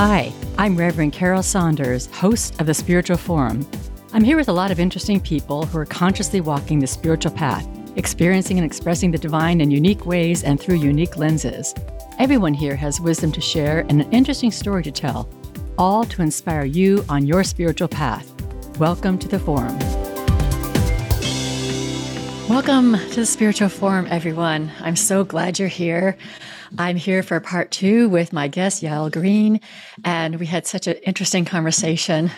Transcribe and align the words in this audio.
Hi, 0.00 0.32
I'm 0.58 0.76
Reverend 0.76 1.12
Carol 1.12 1.42
Saunders, 1.42 2.06
host 2.14 2.60
of 2.60 2.66
the 2.66 2.72
Spiritual 2.72 3.16
Forum. 3.16 3.68
I'm 4.12 4.22
here 4.22 4.36
with 4.36 4.48
a 4.48 4.52
lot 4.52 4.70
of 4.70 4.78
interesting 4.78 5.18
people 5.18 5.66
who 5.66 5.76
are 5.76 5.84
consciously 5.84 6.40
walking 6.40 6.78
the 6.78 6.86
spiritual 6.86 7.32
path, 7.32 7.66
experiencing 7.96 8.58
and 8.58 8.64
expressing 8.64 9.10
the 9.10 9.18
divine 9.18 9.60
in 9.60 9.72
unique 9.72 10.06
ways 10.06 10.44
and 10.44 10.60
through 10.60 10.76
unique 10.76 11.16
lenses. 11.16 11.74
Everyone 12.20 12.54
here 12.54 12.76
has 12.76 13.00
wisdom 13.00 13.32
to 13.32 13.40
share 13.40 13.80
and 13.88 14.00
an 14.00 14.12
interesting 14.12 14.52
story 14.52 14.84
to 14.84 14.92
tell, 14.92 15.28
all 15.76 16.04
to 16.04 16.22
inspire 16.22 16.64
you 16.64 17.04
on 17.08 17.26
your 17.26 17.42
spiritual 17.42 17.88
path. 17.88 18.32
Welcome 18.78 19.18
to 19.18 19.26
the 19.26 19.40
Forum. 19.40 19.76
Welcome 22.48 22.92
to 22.92 23.16
the 23.16 23.26
Spiritual 23.26 23.68
Forum, 23.68 24.06
everyone. 24.10 24.70
I'm 24.80 24.94
so 24.94 25.24
glad 25.24 25.58
you're 25.58 25.66
here. 25.66 26.16
I'm 26.76 26.96
here 26.96 27.22
for 27.22 27.40
part 27.40 27.70
two 27.70 28.08
with 28.08 28.32
my 28.32 28.48
guest, 28.48 28.82
Yael 28.82 29.10
Green, 29.10 29.60
and 30.04 30.38
we 30.38 30.46
had 30.46 30.66
such 30.66 30.86
an 30.86 30.96
interesting 31.04 31.44
conversation 31.44 32.30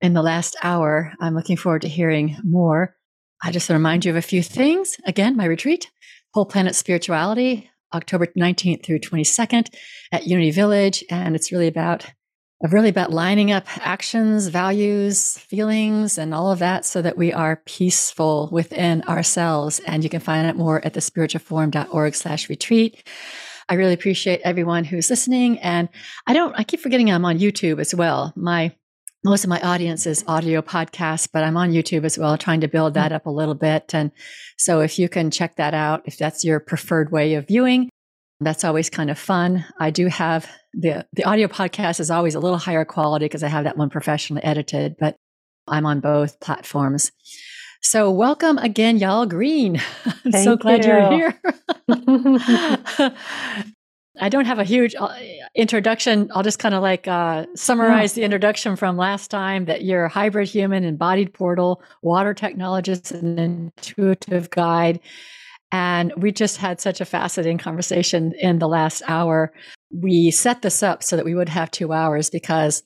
in 0.00 0.12
the 0.12 0.22
last 0.22 0.56
hour. 0.62 1.12
I'm 1.20 1.34
looking 1.34 1.56
forward 1.56 1.82
to 1.82 1.88
hearing 1.88 2.36
more. 2.44 2.94
I 3.42 3.50
just 3.50 3.68
remind 3.68 4.04
you 4.04 4.12
of 4.12 4.16
a 4.16 4.22
few 4.22 4.42
things. 4.42 4.96
Again, 5.06 5.36
my 5.36 5.46
retreat, 5.46 5.90
Whole 6.34 6.46
Planet 6.46 6.74
Spirituality, 6.74 7.70
October 7.92 8.26
19th 8.38 8.84
through 8.84 9.00
22nd 9.00 9.68
at 10.12 10.26
Unity 10.26 10.52
Village, 10.52 11.02
and 11.10 11.34
it's 11.34 11.50
really 11.50 11.68
about 11.68 12.06
really 12.70 12.88
about 12.88 13.12
lining 13.12 13.52
up 13.52 13.66
actions, 13.86 14.46
values, 14.46 15.36
feelings, 15.36 16.16
and 16.16 16.32
all 16.32 16.50
of 16.50 16.60
that 16.60 16.86
so 16.86 17.02
that 17.02 17.18
we 17.18 17.30
are 17.32 17.60
peaceful 17.66 18.48
within 18.52 19.02
ourselves. 19.02 19.80
And 19.80 20.02
you 20.02 20.08
can 20.08 20.20
find 20.20 20.46
out 20.46 20.56
more 20.56 20.82
at 20.84 20.94
the 20.94 21.00
spiritualforum.org 21.00 22.14
slash 22.14 22.48
retreat. 22.48 23.06
I 23.68 23.74
really 23.74 23.94
appreciate 23.94 24.40
everyone 24.44 24.84
who's 24.84 25.10
listening. 25.10 25.58
And 25.60 25.88
I 26.26 26.32
don't, 26.32 26.54
I 26.58 26.64
keep 26.64 26.80
forgetting 26.80 27.10
I'm 27.10 27.24
on 27.24 27.38
YouTube 27.38 27.80
as 27.80 27.94
well. 27.94 28.32
My, 28.36 28.74
most 29.24 29.44
of 29.44 29.50
my 29.50 29.60
audience 29.60 30.06
is 30.06 30.24
audio 30.26 30.60
podcasts, 30.60 31.28
but 31.32 31.44
I'm 31.44 31.56
on 31.56 31.72
YouTube 31.72 32.04
as 32.04 32.18
well, 32.18 32.36
trying 32.36 32.60
to 32.60 32.68
build 32.68 32.92
mm. 32.92 32.96
that 32.96 33.12
up 33.12 33.26
a 33.26 33.30
little 33.30 33.54
bit. 33.54 33.94
And 33.94 34.12
so 34.58 34.80
if 34.80 34.98
you 34.98 35.08
can 35.08 35.30
check 35.30 35.56
that 35.56 35.74
out, 35.74 36.02
if 36.04 36.18
that's 36.18 36.44
your 36.44 36.60
preferred 36.60 37.10
way 37.10 37.34
of 37.34 37.48
viewing, 37.48 37.88
that's 38.40 38.64
always 38.64 38.90
kind 38.90 39.10
of 39.10 39.18
fun. 39.18 39.64
I 39.78 39.90
do 39.90 40.08
have 40.08 40.50
the 40.72 41.06
the 41.12 41.24
audio 41.24 41.46
podcast 41.46 42.00
is 42.00 42.10
always 42.10 42.34
a 42.34 42.40
little 42.40 42.58
higher 42.58 42.84
quality 42.84 43.26
because 43.26 43.42
I 43.42 43.48
have 43.48 43.64
that 43.64 43.76
one 43.76 43.90
professionally 43.90 44.42
edited, 44.42 44.96
but 44.98 45.16
I'm 45.66 45.86
on 45.86 46.00
both 46.00 46.40
platforms. 46.40 47.12
So 47.84 48.10
welcome 48.10 48.56
again, 48.56 48.98
Yael 48.98 49.28
Green. 49.28 49.76
I'm 50.06 50.32
Thank 50.32 50.44
so 50.44 50.56
glad 50.56 50.86
you. 50.86 50.92
are 50.92 51.12
here. 51.12 51.38
I 54.20 54.28
don't 54.30 54.46
have 54.46 54.58
a 54.58 54.64
huge 54.64 54.94
uh, 54.98 55.14
introduction. 55.54 56.30
I'll 56.34 56.42
just 56.42 56.58
kind 56.58 56.74
of 56.74 56.80
like 56.80 57.06
uh, 57.06 57.44
summarize 57.54 58.16
yeah. 58.16 58.22
the 58.22 58.24
introduction 58.24 58.76
from 58.76 58.96
last 58.96 59.30
time 59.30 59.66
that 59.66 59.84
you're 59.84 60.06
a 60.06 60.08
hybrid 60.08 60.48
human, 60.48 60.82
embodied 60.82 61.34
portal, 61.34 61.82
water 62.00 62.32
technologist, 62.32 63.12
and 63.12 63.38
intuitive 63.38 64.48
guide. 64.48 64.98
And 65.70 66.10
we 66.16 66.32
just 66.32 66.56
had 66.56 66.80
such 66.80 67.02
a 67.02 67.04
fascinating 67.04 67.58
conversation 67.58 68.32
in 68.40 68.60
the 68.60 68.68
last 68.68 69.02
hour. 69.08 69.52
We 69.90 70.30
set 70.30 70.62
this 70.62 70.82
up 70.82 71.02
so 71.02 71.16
that 71.16 71.26
we 71.26 71.34
would 71.34 71.50
have 71.50 71.70
two 71.70 71.92
hours 71.92 72.30
because 72.30 72.82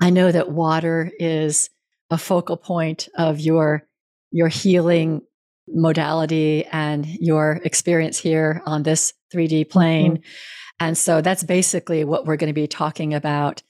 I 0.00 0.08
know 0.08 0.32
that 0.32 0.50
water 0.50 1.12
is 1.18 1.68
a 2.10 2.16
focal 2.16 2.56
point 2.56 3.10
of 3.14 3.40
your 3.40 3.87
your 4.30 4.48
healing 4.48 5.22
modality 5.66 6.64
and 6.66 7.06
your 7.06 7.60
experience 7.64 8.18
here 8.18 8.62
on 8.66 8.82
this 8.82 9.12
3D 9.32 9.68
plane. 9.68 10.18
Mm-hmm. 10.18 10.22
And 10.80 10.98
so 10.98 11.20
that's 11.20 11.42
basically 11.42 12.04
what 12.04 12.24
we're 12.24 12.36
going 12.36 12.48
to 12.48 12.54
be 12.54 12.66
talking 12.66 13.14
about 13.14 13.62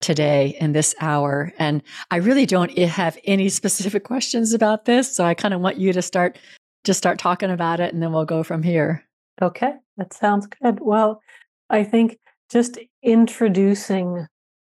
today 0.00 0.56
in 0.60 0.72
this 0.72 0.94
hour. 1.00 1.52
And 1.58 1.82
I 2.10 2.16
really 2.16 2.46
don't 2.46 2.76
have 2.78 3.18
any 3.24 3.48
specific 3.48 4.04
questions 4.12 4.52
about 4.52 4.84
this. 4.84 5.14
So 5.14 5.24
I 5.24 5.34
kind 5.34 5.54
of 5.54 5.60
want 5.60 5.78
you 5.78 5.92
to 5.92 6.02
start 6.02 6.38
just 6.84 6.98
start 6.98 7.18
talking 7.18 7.50
about 7.50 7.80
it 7.80 7.94
and 7.94 8.02
then 8.02 8.12
we'll 8.12 8.26
go 8.26 8.42
from 8.42 8.62
here. 8.62 9.02
Okay, 9.40 9.72
that 9.96 10.12
sounds 10.12 10.46
good. 10.46 10.80
Well, 10.80 11.22
I 11.70 11.82
think 11.82 12.18
just 12.52 12.78
introducing 13.02 14.26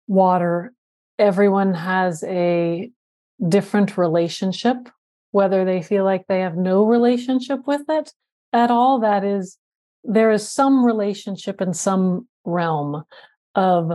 water, 0.07 0.73
everyone 1.19 1.73
has 1.73 2.23
a 2.23 2.89
different 3.50 3.97
relationship 3.97 4.78
whether 5.35 5.66
they 5.66 5.81
feel 5.81 6.06
like 6.06 6.25
they 6.28 6.40
have 6.40 6.56
no 6.56 6.85
relationship 6.85 7.59
with 7.68 7.81
it 7.90 8.13
at 8.53 8.72
all. 8.72 9.01
That 9.01 9.25
is, 9.25 9.57
there 10.06 10.31
is 10.31 10.47
some 10.47 10.85
relationship 10.85 11.59
in 11.59 11.73
some 11.73 12.29
realm 12.46 13.03
of 13.53 13.91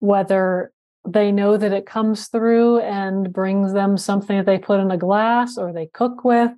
whether 0.00 0.70
they 1.08 1.32
know 1.32 1.56
that 1.56 1.72
it 1.72 1.86
comes 1.86 2.28
through 2.28 2.80
and 2.80 3.32
brings 3.32 3.72
them 3.72 3.96
something 3.96 4.36
that 4.36 4.44
they 4.44 4.58
put 4.58 4.80
in 4.80 4.90
a 4.90 4.98
glass 4.98 5.56
or 5.56 5.72
they 5.72 5.86
cook 5.86 6.24
with 6.24 6.50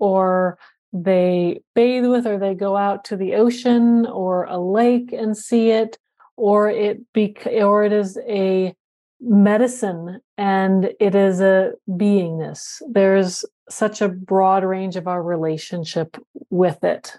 or 0.00 0.58
they 0.92 1.60
bathe 1.76 2.06
with 2.06 2.26
or 2.26 2.40
they 2.40 2.54
go 2.54 2.76
out 2.76 3.04
to 3.04 3.16
the 3.16 3.36
ocean 3.36 4.04
or 4.06 4.46
a 4.46 4.58
lake 4.58 5.12
and 5.12 5.36
see 5.36 5.70
it 5.70 5.96
or 6.36 6.68
it 6.68 7.00
be 7.12 7.36
or 7.60 7.84
it 7.84 7.92
is 7.92 8.18
a 8.26 8.74
medicine 9.20 10.20
and 10.36 10.90
it 11.00 11.14
is 11.14 11.40
a 11.40 11.72
beingness 11.88 12.82
there's 12.88 13.44
such 13.68 14.00
a 14.00 14.08
broad 14.08 14.64
range 14.64 14.96
of 14.96 15.08
our 15.08 15.22
relationship 15.22 16.16
with 16.50 16.84
it. 16.84 17.16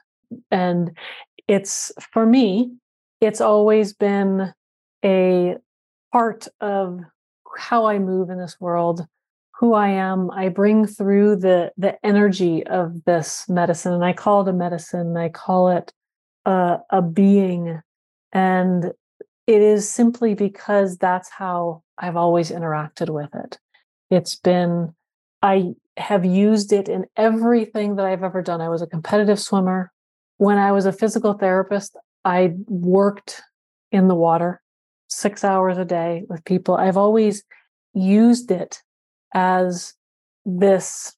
And 0.52 0.98
it's 1.48 1.92
for 2.14 2.26
me, 2.26 2.72
it's 3.22 3.42
always 3.42 3.94
been 3.94 4.54
a 5.04 5.56
part 6.12 6.48
of 6.62 7.00
how 7.58 7.86
I 7.86 8.00
move 8.00 8.30
in 8.30 8.38
this 8.38 8.60
world, 8.60 9.06
who 9.60 9.74
I 9.74 9.90
am. 9.90 10.30
I 10.32 10.50
bring 10.50 10.86
through 10.86 11.38
the 11.38 11.72
the 11.78 11.98
energy 12.06 12.66
of 12.68 13.04
this 13.06 13.48
medicine, 13.50 13.94
and 13.94 14.06
I 14.06 14.14
call 14.14 14.42
it 14.42 14.50
a 14.50 14.54
medicine. 14.54 15.16
I 15.18 15.30
call 15.30 15.70
it 15.70 15.92
a, 16.46 16.80
a 16.90 17.02
being, 17.02 17.82
and 18.32 18.86
it 19.48 19.62
is 19.62 19.90
simply 19.90 20.34
because 20.34 20.98
that's 20.98 21.30
how 21.30 21.84
I've 21.98 22.16
always 22.16 22.52
interacted 22.52 23.10
with 23.10 23.34
it. 23.34 23.58
It's 24.10 24.36
been 24.36 24.94
I 25.42 25.74
have 25.98 26.26
used 26.26 26.74
it 26.74 26.90
in 26.90 27.06
everything 27.16 27.96
that 27.96 28.06
I've 28.06 28.24
ever 28.24 28.42
done. 28.42 28.62
I 28.62 28.70
was 28.70 28.82
a 28.82 28.88
competitive 28.88 29.40
swimmer. 29.40 29.92
When 30.38 30.58
I 30.58 30.72
was 30.72 30.86
a 30.86 30.92
physical 30.92 31.34
therapist, 31.34 31.96
I 32.24 32.54
worked 32.68 33.42
in 33.92 34.08
the 34.08 34.16
water 34.16 34.62
six 35.08 35.44
hours 35.44 35.78
a 35.78 35.86
day 35.86 36.24
with 36.28 36.46
people. 36.46 36.76
I've 36.76 36.98
always 36.98 37.44
used 37.94 38.52
it 38.52 38.82
as 39.34 39.94
this 40.46 41.16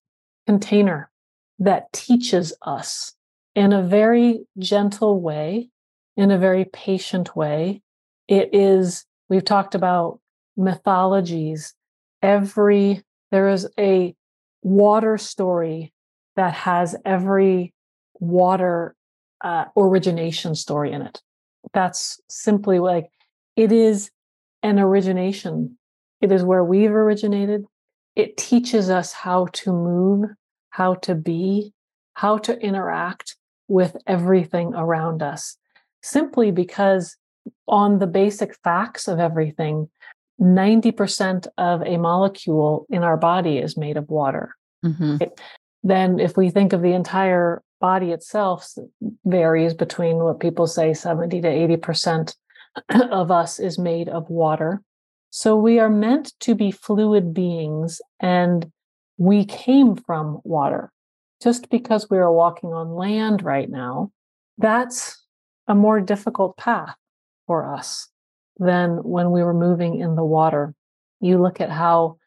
container 0.47 1.11
that 1.59 1.91
teaches 1.91 2.53
us 2.61 3.13
in 3.55 3.73
a 3.73 3.83
very 3.83 4.45
gentle 4.57 5.19
way, 5.19 5.69
in 6.15 6.31
a 6.31 6.37
very 6.37 6.65
patient 6.65 7.35
way. 7.35 7.81
It 8.27 8.49
is, 8.53 9.05
we've 9.27 9.43
talked 9.43 9.75
about 9.75 10.19
mythologies. 10.59 11.73
Every, 12.21 13.01
there 13.31 13.49
is 13.49 13.67
a 13.79 14.13
water 14.61 15.17
story 15.17 15.93
that 16.35 16.53
has 16.53 16.95
every 17.05 17.73
water 18.19 18.95
uh, 19.41 19.65
origination 19.77 20.53
story 20.53 20.91
in 20.91 21.01
it. 21.01 21.21
That's 21.73 22.19
simply 22.29 22.79
like 22.79 23.09
it 23.55 23.71
is 23.71 24.11
an 24.61 24.79
origination. 24.79 25.77
It 26.21 26.31
is 26.31 26.43
where 26.43 26.63
we've 26.63 26.91
originated. 26.91 27.65
It 28.15 28.35
teaches 28.37 28.89
us 28.89 29.13
how 29.13 29.47
to 29.53 29.71
move, 29.71 30.29
how 30.71 30.95
to 30.95 31.15
be, 31.15 31.73
how 32.15 32.37
to 32.39 32.59
interact 32.59 33.37
with 33.69 33.95
everything 34.07 34.73
around 34.75 35.21
us, 35.21 35.57
simply 36.03 36.51
because 36.51 37.15
on 37.67 37.99
the 37.99 38.07
basic 38.07 38.55
facts 38.63 39.07
of 39.07 39.19
everything, 39.19 39.89
90% 40.39 41.47
of 41.57 41.81
a 41.81 41.97
molecule 41.97 42.85
in 42.89 43.03
our 43.03 43.17
body 43.17 43.57
is 43.57 43.77
made 43.77 43.97
of 43.97 44.09
water. 44.09 44.55
Mm-hmm. 44.85 45.17
It, 45.21 45.39
then, 45.83 46.19
if 46.19 46.37
we 46.37 46.49
think 46.49 46.73
of 46.73 46.81
the 46.81 46.93
entire 46.93 47.61
body 47.79 48.11
itself, 48.11 48.69
varies 49.25 49.73
between 49.73 50.17
what 50.17 50.39
people 50.39 50.67
say 50.67 50.93
70 50.93 51.41
to 51.41 51.47
80% 51.47 52.35
of 53.11 53.31
us 53.31 53.59
is 53.59 53.79
made 53.79 54.09
of 54.09 54.29
water. 54.29 54.81
So 55.29 55.55
we 55.55 55.79
are 55.79 55.89
meant 55.89 56.33
to 56.41 56.55
be 56.55 56.71
fluid 56.71 57.33
beings, 57.33 58.01
and 58.19 58.71
we 59.17 59.45
came 59.45 59.95
from 59.95 60.39
water. 60.43 60.91
Just 61.41 61.69
because 61.69 62.09
we 62.09 62.17
are 62.17 62.31
walking 62.31 62.71
on 62.73 62.93
land 62.93 63.43
right 63.43 63.69
now, 63.69 64.11
that's 64.57 65.23
a 65.67 65.75
more 65.75 66.01
difficult 66.01 66.57
path 66.57 66.95
for 67.47 67.73
us 67.73 68.09
than 68.59 68.97
when 69.03 69.31
we 69.31 69.41
were 69.41 69.53
moving 69.53 69.99
in 69.99 70.15
the 70.15 70.23
water. 70.23 70.73
You 71.21 71.41
look 71.41 71.59
at 71.61 71.71
how 71.71 72.17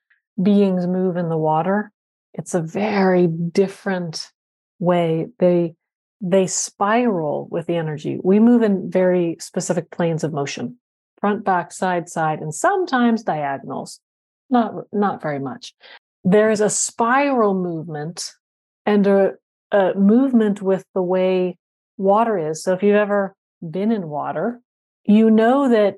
beings 0.42 0.86
move 0.86 1.16
in 1.16 1.28
the 1.28 1.36
water, 1.36 1.92
it's 2.34 2.54
a 2.54 2.62
very 2.62 3.26
different 3.26 4.30
way. 4.78 5.28
They 5.38 5.74
they 6.20 6.46
spiral 6.46 7.48
with 7.50 7.66
the 7.66 7.76
energy. 7.76 8.18
We 8.22 8.38
move 8.38 8.62
in 8.62 8.90
very 8.90 9.36
specific 9.40 9.90
planes 9.90 10.24
of 10.24 10.32
motion. 10.32 10.78
front, 11.20 11.44
back, 11.44 11.72
side, 11.72 12.08
side, 12.08 12.40
and 12.40 12.54
sometimes 12.54 13.22
diagonals. 13.22 14.00
Not 14.50 14.74
not 14.92 15.22
very 15.22 15.38
much. 15.38 15.74
There's 16.24 16.60
a 16.60 16.70
spiral 16.70 17.54
movement 17.54 18.32
and 18.86 19.06
a, 19.06 19.32
a 19.70 19.94
movement 19.94 20.62
with 20.62 20.84
the 20.94 21.02
way 21.02 21.56
water 21.96 22.38
is. 22.38 22.62
So 22.62 22.72
if 22.74 22.82
you've 22.82 22.96
ever 22.96 23.34
been 23.60 23.92
in 23.92 24.08
water, 24.08 24.60
you 25.04 25.30
know 25.30 25.68
that 25.68 25.96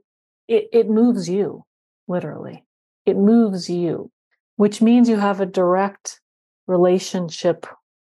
it, 0.49 0.69
it 0.73 0.88
moves 0.88 1.29
you, 1.29 1.64
literally. 2.08 2.64
It 3.06 3.17
moves 3.17 3.69
you, 3.69 4.11
which 4.56 4.81
means 4.81 5.08
you 5.08 5.17
have 5.17 5.41
a 5.41 5.46
direct 5.46 6.20
relationship 6.67 7.67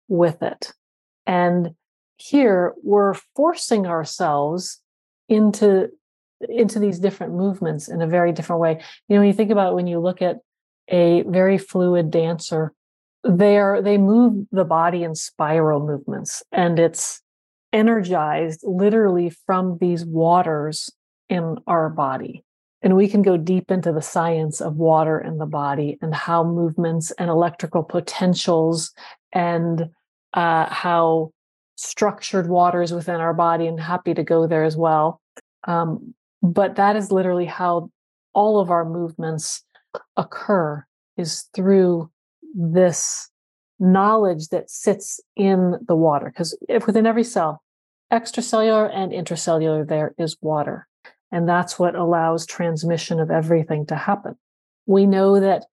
with 0.08 0.43
it. 0.43 0.73
And 1.26 1.75
here 2.17 2.75
we're 2.82 3.14
forcing 3.34 3.87
ourselves 3.87 4.81
into 5.28 5.88
into 6.49 6.78
these 6.78 6.99
different 6.99 7.32
movements 7.32 7.88
in 7.88 8.02
a 8.02 8.06
very 8.06 8.31
different 8.31 8.61
way. 8.61 8.81
You 9.08 9.14
know, 9.14 9.20
when 9.20 9.28
you 9.28 9.32
think 9.32 9.50
about 9.50 9.75
when 9.75 9.87
you 9.87 9.99
look 9.99 10.20
at 10.20 10.37
a 10.88 11.23
very 11.23 11.58
fluid 11.58 12.11
dancer, 12.11 12.73
they 13.25 13.56
are 13.58 13.82
they 13.82 13.99
move 13.99 14.46
the 14.52 14.64
body 14.64 15.02
in 15.02 15.14
spiral 15.14 15.84
movements 15.84 16.43
and 16.52 16.78
it's 16.78 17.23
energized 17.73 18.61
literally 18.64 19.31
from 19.46 19.78
these 19.81 20.05
waters 20.05 20.90
in 21.28 21.56
our 21.67 21.88
body. 21.88 22.44
And 22.82 22.94
we 22.94 23.08
can 23.08 23.23
go 23.23 23.37
deep 23.37 23.70
into 23.70 23.93
the 23.93 24.02
science 24.02 24.61
of 24.61 24.76
water 24.76 25.19
in 25.19 25.38
the 25.38 25.46
body 25.46 25.99
and 26.02 26.14
how 26.14 26.44
movements 26.44 27.11
and 27.12 27.31
electrical 27.31 27.82
potentials 27.82 28.93
and 29.32 29.90
uh, 30.34 30.67
how 30.67 31.32
structured 31.76 32.49
waters 32.49 32.93
within 32.93 33.17
our 33.17 33.34
body, 33.34 33.67
and 33.67 33.78
happy 33.78 34.14
to 34.14 34.23
go 34.23 34.46
there 34.46 34.64
as 34.64 34.76
well. 34.76 35.20
Um, 35.64 36.14
but 36.43 36.76
that 36.76 36.96
is 36.96 37.12
literally 37.12 37.46
how 37.46 37.90
all 38.34 38.61
of 38.61 38.70
our 38.70 38.84
movements 38.84 39.64
occur 40.17 40.84
is 41.17 41.49
through 41.55 42.11
this 42.55 43.31
knowledge 43.78 44.49
that 44.49 44.70
sits 44.70 45.20
in 45.37 45.75
the 45.87 45.96
water 45.96 46.26
because 46.26 46.56
within 46.87 47.06
every 47.06 47.25
cell 47.25 47.62
extracellular 48.11 48.90
and 48.94 49.12
intracellular 49.12 49.87
there 49.87 50.14
is 50.19 50.37
water 50.40 50.87
and 51.32 51.49
that's 51.49 51.78
what 51.78 51.94
allows 51.94 52.46
transmission 52.46 53.20
of 53.20 53.31
everything 53.31 53.87
to 53.87 53.96
happen. 53.96 54.37
We 54.87 55.06
know 55.06 55.40
that 55.40 55.64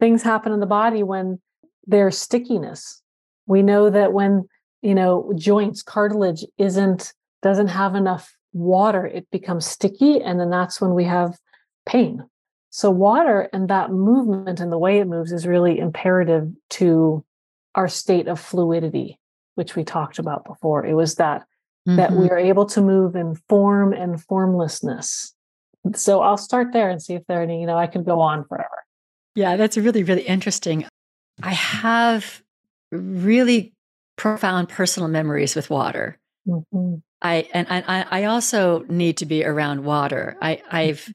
things 0.00 0.22
happen 0.22 0.52
in 0.52 0.60
the 0.60 0.66
body 0.66 1.02
when 1.02 1.40
there's 1.86 2.18
stickiness. 2.18 3.02
We 3.46 3.62
know 3.62 3.90
that 3.90 4.12
when 4.12 4.48
you 4.80 4.94
know 4.94 5.32
joints 5.36 5.82
cartilage 5.82 6.44
isn't 6.58 7.12
doesn't 7.42 7.68
have 7.68 7.94
enough 7.94 8.36
water 8.52 9.06
it 9.06 9.30
becomes 9.30 9.64
sticky 9.64 10.20
and 10.20 10.38
then 10.38 10.50
that's 10.50 10.80
when 10.80 10.94
we 10.94 11.04
have 11.04 11.38
pain. 11.86 12.24
So 12.70 12.90
water 12.90 13.48
and 13.52 13.68
that 13.68 13.90
movement 13.90 14.60
and 14.60 14.72
the 14.72 14.78
way 14.78 14.98
it 14.98 15.06
moves 15.06 15.32
is 15.32 15.46
really 15.46 15.78
imperative 15.78 16.48
to 16.70 17.24
our 17.74 17.88
state 17.88 18.28
of 18.28 18.40
fluidity 18.40 19.18
which 19.54 19.76
we 19.76 19.84
talked 19.84 20.18
about 20.18 20.44
before. 20.44 20.84
It 20.86 20.94
was 20.94 21.16
that 21.16 21.44
mm-hmm. 21.86 21.96
that 21.96 22.12
we 22.12 22.30
are 22.30 22.38
able 22.38 22.66
to 22.66 22.80
move 22.80 23.14
in 23.16 23.34
form 23.48 23.92
and 23.92 24.22
formlessness 24.22 25.34
so 25.94 26.20
i'll 26.22 26.36
start 26.36 26.72
there 26.72 26.90
and 26.90 27.02
see 27.02 27.14
if 27.14 27.22
there 27.26 27.40
are 27.40 27.42
any 27.42 27.60
you 27.60 27.66
know 27.66 27.76
i 27.76 27.86
can 27.86 28.02
go 28.02 28.20
on 28.20 28.44
forever 28.44 28.84
yeah 29.34 29.56
that's 29.56 29.76
really 29.76 30.02
really 30.02 30.22
interesting 30.22 30.84
i 31.42 31.52
have 31.52 32.42
really 32.92 33.72
profound 34.16 34.68
personal 34.68 35.08
memories 35.08 35.56
with 35.56 35.70
water. 35.70 36.18
Mm-hmm. 36.46 36.96
I 37.20 37.48
and 37.52 37.66
I, 37.70 38.06
I 38.10 38.24
also 38.24 38.84
need 38.88 39.16
to 39.18 39.26
be 39.26 39.44
around 39.44 39.84
water. 39.84 40.36
I, 40.42 40.62
I've 40.70 41.12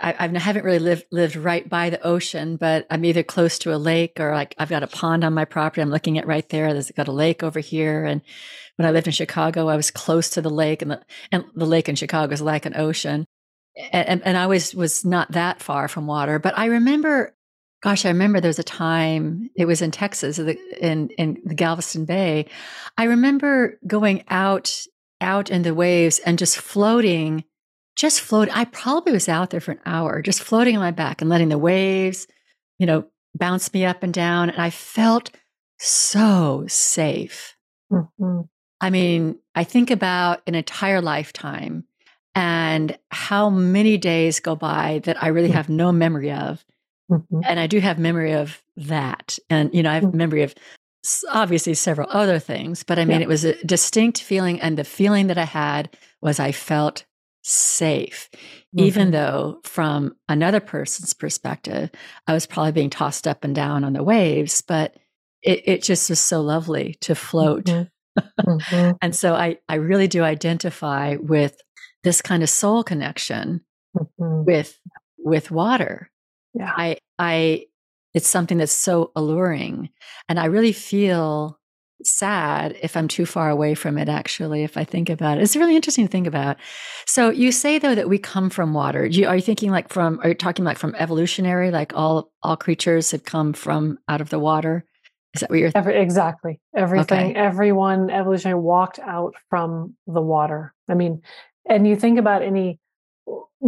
I, 0.00 0.14
I 0.18 0.38
haven't 0.38 0.64
really 0.64 0.78
lived 0.78 1.06
lived 1.10 1.36
right 1.36 1.68
by 1.68 1.90
the 1.90 2.04
ocean, 2.04 2.56
but 2.56 2.86
I'm 2.90 3.04
either 3.04 3.24
close 3.24 3.58
to 3.60 3.74
a 3.74 3.76
lake 3.76 4.20
or 4.20 4.32
like 4.32 4.54
I've 4.58 4.68
got 4.68 4.84
a 4.84 4.88
pond 4.88 5.24
on 5.24 5.34
my 5.34 5.44
property. 5.44 5.82
I'm 5.82 5.90
looking 5.90 6.18
at 6.18 6.26
right 6.26 6.48
there. 6.48 6.72
There's 6.72 6.92
got 6.92 7.08
a 7.08 7.12
lake 7.12 7.42
over 7.42 7.60
here. 7.60 8.04
And 8.04 8.22
when 8.78 8.86
I 8.86 8.92
lived 8.92 9.08
in 9.08 9.12
Chicago, 9.12 9.66
I 9.66 9.74
was 9.74 9.90
close 9.90 10.30
to 10.30 10.40
the 10.40 10.50
lake, 10.50 10.82
and 10.82 10.92
the 10.92 11.02
and 11.32 11.44
the 11.54 11.66
lake 11.66 11.88
in 11.88 11.96
Chicago 11.96 12.32
is 12.32 12.40
like 12.40 12.64
an 12.64 12.76
ocean. 12.76 13.26
And, 13.92 14.22
and, 14.24 14.36
I 14.36 14.46
was 14.46 14.74
was 14.74 15.04
not 15.04 15.32
that 15.32 15.60
far 15.60 15.88
from 15.88 16.06
water, 16.06 16.38
but 16.38 16.56
I 16.56 16.66
remember 16.66 17.34
gosh, 17.82 18.04
I 18.04 18.10
remember 18.10 18.40
there 18.40 18.48
was 18.48 18.58
a 18.58 18.64
time 18.64 19.50
it 19.56 19.64
was 19.64 19.82
in 19.82 19.90
Texas, 19.90 20.38
in 20.38 21.08
in 21.10 21.42
the 21.44 21.54
Galveston 21.56 22.04
Bay. 22.04 22.46
I 22.96 23.04
remember 23.04 23.80
going 23.84 24.22
out 24.28 24.80
out 25.20 25.50
in 25.50 25.62
the 25.62 25.74
waves 25.74 26.20
and 26.20 26.38
just 26.38 26.56
floating, 26.56 27.42
just 27.96 28.20
floating. 28.20 28.54
I 28.54 28.64
probably 28.64 29.12
was 29.12 29.28
out 29.28 29.50
there 29.50 29.60
for 29.60 29.72
an 29.72 29.80
hour, 29.86 30.22
just 30.22 30.40
floating 30.40 30.76
on 30.76 30.82
my 30.82 30.92
back 30.92 31.20
and 31.20 31.28
letting 31.28 31.48
the 31.48 31.58
waves, 31.58 32.28
you 32.78 32.86
know, 32.86 33.06
bounce 33.34 33.72
me 33.74 33.84
up 33.84 34.04
and 34.04 34.14
down. 34.14 34.50
And 34.50 34.62
I 34.62 34.70
felt 34.70 35.32
so 35.78 36.64
safe. 36.68 37.56
Mm-hmm. 37.90 38.42
I 38.80 38.90
mean, 38.90 39.38
I 39.54 39.64
think 39.64 39.90
about 39.90 40.42
an 40.46 40.54
entire 40.54 41.00
lifetime 41.00 41.84
and 42.34 42.96
how 43.10 43.50
many 43.50 43.98
days 43.98 44.40
go 44.40 44.54
by 44.54 45.00
that 45.04 45.22
I 45.22 45.28
really 45.28 45.48
mm. 45.48 45.54
have 45.54 45.68
no 45.68 45.90
memory 45.90 46.30
of 46.30 46.64
Mm-hmm. 47.10 47.40
And 47.44 47.58
I 47.58 47.66
do 47.66 47.80
have 47.80 47.98
memory 47.98 48.32
of 48.32 48.62
that. 48.76 49.38
And, 49.48 49.74
you 49.74 49.82
know, 49.82 49.90
I 49.90 49.94
have 49.94 50.04
mm-hmm. 50.04 50.16
memory 50.16 50.42
of 50.42 50.54
obviously 51.30 51.74
several 51.74 52.08
other 52.10 52.38
things, 52.38 52.82
but 52.82 52.98
I 52.98 53.04
mean, 53.04 53.18
yeah. 53.18 53.24
it 53.24 53.28
was 53.28 53.44
a 53.44 53.54
distinct 53.64 54.22
feeling. 54.22 54.60
And 54.60 54.76
the 54.76 54.84
feeling 54.84 55.28
that 55.28 55.38
I 55.38 55.44
had 55.44 55.96
was 56.20 56.38
I 56.38 56.52
felt 56.52 57.04
safe, 57.42 58.28
mm-hmm. 58.34 58.80
even 58.80 59.10
though 59.10 59.60
from 59.64 60.16
another 60.28 60.60
person's 60.60 61.14
perspective, 61.14 61.90
I 62.26 62.34
was 62.34 62.46
probably 62.46 62.72
being 62.72 62.90
tossed 62.90 63.26
up 63.26 63.42
and 63.42 63.54
down 63.54 63.84
on 63.84 63.94
the 63.94 64.02
waves, 64.02 64.60
but 64.60 64.96
it, 65.42 65.62
it 65.66 65.82
just 65.82 66.10
was 66.10 66.20
so 66.20 66.42
lovely 66.42 66.96
to 67.00 67.14
float. 67.14 67.64
Mm-hmm. 67.64 67.88
Mm-hmm. 68.18 68.92
and 69.00 69.14
so 69.14 69.34
I, 69.34 69.58
I 69.68 69.76
really 69.76 70.08
do 70.08 70.22
identify 70.22 71.16
with 71.16 71.56
this 72.04 72.22
kind 72.22 72.42
of 72.42 72.50
soul 72.50 72.82
connection 72.82 73.62
mm-hmm. 73.96 74.44
with 74.44 74.78
with 75.18 75.50
water 75.50 76.10
yeah. 76.54 76.72
I 76.76 76.98
I 77.18 77.66
it's 78.14 78.28
something 78.28 78.58
that's 78.58 78.72
so 78.72 79.12
alluring 79.14 79.90
and 80.28 80.40
I 80.40 80.46
really 80.46 80.72
feel 80.72 81.58
sad 82.04 82.76
if 82.80 82.96
I'm 82.96 83.08
too 83.08 83.26
far 83.26 83.50
away 83.50 83.74
from 83.74 83.98
it 83.98 84.08
actually 84.08 84.62
if 84.62 84.76
I 84.76 84.84
think 84.84 85.10
about 85.10 85.38
it. 85.38 85.42
It's 85.42 85.56
really 85.56 85.76
interesting 85.76 86.06
to 86.06 86.10
think 86.10 86.26
about. 86.26 86.56
So 87.06 87.30
you 87.30 87.52
say 87.52 87.78
though 87.78 87.94
that 87.94 88.08
we 88.08 88.18
come 88.18 88.50
from 88.50 88.72
water. 88.72 89.04
You, 89.06 89.26
are 89.26 89.36
you 89.36 89.42
thinking 89.42 89.70
like 89.70 89.88
from 89.88 90.20
are 90.22 90.28
you 90.28 90.34
talking 90.34 90.64
like 90.64 90.78
from 90.78 90.94
evolutionary 90.96 91.70
like 91.70 91.92
all 91.94 92.30
all 92.42 92.56
creatures 92.56 93.10
have 93.10 93.24
come 93.24 93.52
from 93.52 93.98
out 94.08 94.20
of 94.20 94.30
the 94.30 94.38
water? 94.38 94.84
Is 95.38 95.40
that 95.42 95.50
what 95.50 95.58
you're 95.58 95.72
Every, 95.74 96.00
exactly. 96.00 96.60
Everything 96.76 97.30
okay. 97.30 97.34
everyone 97.34 98.10
evolutionary 98.10 98.60
walked 98.60 98.98
out 98.98 99.34
from 99.48 99.96
the 100.06 100.20
water. 100.20 100.74
I 100.88 100.94
mean, 100.94 101.22
and 101.68 101.86
you 101.86 101.96
think 101.96 102.18
about 102.18 102.42
any 102.42 102.78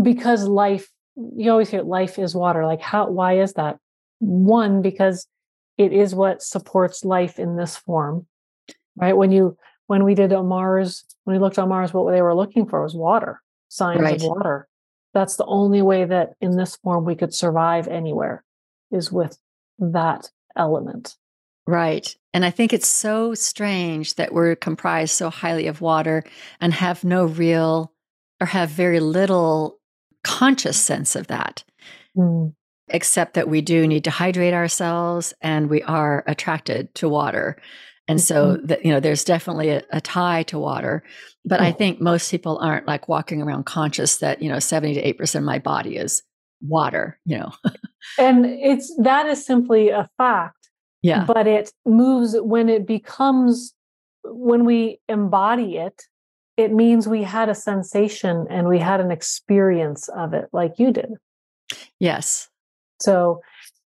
because 0.02 0.44
life 0.44 0.88
you 1.36 1.50
always 1.50 1.70
hear 1.70 1.82
life 1.82 2.18
is 2.18 2.34
water. 2.34 2.66
Like 2.66 2.80
how 2.80 3.10
why 3.10 3.40
is 3.40 3.54
that? 3.54 3.78
One, 4.18 4.82
because 4.82 5.26
it 5.78 5.92
is 5.92 6.14
what 6.14 6.42
supports 6.42 7.04
life 7.04 7.38
in 7.38 7.56
this 7.56 7.76
form. 7.76 8.26
Right? 8.96 9.16
When 9.16 9.30
you 9.32 9.56
when 9.86 10.04
we 10.04 10.14
did 10.14 10.32
a 10.32 10.42
Mars, 10.42 11.04
when 11.24 11.36
we 11.36 11.40
looked 11.40 11.58
on 11.58 11.68
Mars, 11.68 11.92
what 11.92 12.10
they 12.12 12.22
were 12.22 12.34
looking 12.34 12.66
for 12.66 12.82
was 12.82 12.94
water, 12.94 13.42
signs 13.68 14.00
right. 14.00 14.16
of 14.16 14.22
water. 14.22 14.68
That's 15.14 15.36
the 15.36 15.46
only 15.46 15.82
way 15.82 16.04
that 16.04 16.34
in 16.40 16.56
this 16.56 16.76
form 16.76 17.04
we 17.04 17.16
could 17.16 17.34
survive 17.34 17.88
anywhere 17.88 18.44
is 18.92 19.10
with 19.10 19.38
that 19.78 20.30
element. 20.56 21.16
Right. 21.70 22.14
And 22.34 22.44
I 22.44 22.50
think 22.50 22.72
it's 22.72 22.88
so 22.88 23.34
strange 23.34 24.14
that 24.16 24.32
we're 24.32 24.56
comprised 24.56 25.12
so 25.12 25.30
highly 25.30 25.66
of 25.66 25.80
water 25.80 26.24
and 26.60 26.72
have 26.74 27.04
no 27.04 27.24
real 27.24 27.92
or 28.40 28.46
have 28.46 28.70
very 28.70 29.00
little 29.00 29.78
conscious 30.24 30.78
sense 30.78 31.16
of 31.16 31.28
that. 31.28 31.64
Mm. 32.16 32.54
Except 32.88 33.34
that 33.34 33.48
we 33.48 33.60
do 33.60 33.86
need 33.86 34.04
to 34.04 34.10
hydrate 34.10 34.54
ourselves 34.54 35.32
and 35.40 35.70
we 35.70 35.82
are 35.84 36.24
attracted 36.26 36.92
to 36.96 37.08
water. 37.08 37.56
And 38.08 38.18
mm-hmm. 38.18 38.24
so 38.24 38.56
that 38.64 38.84
you 38.84 38.90
know 38.90 38.98
there's 38.98 39.22
definitely 39.22 39.68
a, 39.70 39.82
a 39.92 40.00
tie 40.00 40.42
to 40.44 40.58
water. 40.58 41.04
But 41.44 41.60
mm. 41.60 41.64
I 41.64 41.72
think 41.72 42.00
most 42.00 42.30
people 42.30 42.58
aren't 42.58 42.88
like 42.88 43.08
walking 43.08 43.42
around 43.42 43.64
conscious 43.64 44.16
that, 44.18 44.42
you 44.42 44.48
know, 44.50 44.58
70 44.58 44.94
to 44.94 45.14
8% 45.14 45.36
of 45.36 45.42
my 45.44 45.60
body 45.60 45.96
is 45.96 46.22
water, 46.60 47.18
you 47.24 47.38
know. 47.38 47.52
and 48.18 48.44
it's 48.44 48.94
that 49.02 49.26
is 49.26 49.44
simply 49.44 49.90
a 49.90 50.08
fact. 50.18 50.59
Yeah. 51.02 51.24
But 51.24 51.46
it 51.46 51.72
moves 51.86 52.36
when 52.38 52.68
it 52.68 52.86
becomes 52.86 53.74
when 54.24 54.64
we 54.64 55.00
embody 55.08 55.78
it 55.78 56.02
it 56.60 56.72
means 56.72 57.08
we 57.08 57.22
had 57.22 57.48
a 57.48 57.54
sensation 57.54 58.46
and 58.50 58.68
we 58.68 58.78
had 58.78 59.00
an 59.00 59.10
experience 59.10 60.08
of 60.08 60.34
it 60.34 60.46
like 60.52 60.78
you 60.78 60.92
did. 60.92 61.10
Yes. 61.98 62.48
So 63.00 63.40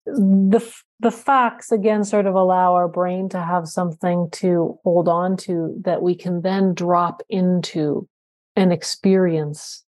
the 0.06 0.61
the 1.00 1.11
facts 1.11 1.71
again 1.71 2.04
sort 2.04 2.26
of 2.26 2.35
allow 2.35 2.75
our 2.75 2.88
brain 2.88 3.28
to 3.28 3.40
have 3.40 3.68
something 3.68 4.28
to 4.33 4.78
hold 4.85 5.09
on 5.09 5.37
to 5.37 5.75
that 5.85 6.02
we 6.02 6.14
can 6.14 6.42
then 6.42 6.75
drop 6.75 7.23
into 7.28 8.09
an 8.56 8.73
experience 8.73 9.85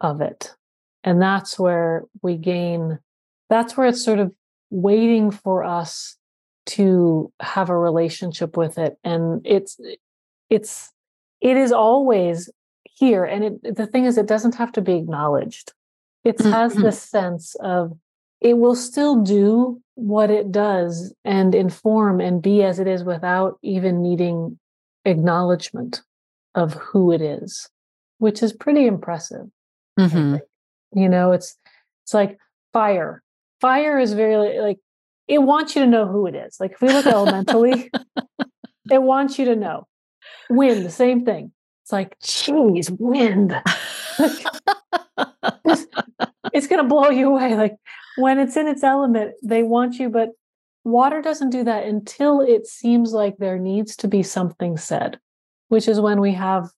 of 0.00 0.20
it. 0.20 0.54
And 1.02 1.20
that's 1.20 1.58
where 1.58 2.04
we 2.22 2.36
gain, 2.36 2.98
that's 3.48 3.76
where 3.76 3.88
it's 3.88 4.04
sort 4.04 4.18
of 4.18 4.32
waiting 4.70 5.30
for 5.30 5.64
us 5.64 6.16
to 6.70 7.32
have 7.40 7.70
a 7.70 7.76
relationship 7.76 8.56
with 8.56 8.78
it. 8.78 8.98
And 9.04 9.42
it's, 9.44 9.78
it's, 10.48 10.92
it 11.40 11.56
is 11.56 11.72
always 11.72 12.50
here. 12.84 13.24
And 13.24 13.44
it, 13.44 13.76
the 13.76 13.86
thing 13.86 14.04
is, 14.04 14.18
it 14.18 14.26
doesn't 14.26 14.56
have 14.56 14.72
to 14.72 14.80
be 14.80 14.94
acknowledged. 14.94 15.72
It 16.24 16.38
mm-hmm. 16.38 16.52
has 16.52 16.74
this 16.74 17.02
sense 17.02 17.56
of 17.60 17.92
it 18.40 18.56
will 18.56 18.74
still 18.74 19.22
do 19.22 19.80
what 19.94 20.30
it 20.30 20.50
does 20.50 21.14
and 21.24 21.54
inform 21.54 22.20
and 22.20 22.42
be 22.42 22.62
as 22.62 22.78
it 22.78 22.86
is 22.86 23.04
without 23.04 23.58
even 23.62 24.02
needing 24.02 24.58
acknowledgement 25.04 26.02
of 26.54 26.74
who 26.74 27.12
it 27.12 27.20
is, 27.20 27.68
which 28.18 28.42
is 28.42 28.52
pretty 28.52 28.86
impressive. 28.86 29.46
Mm-hmm. 29.98 30.36
You 30.98 31.08
know, 31.08 31.32
it's 31.32 31.56
it's 32.02 32.14
like 32.14 32.38
fire. 32.72 33.22
Fire 33.60 33.98
is 33.98 34.14
very 34.14 34.58
like 34.58 34.78
it 35.30 35.42
wants 35.42 35.76
you 35.76 35.82
to 35.82 35.88
know 35.88 36.06
who 36.06 36.26
it 36.26 36.34
is. 36.34 36.58
Like 36.58 36.72
if 36.72 36.80
we 36.82 36.88
look 36.88 37.06
elementally, 37.06 37.88
it 38.90 39.00
wants 39.00 39.38
you 39.38 39.44
to 39.44 39.54
know. 39.54 39.86
Wind, 40.50 40.84
the 40.84 40.90
same 40.90 41.24
thing. 41.24 41.52
It's 41.84 41.92
like, 41.92 42.18
geez, 42.20 42.90
wind. 42.90 43.54
it's, 45.64 45.86
it's 46.52 46.66
gonna 46.66 46.84
blow 46.84 47.10
you 47.10 47.28
away. 47.28 47.54
Like 47.54 47.76
when 48.16 48.40
it's 48.40 48.56
in 48.56 48.66
its 48.66 48.82
element, 48.82 49.34
they 49.40 49.62
want 49.62 50.00
you, 50.00 50.08
but 50.08 50.30
water 50.82 51.22
doesn't 51.22 51.50
do 51.50 51.62
that 51.62 51.84
until 51.84 52.40
it 52.40 52.66
seems 52.66 53.12
like 53.12 53.36
there 53.36 53.58
needs 53.58 53.94
to 53.96 54.08
be 54.08 54.24
something 54.24 54.76
said, 54.76 55.20
which 55.68 55.86
is 55.86 56.00
when 56.00 56.20
we 56.20 56.32
have 56.32 56.70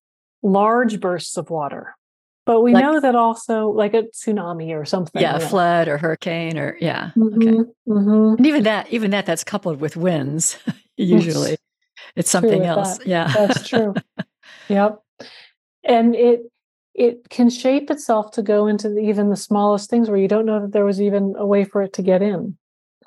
large 0.42 1.00
bursts 1.00 1.38
of 1.38 1.48
water. 1.48 1.96
But 2.44 2.62
we 2.62 2.74
like, 2.74 2.82
know 2.82 2.98
that 2.98 3.14
also, 3.14 3.68
like 3.68 3.94
a 3.94 4.02
tsunami 4.02 4.76
or 4.76 4.84
something. 4.84 5.22
Yeah, 5.22 5.36
a 5.36 5.40
flood 5.40 5.86
or 5.86 5.96
hurricane 5.96 6.58
or 6.58 6.76
yeah. 6.80 7.12
Mm-hmm, 7.16 7.36
okay. 7.36 7.70
Mm-hmm. 7.88 8.34
And 8.38 8.46
even 8.46 8.62
that, 8.64 8.92
even 8.92 9.12
that, 9.12 9.26
that's 9.26 9.44
coupled 9.44 9.80
with 9.80 9.96
winds. 9.96 10.58
usually, 10.96 11.52
it's, 11.52 11.62
it's 12.16 12.30
something 12.30 12.64
else. 12.64 12.98
That. 12.98 13.06
Yeah, 13.06 13.32
that's 13.32 13.68
true. 13.68 13.94
yep, 14.68 14.98
and 15.84 16.16
it 16.16 16.42
it 16.94 17.28
can 17.30 17.48
shape 17.48 17.90
itself 17.90 18.32
to 18.32 18.42
go 18.42 18.66
into 18.66 18.88
the, 18.88 19.00
even 19.00 19.30
the 19.30 19.36
smallest 19.36 19.88
things 19.88 20.08
where 20.08 20.18
you 20.18 20.28
don't 20.28 20.46
know 20.46 20.60
that 20.60 20.72
there 20.72 20.84
was 20.84 21.00
even 21.00 21.34
a 21.38 21.46
way 21.46 21.64
for 21.64 21.82
it 21.82 21.92
to 21.94 22.02
get 22.02 22.22
in 22.22 22.56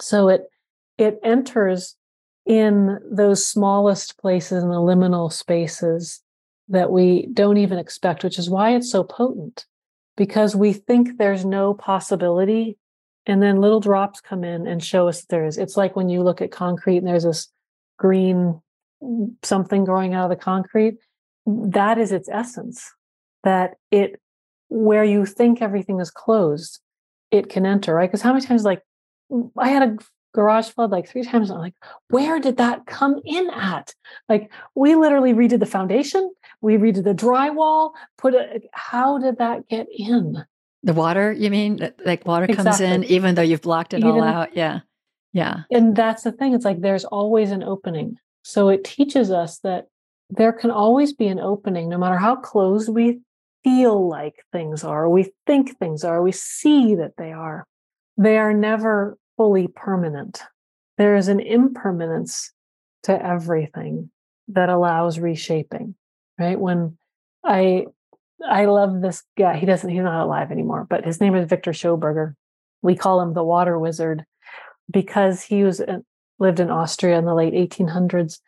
so 0.01 0.29
it 0.29 0.49
it 0.97 1.19
enters 1.23 1.95
in 2.45 2.99
those 3.11 3.45
smallest 3.45 4.17
places 4.17 4.63
in 4.63 4.69
the 4.69 4.75
liminal 4.75 5.31
spaces 5.31 6.21
that 6.67 6.91
we 6.91 7.27
don't 7.33 7.57
even 7.57 7.77
expect 7.77 8.23
which 8.23 8.39
is 8.39 8.49
why 8.49 8.75
it's 8.75 8.91
so 8.91 9.03
potent 9.03 9.65
because 10.17 10.55
we 10.55 10.73
think 10.73 11.17
there's 11.17 11.45
no 11.45 11.73
possibility 11.73 12.77
and 13.27 13.41
then 13.41 13.61
little 13.61 13.79
drops 13.79 14.21
come 14.21 14.43
in 14.43 14.67
and 14.67 14.83
show 14.83 15.07
us 15.07 15.21
that 15.21 15.29
there 15.29 15.45
is 15.45 15.57
it's 15.57 15.77
like 15.77 15.95
when 15.95 16.09
you 16.09 16.23
look 16.23 16.41
at 16.41 16.51
concrete 16.51 16.97
and 16.97 17.07
there's 17.07 17.23
this 17.23 17.47
green 17.97 18.59
mm, 19.03 19.33
something 19.43 19.85
growing 19.85 20.13
out 20.13 20.31
of 20.31 20.37
the 20.37 20.43
concrete 20.43 20.95
that 21.45 21.97
is 21.97 22.11
its 22.11 22.29
essence 22.29 22.91
that 23.43 23.75
it 23.91 24.19
where 24.69 25.03
you 25.03 25.25
think 25.25 25.61
everything 25.61 25.99
is 25.99 26.11
closed, 26.11 26.79
it 27.31 27.49
can 27.49 27.65
enter, 27.65 27.93
right? 27.93 28.09
Because 28.09 28.21
how 28.21 28.33
many 28.33 28.45
times 28.45 28.63
like 28.63 28.81
I 29.57 29.69
had 29.69 29.83
a 29.83 29.97
garage 30.35 30.69
flood 30.69 30.91
like 30.91 31.07
three 31.07 31.23
times. 31.31 31.49
I'm 31.49 31.57
like, 31.57 31.73
where 32.09 32.39
did 32.39 32.57
that 32.57 32.85
come 32.85 33.21
in 33.25 33.49
at? 33.49 33.93
Like 34.29 34.51
we 34.75 34.95
literally 34.95 35.33
redid 35.33 35.59
the 35.59 35.65
foundation, 35.65 36.31
we 36.61 36.75
redid 36.77 37.03
the 37.03 37.15
drywall, 37.15 37.91
put 38.17 38.33
it. 38.33 38.65
How 38.73 39.17
did 39.17 39.37
that 39.39 39.67
get 39.67 39.87
in? 39.89 40.43
The 40.83 40.93
water, 40.93 41.31
you 41.31 41.49
mean? 41.49 41.91
Like 42.05 42.27
water 42.27 42.47
comes 42.47 42.67
exactly. 42.67 42.87
in 42.87 43.03
even 43.05 43.35
though 43.35 43.41
you've 43.41 43.61
blocked 43.61 43.93
it 43.93 43.99
even, 43.99 44.11
all 44.11 44.23
out. 44.23 44.55
Yeah. 44.55 44.81
Yeah. 45.33 45.61
And 45.71 45.95
that's 45.95 46.23
the 46.23 46.31
thing. 46.31 46.53
It's 46.53 46.63
like 46.63 46.81
there's 46.81 47.05
always 47.05 47.51
an 47.51 47.63
opening. 47.63 48.17
So 48.43 48.69
it 48.69 48.83
teaches 48.83 49.31
us 49.31 49.59
that 49.59 49.87
there 50.29 50.53
can 50.53 50.71
always 50.71 51.13
be 51.13 51.27
an 51.27 51.39
opening, 51.39 51.89
no 51.89 51.97
matter 51.97 52.17
how 52.17 52.35
closed 52.35 52.89
we 52.89 53.19
feel 53.63 54.07
like 54.07 54.45
things 54.51 54.83
are, 54.83 55.09
we 55.09 55.31
think 55.47 55.77
things 55.77 56.03
are, 56.03 56.21
we 56.21 56.31
see 56.31 56.95
that 56.95 57.13
they 57.17 57.31
are. 57.31 57.65
They 58.17 58.37
are 58.37 58.53
never 58.53 59.17
fully 59.37 59.67
permanent. 59.67 60.41
There 60.97 61.15
is 61.15 61.27
an 61.27 61.39
impermanence 61.39 62.51
to 63.03 63.23
everything 63.23 64.09
that 64.49 64.69
allows 64.69 65.19
reshaping, 65.19 65.95
right? 66.39 66.59
When 66.59 66.97
I 67.43 67.85
I 68.43 68.65
love 68.65 69.01
this 69.01 69.23
guy. 69.37 69.57
He 69.57 69.65
doesn't, 69.65 69.89
he's 69.89 70.01
not 70.01 70.23
alive 70.23 70.51
anymore, 70.51 70.85
but 70.89 71.05
his 71.05 71.21
name 71.21 71.35
is 71.35 71.47
Victor 71.47 71.71
Schauberger. 71.71 72.35
We 72.81 72.95
call 72.95 73.21
him 73.21 73.33
the 73.33 73.43
water 73.43 73.79
wizard 73.79 74.25
because 74.91 75.41
he 75.41 75.63
was 75.63 75.81
lived 76.39 76.59
in 76.59 76.69
Austria 76.69 77.17
in 77.17 77.25
the 77.25 77.33
late 77.33 77.53
1800s. 77.53 78.39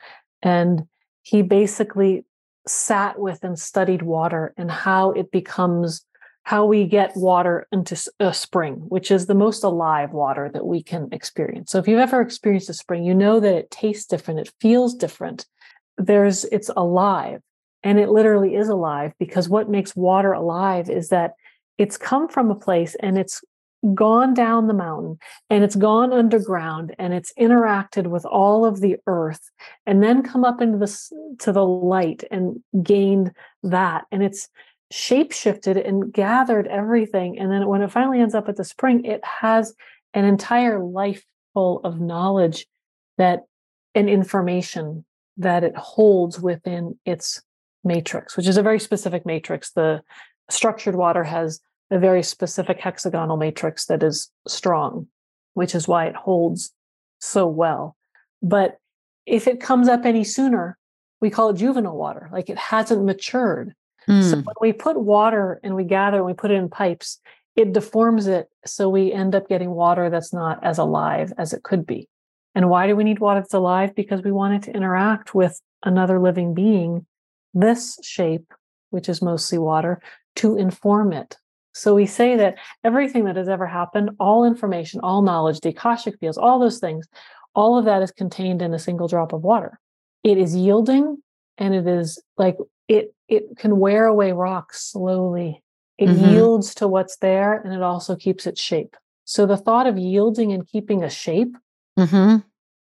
And 0.42 0.84
he 1.22 1.42
basically 1.42 2.26
sat 2.68 3.18
with 3.18 3.44
and 3.44 3.58
studied 3.58 4.02
water 4.02 4.54
and 4.58 4.70
how 4.70 5.12
it 5.12 5.32
becomes 5.32 6.06
how 6.48 6.64
we 6.64 6.86
get 6.86 7.12
water 7.18 7.68
into 7.74 8.02
a 8.22 8.34
spring, 8.34 8.76
which 8.88 9.12
is 9.12 9.26
the 9.26 9.36
most 9.36 9.66
alive 9.66 10.14
water 10.14 10.50
that 10.54 10.66
we 10.66 10.82
can 10.82 11.10
experience. 11.12 11.70
So 11.70 11.78
if 11.78 11.90
you've 11.90 12.00
ever 12.00 12.22
experienced 12.22 12.70
a 12.70 12.74
spring, 12.74 13.04
you 13.04 13.14
know 13.14 13.42
that 13.42 13.54
it 13.54 13.70
tastes 13.70 14.06
different, 14.06 14.40
it 14.40 14.54
feels 14.62 14.96
different. 14.96 15.46
There's 15.98 16.46
it's 16.46 16.70
alive 16.78 17.42
and 17.84 18.00
it 18.00 18.08
literally 18.08 18.56
is 18.56 18.70
alive 18.70 19.12
because 19.20 19.50
what 19.50 19.70
makes 19.70 19.94
water 19.94 20.32
alive 20.32 20.90
is 20.90 21.10
that 21.10 21.34
it's 21.78 21.98
come 21.98 22.30
from 22.30 22.50
a 22.50 22.56
place 22.56 22.96
and 23.02 23.18
it's 23.18 23.44
gone 23.94 24.34
down 24.34 24.68
the 24.68 24.74
mountain 24.74 25.20
and 25.50 25.66
it's 25.66 25.76
gone 25.76 26.14
underground 26.14 26.96
and 26.98 27.14
it's 27.14 27.34
interacted 27.38 28.08
with 28.08 28.26
all 28.26 28.64
of 28.64 28.80
the 28.80 28.96
earth 29.06 29.52
and 29.86 30.02
then 30.02 30.24
come 30.24 30.46
up 30.46 30.62
into 30.62 30.78
the 30.78 31.36
to 31.40 31.52
the 31.52 31.66
light 31.66 32.24
and 32.32 32.64
gained 32.82 33.34
that 33.64 34.06
and 34.14 34.24
it's 34.24 34.48
shape 34.92 35.32
shifted 35.32 35.78
and 35.78 36.14
gathered 36.14 36.68
everything 36.68 37.38
and 37.38 37.52
then 37.52 37.68
when 37.68 37.82
it 37.82 37.92
finally 37.92 38.22
ends 38.22 38.36
up 38.36 38.48
at 38.48 38.56
the 38.56 38.64
spring 38.64 39.04
it 39.04 39.24
has 39.24 39.74
an 40.14 40.24
entire 40.24 40.80
life 40.80 41.26
full 41.54 41.82
of 41.84 42.00
knowledge 42.00 42.66
that 43.18 43.42
and 43.94 44.10
information 44.10 45.04
that 45.36 45.64
it 45.64 45.76
holds 45.76 46.40
within 46.40 46.98
its 47.06 47.42
matrix 47.84 48.38
which 48.38 48.48
is 48.48 48.58
a 48.58 48.64
very 48.64 48.80
specific 48.80 49.26
matrix 49.26 49.72
the 49.72 50.02
structured 50.50 50.96
water 50.96 51.24
has 51.24 51.60
a 51.92 52.00
very 52.00 52.24
specific 52.24 52.80
hexagonal 52.80 53.38
matrix 53.38 53.86
that 53.86 54.04
is 54.04 54.30
strong, 54.48 55.08
which 55.54 55.74
is 55.74 55.88
why 55.88 56.06
it 56.06 56.16
holds 56.16 56.74
so 57.20 57.48
well. 57.48 57.96
But 58.42 58.78
if 59.26 59.48
it 59.48 59.62
comes 59.62 59.88
up 59.88 60.06
any 60.06 60.24
sooner, 60.24 60.78
we 61.22 61.30
call 61.30 61.50
it 61.50 61.58
juvenile 61.58 61.98
water, 61.98 62.30
like 62.32 62.50
it 62.50 62.58
hasn't 62.58 63.06
matured. 63.06 63.74
Mm. 64.10 64.24
So 64.24 64.38
when 64.38 64.56
we 64.62 64.74
put 64.74 65.00
water 65.00 65.60
and 65.64 65.76
we 65.76 65.84
gather 65.84 66.18
and 66.18 66.26
we 66.26 66.34
put 66.34 66.52
it 66.52 66.56
in 66.56 66.70
pipes, 66.70 67.20
it 67.56 67.74
deforms 67.74 68.28
it. 68.28 68.48
So 68.66 68.90
we 68.90 69.12
end 69.12 69.36
up 69.36 69.50
getting 69.50 69.72
water 69.72 70.10
that's 70.10 70.34
not 70.34 70.64
as 70.64 70.78
alive 70.78 71.34
as 71.38 71.54
it 71.54 71.64
could 71.64 71.86
be. 71.86 72.08
And 72.56 72.70
why 72.70 72.88
do 72.88 72.96
we 72.96 73.04
need 73.04 73.20
water 73.20 73.42
that's 73.42 73.54
alive? 73.54 73.96
Because 73.96 74.22
we 74.22 74.32
want 74.32 74.56
it 74.56 74.64
to 74.64 74.76
interact 74.76 75.36
with 75.36 75.60
another 75.84 76.20
living 76.20 76.54
being, 76.54 77.06
this 77.54 78.00
shape, 78.04 78.54
which 78.90 79.10
is 79.10 79.22
mostly 79.22 79.58
water, 79.58 80.02
to 80.38 80.58
inform 80.58 81.14
it 81.14 81.38
so 81.78 81.94
we 81.94 82.08
say 82.08 82.36
that 82.38 82.56
everything 82.84 83.26
that 83.26 83.36
has 83.36 83.48
ever 83.48 83.68
happened, 83.68 84.10
all 84.20 84.46
information, 84.46 85.00
all 85.02 85.22
knowledge, 85.22 85.60
the 85.60 85.70
Akashic 85.70 86.20
fields, 86.20 86.38
all 86.38 86.60
those 86.60 86.80
things, 86.80 87.08
all 87.54 87.78
of 87.78 87.86
that 87.86 88.02
is 88.02 88.12
contained 88.12 88.64
in 88.64 88.74
a 88.74 88.80
single 88.80 89.08
drop 89.08 89.32
of 89.32 89.44
water. 89.44 89.80
It 90.24 90.40
is 90.40 90.56
yielding 90.56 91.18
and 91.60 91.76
it 91.76 91.86
is 91.88 92.20
like 92.36 92.58
it 92.88 93.14
it 93.28 93.58
can 93.58 93.80
wear 93.80 94.06
away 94.06 94.32
rocks 94.32 94.92
slowly. 94.92 95.64
It 95.98 96.10
mm-hmm. 96.10 96.26
yields 96.26 96.76
to 96.76 96.88
what's 96.88 97.18
there 97.18 97.54
and 97.54 97.74
it 97.74 97.82
also 97.82 98.16
keeps 98.16 98.46
its 98.46 98.62
shape. 98.62 98.96
So 99.26 99.46
the 99.46 99.58
thought 99.58 99.88
of 99.88 99.98
yielding 99.98 100.54
and 100.54 100.68
keeping 100.68 101.04
a 101.04 101.10
shape 101.10 101.58
mm-hmm. 101.98 102.38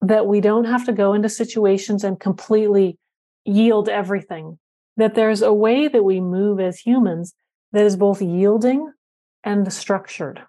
that 0.07 0.25
we 0.25 0.41
don't 0.41 0.65
have 0.65 0.85
to 0.85 0.93
go 0.93 1.13
into 1.13 1.29
situations 1.29 2.03
and 2.03 2.19
completely 2.19 2.97
yield 3.45 3.89
everything, 3.89 4.57
that 4.97 5.15
there's 5.15 5.41
a 5.41 5.53
way 5.53 5.87
that 5.87 6.03
we 6.03 6.21
move 6.21 6.59
as 6.59 6.79
humans 6.79 7.35
that 7.73 7.85
is 7.85 7.97
both 7.97 8.21
yielding 8.21 8.91
and 9.43 9.71
structured 9.71 10.41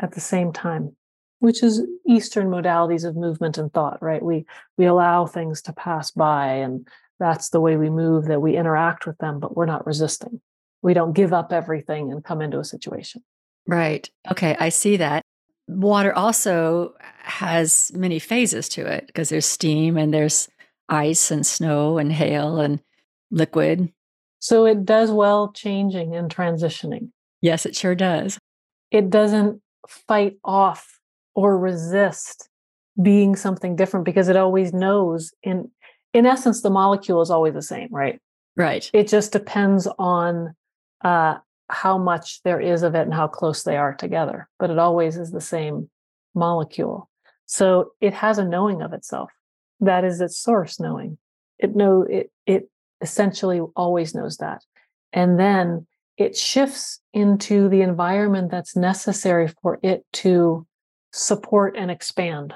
at 0.00 0.12
the 0.12 0.20
same 0.20 0.52
time 0.52 0.96
which 1.40 1.62
is 1.62 1.82
eastern 2.08 2.48
modalities 2.48 3.06
of 3.06 3.16
movement 3.16 3.58
and 3.58 3.72
thought 3.72 4.00
right 4.02 4.22
we 4.22 4.44
we 4.76 4.86
allow 4.86 5.26
things 5.26 5.60
to 5.62 5.72
pass 5.72 6.10
by 6.10 6.46
and 6.46 6.86
that's 7.18 7.50
the 7.50 7.60
way 7.60 7.76
we 7.76 7.90
move 7.90 8.26
that 8.26 8.42
we 8.42 8.56
interact 8.56 9.06
with 9.06 9.18
them 9.18 9.40
but 9.40 9.56
we're 9.56 9.66
not 9.66 9.86
resisting. 9.86 10.40
We 10.82 10.94
don't 10.94 11.14
give 11.14 11.32
up 11.32 11.52
everything 11.52 12.12
and 12.12 12.22
come 12.22 12.40
into 12.40 12.58
a 12.58 12.64
situation. 12.64 13.22
Right. 13.66 14.08
Okay 14.30 14.56
i 14.58 14.68
see 14.68 14.96
that. 14.98 15.22
Water 15.68 16.12
also 16.14 16.94
has 17.22 17.90
many 17.94 18.18
phases 18.20 18.68
to 18.70 18.86
it 18.86 19.06
because 19.08 19.30
there's 19.30 19.46
steam 19.46 19.96
and 19.96 20.14
there's 20.14 20.48
ice 20.88 21.32
and 21.32 21.44
snow 21.44 21.98
and 21.98 22.12
hail 22.12 22.58
and 22.58 22.80
liquid. 23.32 23.92
So 24.38 24.64
it 24.66 24.84
does 24.84 25.10
well 25.10 25.50
changing 25.52 26.14
and 26.14 26.32
transitioning. 26.32 27.10
Yes, 27.40 27.66
it 27.66 27.74
sure 27.74 27.96
does. 27.96 28.38
it 28.92 29.10
doesn't 29.10 29.60
fight 29.88 30.36
off 30.44 31.00
or 31.34 31.58
resist 31.58 32.48
being 33.02 33.36
something 33.36 33.76
different 33.76 34.06
because 34.06 34.28
it 34.28 34.36
always 34.36 34.72
knows 34.72 35.32
in 35.42 35.70
in 36.16 36.26
essence 36.26 36.62
the 36.62 36.70
molecule 36.70 37.20
is 37.22 37.30
always 37.30 37.54
the 37.54 37.62
same 37.62 37.88
right? 37.90 38.20
Right. 38.56 38.90
It 38.92 39.08
just 39.08 39.32
depends 39.32 39.86
on 39.98 40.54
uh 41.02 41.36
how 41.68 41.98
much 41.98 42.42
there 42.42 42.60
is 42.60 42.82
of 42.82 42.94
it 42.94 43.02
and 43.02 43.14
how 43.14 43.26
close 43.26 43.64
they 43.64 43.76
are 43.76 43.94
together 43.94 44.48
but 44.58 44.70
it 44.70 44.78
always 44.78 45.16
is 45.16 45.30
the 45.30 45.40
same 45.40 45.90
molecule. 46.34 47.08
So 47.46 47.92
it 48.00 48.14
has 48.14 48.38
a 48.38 48.44
knowing 48.44 48.82
of 48.82 48.92
itself. 48.92 49.30
That 49.80 50.04
is 50.04 50.20
its 50.20 50.38
source 50.38 50.78
knowing. 50.78 51.18
It 51.58 51.74
know 51.74 52.02
it 52.02 52.30
it 52.46 52.68
essentially 53.00 53.60
always 53.74 54.14
knows 54.14 54.36
that. 54.38 54.62
And 55.12 55.38
then 55.38 55.86
it 56.16 56.36
shifts 56.36 57.00
into 57.12 57.68
the 57.68 57.82
environment 57.82 58.50
that's 58.50 58.76
necessary 58.76 59.48
for 59.62 59.78
it 59.82 60.04
to 60.12 60.66
support 61.12 61.76
and 61.76 61.90
expand 61.90 62.54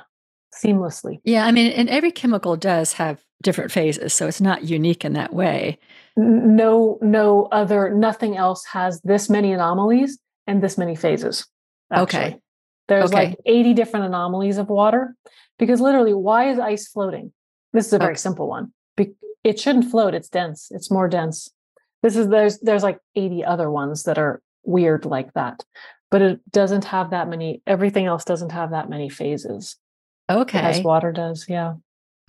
seamlessly. 0.55 1.21
Yeah, 1.25 1.45
I 1.47 1.53
mean, 1.53 1.71
and 1.73 1.89
every 1.89 2.11
chemical 2.11 2.57
does 2.57 2.95
have 2.95 3.23
different 3.43 3.73
phases, 3.73 4.13
so 4.13 4.27
it's 4.27 4.41
not 4.41 4.65
unique 4.65 5.05
in 5.05 5.15
that 5.15 5.33
way. 5.33 5.79
No, 6.17 6.99
no 7.01 7.49
other, 7.53 7.91
nothing 7.91 8.37
else 8.37 8.65
has 8.67 9.01
this 9.03 9.31
many 9.31 9.53
anomalies 9.53 10.19
and 10.47 10.63
this 10.63 10.77
many 10.77 10.95
phases. 10.95 11.47
Actually. 11.91 12.21
Okay. 12.21 12.41
There's 12.89 13.13
okay. 13.13 13.29
like 13.29 13.39
80 13.47 13.75
different 13.75 14.07
anomalies 14.07 14.59
of 14.59 14.69
water 14.69 15.15
because 15.59 15.81
literally, 15.81 16.15
why 16.15 16.51
is 16.51 16.59
ice 16.59 16.89
floating? 16.89 17.33
This 17.73 17.87
is 17.87 17.93
a 17.93 17.99
very 17.99 18.13
okay. 18.13 18.19
simple 18.19 18.49
one. 18.49 18.73
It 19.43 19.59
shouldn't 19.59 19.91
float, 19.91 20.13
it's 20.13 20.29
dense, 20.29 20.69
it's 20.71 20.91
more 20.91 21.09
dense. 21.09 21.49
This 22.03 22.15
is 22.15 22.29
there's 22.29 22.59
there's 22.61 22.83
like 22.83 22.99
80 23.15 23.45
other 23.45 23.71
ones 23.71 24.03
that 24.03 24.19
are 24.19 24.43
weird 24.65 25.05
like 25.07 25.33
that. 25.33 25.65
But 26.11 26.23
it 26.23 26.41
doesn't 26.51 26.85
have 26.87 27.11
that 27.11 27.29
many, 27.29 27.63
everything 27.67 28.07
else 28.07 28.25
doesn't 28.25 28.53
have 28.53 28.73
that 28.73 28.91
many 28.91 29.09
phases. 29.09 29.77
Okay. 30.29 30.59
As 30.59 30.83
water 30.83 31.13
does, 31.13 31.47
yeah. 31.49 31.75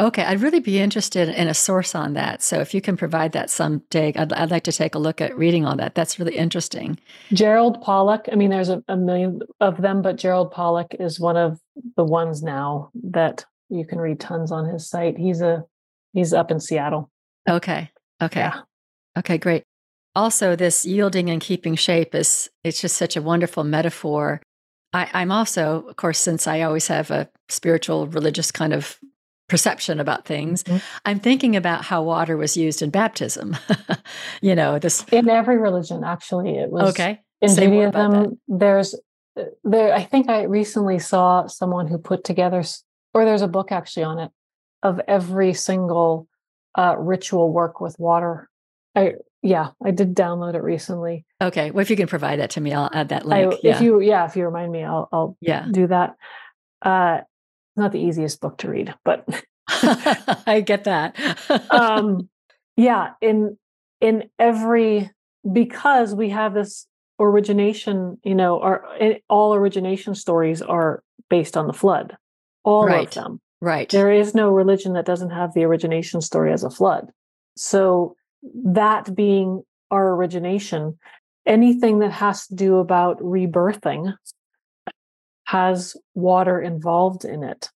Okay, 0.01 0.23
I'd 0.23 0.41
really 0.41 0.59
be 0.59 0.79
interested 0.79 1.29
in 1.29 1.47
a 1.47 1.53
source 1.53 1.93
on 1.93 2.13
that. 2.13 2.41
So 2.41 2.59
if 2.59 2.73
you 2.73 2.81
can 2.81 2.97
provide 2.97 3.33
that 3.33 3.51
someday, 3.51 4.11
I'd, 4.15 4.33
I'd 4.33 4.49
like 4.49 4.63
to 4.63 4.71
take 4.71 4.95
a 4.95 4.99
look 4.99 5.21
at 5.21 5.37
reading 5.37 5.63
all 5.63 5.75
that. 5.75 5.93
That's 5.93 6.17
really 6.17 6.35
interesting. 6.35 6.97
Gerald 7.31 7.83
Pollack, 7.83 8.27
I 8.31 8.35
mean, 8.35 8.49
there's 8.49 8.69
a, 8.69 8.83
a 8.87 8.97
million 8.97 9.41
of 9.59 9.79
them, 9.79 10.01
but 10.01 10.15
Gerald 10.15 10.51
Pollack 10.51 10.95
is 10.99 11.19
one 11.19 11.37
of 11.37 11.59
the 11.97 12.03
ones 12.03 12.41
now 12.41 12.89
that 12.95 13.45
you 13.69 13.85
can 13.85 13.99
read 13.99 14.19
tons 14.19 14.51
on 14.51 14.67
his 14.67 14.89
site. 14.89 15.19
He's 15.19 15.39
a 15.39 15.65
he's 16.13 16.33
up 16.33 16.49
in 16.49 16.59
Seattle. 16.59 17.11
Okay. 17.47 17.91
Okay. 18.23 18.39
Yeah. 18.39 18.61
Okay, 19.19 19.37
great. 19.37 19.63
Also, 20.15 20.55
this 20.55 20.83
yielding 20.83 21.29
and 21.29 21.39
keeping 21.39 21.75
shape 21.75 22.15
is 22.15 22.49
it's 22.63 22.81
just 22.81 22.97
such 22.97 23.15
a 23.15 23.21
wonderful 23.21 23.63
metaphor 23.63 24.41
I, 24.93 25.21
am 25.21 25.31
also, 25.31 25.85
of 25.87 25.95
course, 25.95 26.19
since 26.19 26.47
I 26.47 26.61
always 26.61 26.87
have 26.87 27.11
a 27.11 27.29
spiritual, 27.49 28.07
religious 28.07 28.51
kind 28.51 28.73
of 28.73 28.99
perception 29.51 29.99
about 29.99 30.25
things, 30.25 30.63
mm-hmm. 30.63 30.77
I'm 31.05 31.19
thinking 31.19 31.55
about 31.55 31.83
how 31.83 32.01
water 32.01 32.37
was 32.37 32.55
used 32.57 32.81
in 32.81 32.89
baptism. 32.89 33.57
you 34.41 34.55
know, 34.55 34.79
this 34.79 35.03
in 35.11 35.29
every 35.29 35.57
religion, 35.57 36.03
actually, 36.03 36.57
it 36.57 36.71
was 36.71 36.89
okay. 36.91 37.19
In 37.41 37.53
Judaism, 37.53 38.39
there's 38.47 38.95
there. 39.63 39.93
I 39.93 40.03
think 40.03 40.29
I 40.29 40.43
recently 40.43 40.99
saw 40.99 41.47
someone 41.47 41.87
who 41.87 41.97
put 41.97 42.23
together, 42.23 42.63
or 43.13 43.25
there's 43.25 43.41
a 43.41 43.47
book 43.47 43.71
actually 43.71 44.03
on 44.03 44.19
it 44.19 44.31
of 44.81 45.01
every 45.07 45.53
single 45.53 46.27
uh, 46.75 46.95
ritual 46.97 47.51
work 47.51 47.81
with 47.81 47.99
water. 47.99 48.49
I 48.95 49.15
yeah, 49.43 49.69
I 49.83 49.91
did 49.91 50.15
download 50.15 50.55
it 50.55 50.61
recently. 50.61 51.25
Okay. 51.41 51.71
Well, 51.71 51.81
if 51.81 51.89
you 51.89 51.95
can 51.95 52.07
provide 52.07 52.39
that 52.39 52.51
to 52.51 52.61
me, 52.61 52.73
I'll 52.73 52.89
add 52.93 53.09
that 53.09 53.25
link. 53.25 53.53
I, 53.53 53.57
yeah. 53.63 53.75
If 53.75 53.81
you, 53.81 53.99
yeah, 53.99 54.25
if 54.25 54.35
you 54.35 54.45
remind 54.45 54.71
me, 54.71 54.83
I'll, 54.83 55.09
I'll 55.11 55.37
yeah. 55.41 55.65
do 55.69 55.87
that. 55.87 56.15
Uh, 56.81 57.21
not 57.75 57.91
the 57.91 57.99
easiest 57.99 58.41
book 58.41 58.57
to 58.59 58.69
read, 58.69 58.93
but 59.03 59.27
I 59.67 60.63
get 60.65 60.85
that. 60.85 61.17
um, 61.71 62.29
yeah, 62.77 63.11
in 63.21 63.57
in 63.99 64.29
every 64.39 65.11
because 65.51 66.13
we 66.13 66.29
have 66.29 66.53
this 66.53 66.87
origination, 67.19 68.17
you 68.23 68.35
know, 68.35 68.59
our 68.59 68.85
all 69.29 69.53
origination 69.53 70.15
stories 70.15 70.61
are 70.61 71.03
based 71.29 71.55
on 71.55 71.67
the 71.67 71.73
flood, 71.73 72.17
all 72.63 72.85
right. 72.85 73.07
of 73.07 73.13
them. 73.13 73.41
Right. 73.61 73.89
There 73.89 74.11
is 74.11 74.33
no 74.33 74.49
religion 74.49 74.93
that 74.93 75.05
doesn't 75.05 75.29
have 75.29 75.53
the 75.53 75.63
origination 75.63 76.21
story 76.21 76.51
as 76.51 76.63
a 76.63 76.69
flood. 76.69 77.11
So 77.55 78.15
that 78.41 79.15
being 79.15 79.61
our 79.91 80.15
origination, 80.15 80.97
anything 81.45 81.99
that 81.99 82.11
has 82.11 82.47
to 82.47 82.55
do 82.55 82.77
about 82.77 83.19
rebirthing 83.19 84.15
has 85.51 85.97
water 86.15 86.61
involved 86.61 87.25
in 87.25 87.43
it, 87.43 87.69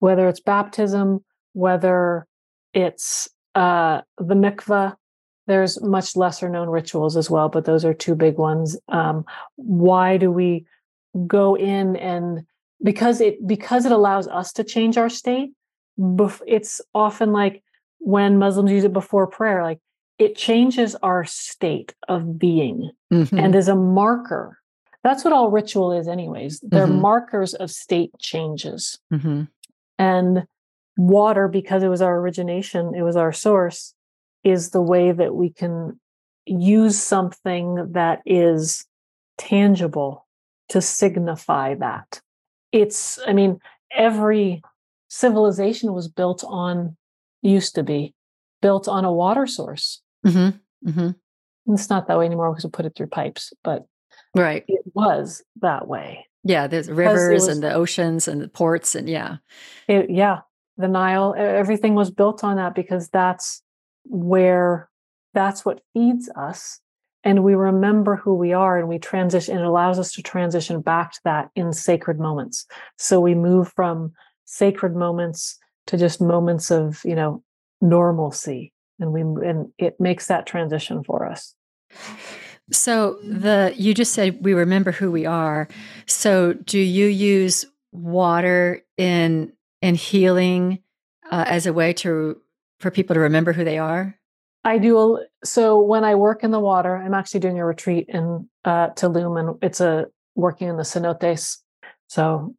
whether 0.00 0.28
it's 0.28 0.40
baptism, 0.40 1.24
whether 1.52 2.26
it's 2.74 3.28
uh, 3.54 4.00
the 4.18 4.34
mikvah. 4.34 4.96
There's 5.46 5.80
much 5.80 6.16
lesser 6.16 6.48
known 6.48 6.68
rituals 6.68 7.16
as 7.16 7.30
well, 7.30 7.48
but 7.48 7.66
those 7.66 7.84
are 7.84 7.94
two 7.94 8.16
big 8.16 8.36
ones. 8.36 8.76
Um, 8.88 9.24
why 9.54 10.16
do 10.16 10.32
we 10.32 10.66
go 11.28 11.54
in 11.54 11.94
and 11.94 12.40
because 12.82 13.20
it 13.20 13.46
because 13.46 13.86
it 13.86 13.92
allows 13.92 14.26
us 14.26 14.52
to 14.54 14.64
change 14.64 14.98
our 14.98 15.08
state? 15.08 15.50
It's 16.48 16.80
often 16.96 17.32
like 17.32 17.62
when 17.98 18.38
Muslims 18.38 18.72
use 18.72 18.84
it 18.84 18.92
before 18.92 19.28
prayer, 19.28 19.62
like 19.62 19.78
it 20.18 20.34
changes 20.34 20.96
our 20.96 21.24
state 21.24 21.94
of 22.08 22.40
being 22.40 22.90
mm-hmm. 23.12 23.38
and 23.38 23.54
is 23.54 23.68
a 23.68 23.76
marker. 23.76 24.59
That's 25.02 25.24
what 25.24 25.32
all 25.32 25.50
ritual 25.50 25.92
is, 25.92 26.08
anyways. 26.08 26.60
They're 26.60 26.86
mm-hmm. 26.86 27.00
markers 27.00 27.54
of 27.54 27.70
state 27.70 28.10
changes. 28.18 28.98
Mm-hmm. 29.12 29.44
And 29.98 30.46
water, 30.96 31.48
because 31.48 31.82
it 31.82 31.88
was 31.88 32.02
our 32.02 32.18
origination, 32.18 32.94
it 32.94 33.02
was 33.02 33.16
our 33.16 33.32
source, 33.32 33.94
is 34.44 34.70
the 34.70 34.82
way 34.82 35.12
that 35.12 35.34
we 35.34 35.50
can 35.50 35.98
use 36.46 36.98
something 37.00 37.92
that 37.92 38.20
is 38.26 38.86
tangible 39.38 40.26
to 40.68 40.80
signify 40.80 41.74
that. 41.76 42.20
It's, 42.72 43.18
I 43.26 43.32
mean, 43.32 43.58
every 43.90 44.62
civilization 45.08 45.92
was 45.92 46.08
built 46.08 46.44
on, 46.46 46.96
used 47.42 47.74
to 47.74 47.82
be 47.82 48.14
built 48.62 48.86
on 48.86 49.04
a 49.04 49.12
water 49.12 49.46
source. 49.46 50.02
Mm-hmm. 50.26 50.88
Mm-hmm. 50.88 51.74
It's 51.74 51.90
not 51.90 52.08
that 52.08 52.18
way 52.18 52.26
anymore 52.26 52.50
because 52.50 52.64
we 52.64 52.70
put 52.70 52.86
it 52.86 52.94
through 52.94 53.08
pipes, 53.08 53.52
but 53.64 53.86
right, 54.34 54.64
it 54.68 54.82
was 54.94 55.42
that 55.60 55.88
way. 55.88 56.26
Yeah, 56.44 56.66
there's 56.66 56.90
rivers 56.90 57.42
was, 57.42 57.48
and 57.48 57.62
the 57.62 57.72
oceans 57.72 58.28
and 58.28 58.40
the 58.40 58.48
ports 58.48 58.94
and 58.94 59.08
yeah, 59.08 59.36
it, 59.88 60.10
yeah, 60.10 60.40
the 60.76 60.88
Nile. 60.88 61.34
Everything 61.36 61.94
was 61.94 62.10
built 62.10 62.42
on 62.42 62.56
that 62.56 62.74
because 62.74 63.08
that's 63.08 63.62
where 64.04 64.88
that's 65.34 65.64
what 65.64 65.82
feeds 65.92 66.30
us, 66.36 66.80
and 67.24 67.44
we 67.44 67.54
remember 67.54 68.16
who 68.16 68.34
we 68.34 68.52
are, 68.52 68.78
and 68.78 68.88
we 68.88 68.98
transition. 68.98 69.58
It 69.58 69.64
allows 69.64 69.98
us 69.98 70.12
to 70.14 70.22
transition 70.22 70.80
back 70.80 71.12
to 71.12 71.20
that 71.24 71.50
in 71.54 71.72
sacred 71.72 72.18
moments. 72.18 72.66
So 72.98 73.20
we 73.20 73.34
move 73.34 73.72
from 73.74 74.12
sacred 74.44 74.96
moments 74.96 75.58
to 75.86 75.96
just 75.96 76.20
moments 76.20 76.70
of 76.70 77.00
you 77.04 77.14
know 77.14 77.42
normalcy 77.80 78.72
and 78.98 79.12
we 79.12 79.22
and 79.22 79.72
it 79.78 79.98
makes 79.98 80.26
that 80.26 80.46
transition 80.46 81.02
for 81.02 81.26
us 81.26 81.54
so 82.72 83.18
the 83.22 83.74
you 83.76 83.94
just 83.94 84.12
said 84.12 84.44
we 84.44 84.54
remember 84.54 84.92
who 84.92 85.10
we 85.10 85.26
are. 85.26 85.68
So 86.06 86.52
do 86.52 86.78
you 86.78 87.06
use 87.06 87.64
water 87.92 88.82
in 88.96 89.52
in 89.82 89.94
healing 89.94 90.80
uh, 91.30 91.44
as 91.46 91.66
a 91.66 91.72
way 91.72 91.92
to 91.94 92.40
for 92.78 92.90
people 92.90 93.14
to 93.14 93.20
remember 93.20 93.52
who 93.52 93.64
they 93.64 93.78
are? 93.78 94.16
I 94.64 94.78
do 94.78 95.24
so 95.42 95.80
when 95.80 96.04
i 96.04 96.14
work 96.14 96.44
in 96.44 96.50
the 96.50 96.60
water 96.60 96.94
i'm 96.94 97.14
actually 97.14 97.40
doing 97.40 97.58
a 97.58 97.64
retreat 97.64 98.04
in 98.08 98.46
uh, 98.66 98.88
tulum 98.90 99.40
and 99.40 99.58
it's 99.62 99.80
a 99.80 100.06
working 100.34 100.68
in 100.68 100.76
the 100.76 100.82
cenotes. 100.82 101.56
So 102.08 102.54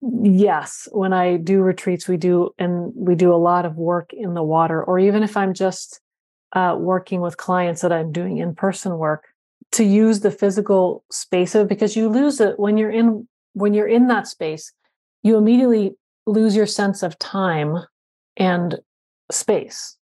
yes 0.00 0.88
when 0.92 1.12
i 1.12 1.36
do 1.36 1.60
retreats 1.60 2.06
we 2.06 2.16
do 2.16 2.50
and 2.56 2.92
we 2.94 3.16
do 3.16 3.34
a 3.34 3.36
lot 3.36 3.66
of 3.66 3.74
work 3.74 4.10
in 4.12 4.34
the 4.34 4.42
water 4.42 4.82
or 4.82 5.00
even 5.00 5.24
if 5.24 5.36
i'm 5.36 5.52
just 5.52 6.00
uh, 6.56 6.74
working 6.76 7.20
with 7.20 7.36
clients 7.36 7.82
that 7.82 7.92
i'm 7.92 8.10
doing 8.10 8.38
in 8.38 8.54
person 8.54 8.98
work 8.98 9.26
to 9.72 9.84
use 9.84 10.20
the 10.20 10.30
physical 10.30 11.04
space 11.10 11.54
of 11.54 11.68
because 11.68 11.96
you 11.96 12.08
lose 12.08 12.40
it 12.40 12.58
when 12.58 12.76
you're 12.76 12.90
in 12.90 13.28
when 13.52 13.74
you're 13.74 13.86
in 13.86 14.08
that 14.08 14.26
space 14.26 14.72
you 15.22 15.36
immediately 15.36 15.94
lose 16.26 16.56
your 16.56 16.66
sense 16.66 17.02
of 17.02 17.18
time 17.18 17.76
and 18.36 18.80
space 19.30 19.96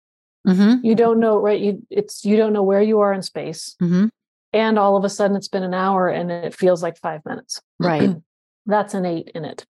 mm-hmm. 0.47 0.85
you 0.85 0.95
don't 0.95 1.21
know 1.21 1.39
right 1.39 1.61
you 1.61 1.87
it's 1.91 2.25
you 2.25 2.37
don't 2.37 2.53
know 2.53 2.63
where 2.63 2.83
you 2.83 3.01
are 3.01 3.13
in 3.13 3.23
space 3.23 3.77
mm-hmm. 3.83 4.07
and 4.53 4.79
all 4.79 4.97
of 4.97 5.05
a 5.05 5.11
sudden 5.11 5.37
it's 5.37 5.49
been 5.49 5.63
an 5.63 5.75
hour 5.75 6.09
and 6.09 6.31
it 6.31 6.55
feels 6.55 6.83
like 6.83 6.97
five 6.97 7.21
minutes 7.27 7.61
right 7.79 8.17
that's 8.67 8.95
innate 8.95 9.31
in 9.35 9.45
it. 9.45 9.67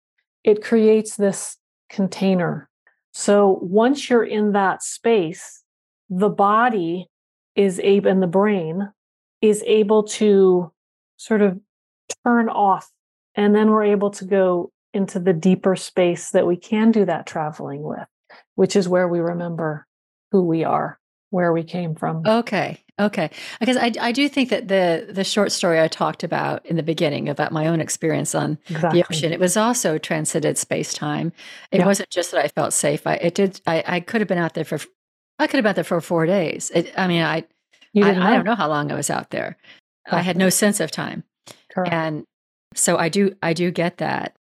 It 0.44 0.62
creates 0.62 1.16
this 1.16 1.56
container. 1.88 2.68
So 3.12 3.58
once 3.62 4.08
you're 4.08 4.24
in 4.24 4.52
that 4.52 4.82
space, 4.82 5.62
the 6.12 6.29
body 6.29 7.09
is 7.57 7.81
able 7.81 8.11
and 8.11 8.22
the 8.22 8.27
brain 8.27 8.92
is 9.40 9.64
able 9.66 10.03
to 10.05 10.70
sort 11.16 11.40
of 11.40 11.59
turn 12.25 12.48
off. 12.48 12.90
And 13.35 13.55
then 13.55 13.70
we're 13.70 13.85
able 13.85 14.11
to 14.11 14.27
go 14.27 14.70
into 14.92 15.18
the 15.18 15.33
deeper 15.33 15.75
space 15.75 16.31
that 16.31 16.46
we 16.46 16.57
can 16.57 16.90
do 16.90 17.07
that 17.07 17.27
traveling 17.27 17.83
with, 17.83 18.07
which 18.57 18.77
is 18.77 18.88
where 18.88 19.09
we 19.09 19.20
remember 19.20 19.87
who 20.33 20.44
we 20.44 20.64
are, 20.64 20.98
where 21.31 21.51
we 21.51 21.64
came 21.64 21.94
from. 21.94 22.27
Okay. 22.27 22.79
Okay. 23.01 23.31
Because 23.59 23.79
I, 23.79 23.92
I 23.98 24.12
do 24.12 24.29
think 24.29 24.51
that 24.51 24.68
the 24.68 25.09
the 25.09 25.25
short 25.25 25.51
story 25.51 25.81
I 25.81 25.88
talked 25.88 26.22
about 26.22 26.64
in 26.66 26.77
the 26.77 26.83
beginning 26.83 27.31
about 27.31 27.53
my 27.53 27.66
own 27.66 27.81
experience 27.81 28.35
on 28.35 28.59
exactly. 28.68 29.01
the 29.01 29.07
ocean, 29.09 29.33
it 29.33 29.40
was 29.40 29.57
also 29.57 29.96
transcended 29.96 30.59
space 30.59 30.92
time. 30.92 31.33
It 31.70 31.79
yeah. 31.79 31.87
wasn't 31.87 32.11
just 32.11 32.33
that 32.33 32.44
I 32.44 32.48
felt 32.48 32.75
safe. 32.75 33.07
I 33.07 33.14
it 33.14 33.35
did 33.35 33.62
I, 33.66 33.83
I 33.87 34.01
could 34.01 34.20
have 34.20 34.29
been 34.29 34.37
out 34.37 34.53
there 34.53 34.66
for 34.66 34.79
I 35.42 35.46
could 35.46 35.57
have 35.57 35.64
been 35.64 35.74
there 35.74 35.85
for 35.85 36.00
four 36.00 36.26
days. 36.26 36.70
It, 36.74 36.92
I 36.96 37.07
mean 37.07 37.22
I 37.22 37.44
I, 37.94 38.11
I, 38.11 38.35
don't 38.35 38.46
know 38.46 38.55
how 38.55 38.68
long 38.68 38.90
I 38.90 38.94
was 38.94 39.11
out 39.11 39.31
there. 39.31 39.59
I 40.11 40.22
had 40.22 40.37
no 40.38 40.48
sense 40.48 40.81
of 40.81 40.90
time. 40.90 41.24
Correct. 41.70 41.92
And 41.92 42.24
so 42.74 42.96
I 42.96 43.09
do 43.09 43.35
I 43.42 43.52
do 43.52 43.70
get 43.70 43.98
that. 43.98 44.35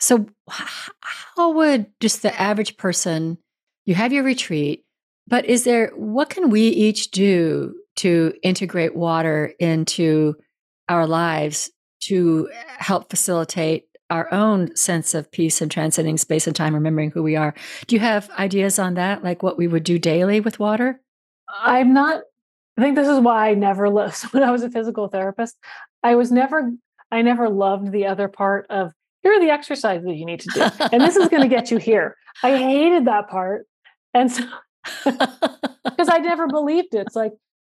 So 0.00 0.26
how 0.48 1.52
would 1.52 1.86
just 2.00 2.22
the 2.22 2.38
average 2.40 2.76
person 2.76 3.38
you 3.86 3.94
have 3.94 4.12
your 4.12 4.24
retreat, 4.24 4.84
but 5.26 5.46
is 5.46 5.64
there 5.64 5.90
what 5.96 6.28
can 6.28 6.50
we 6.50 6.68
each 6.68 7.10
do 7.10 7.74
to 7.96 8.34
integrate 8.42 8.94
water 8.94 9.54
into 9.58 10.36
our 10.88 11.06
lives 11.06 11.70
to 12.00 12.48
help 12.78 13.10
facilitate 13.10 13.87
our 14.10 14.32
own 14.32 14.74
sense 14.74 15.14
of 15.14 15.30
peace 15.30 15.60
and 15.60 15.70
transcending 15.70 16.16
space 16.16 16.46
and 16.46 16.56
time, 16.56 16.74
remembering 16.74 17.10
who 17.10 17.22
we 17.22 17.36
are. 17.36 17.54
Do 17.86 17.96
you 17.96 18.00
have 18.00 18.30
ideas 18.30 18.78
on 18.78 18.94
that, 18.94 19.22
like 19.22 19.42
what 19.42 19.58
we 19.58 19.66
would 19.66 19.84
do 19.84 19.98
daily 19.98 20.40
with 20.40 20.58
water? 20.58 21.00
I'm 21.62 21.92
not 21.92 22.22
I 22.78 22.80
think 22.80 22.94
this 22.94 23.08
is 23.08 23.18
why 23.18 23.50
I 23.50 23.54
never 23.54 23.90
loved 23.90 24.22
when 24.32 24.44
I 24.44 24.52
was 24.52 24.62
a 24.62 24.70
physical 24.70 25.08
therapist. 25.08 25.58
I 26.02 26.14
was 26.14 26.30
never, 26.30 26.70
I 27.10 27.22
never 27.22 27.48
loved 27.48 27.90
the 27.90 28.06
other 28.06 28.28
part 28.28 28.66
of 28.70 28.92
here 29.22 29.32
are 29.32 29.40
the 29.40 29.50
exercises 29.50 30.06
you 30.06 30.24
need 30.24 30.40
to 30.40 30.50
do. 30.54 30.84
And 30.92 31.02
this 31.02 31.16
is 31.16 31.26
going 31.28 31.42
to 31.42 31.48
get 31.48 31.72
you 31.72 31.78
here. 31.78 32.16
I 32.44 32.56
hated 32.56 33.06
that 33.06 33.28
part. 33.28 33.66
And 34.14 34.30
so, 34.30 34.44
because 35.04 36.08
I 36.08 36.18
never 36.18 36.46
believed 36.46 36.94
it. 36.94 37.08
It's 37.08 37.16
like, 37.16 37.32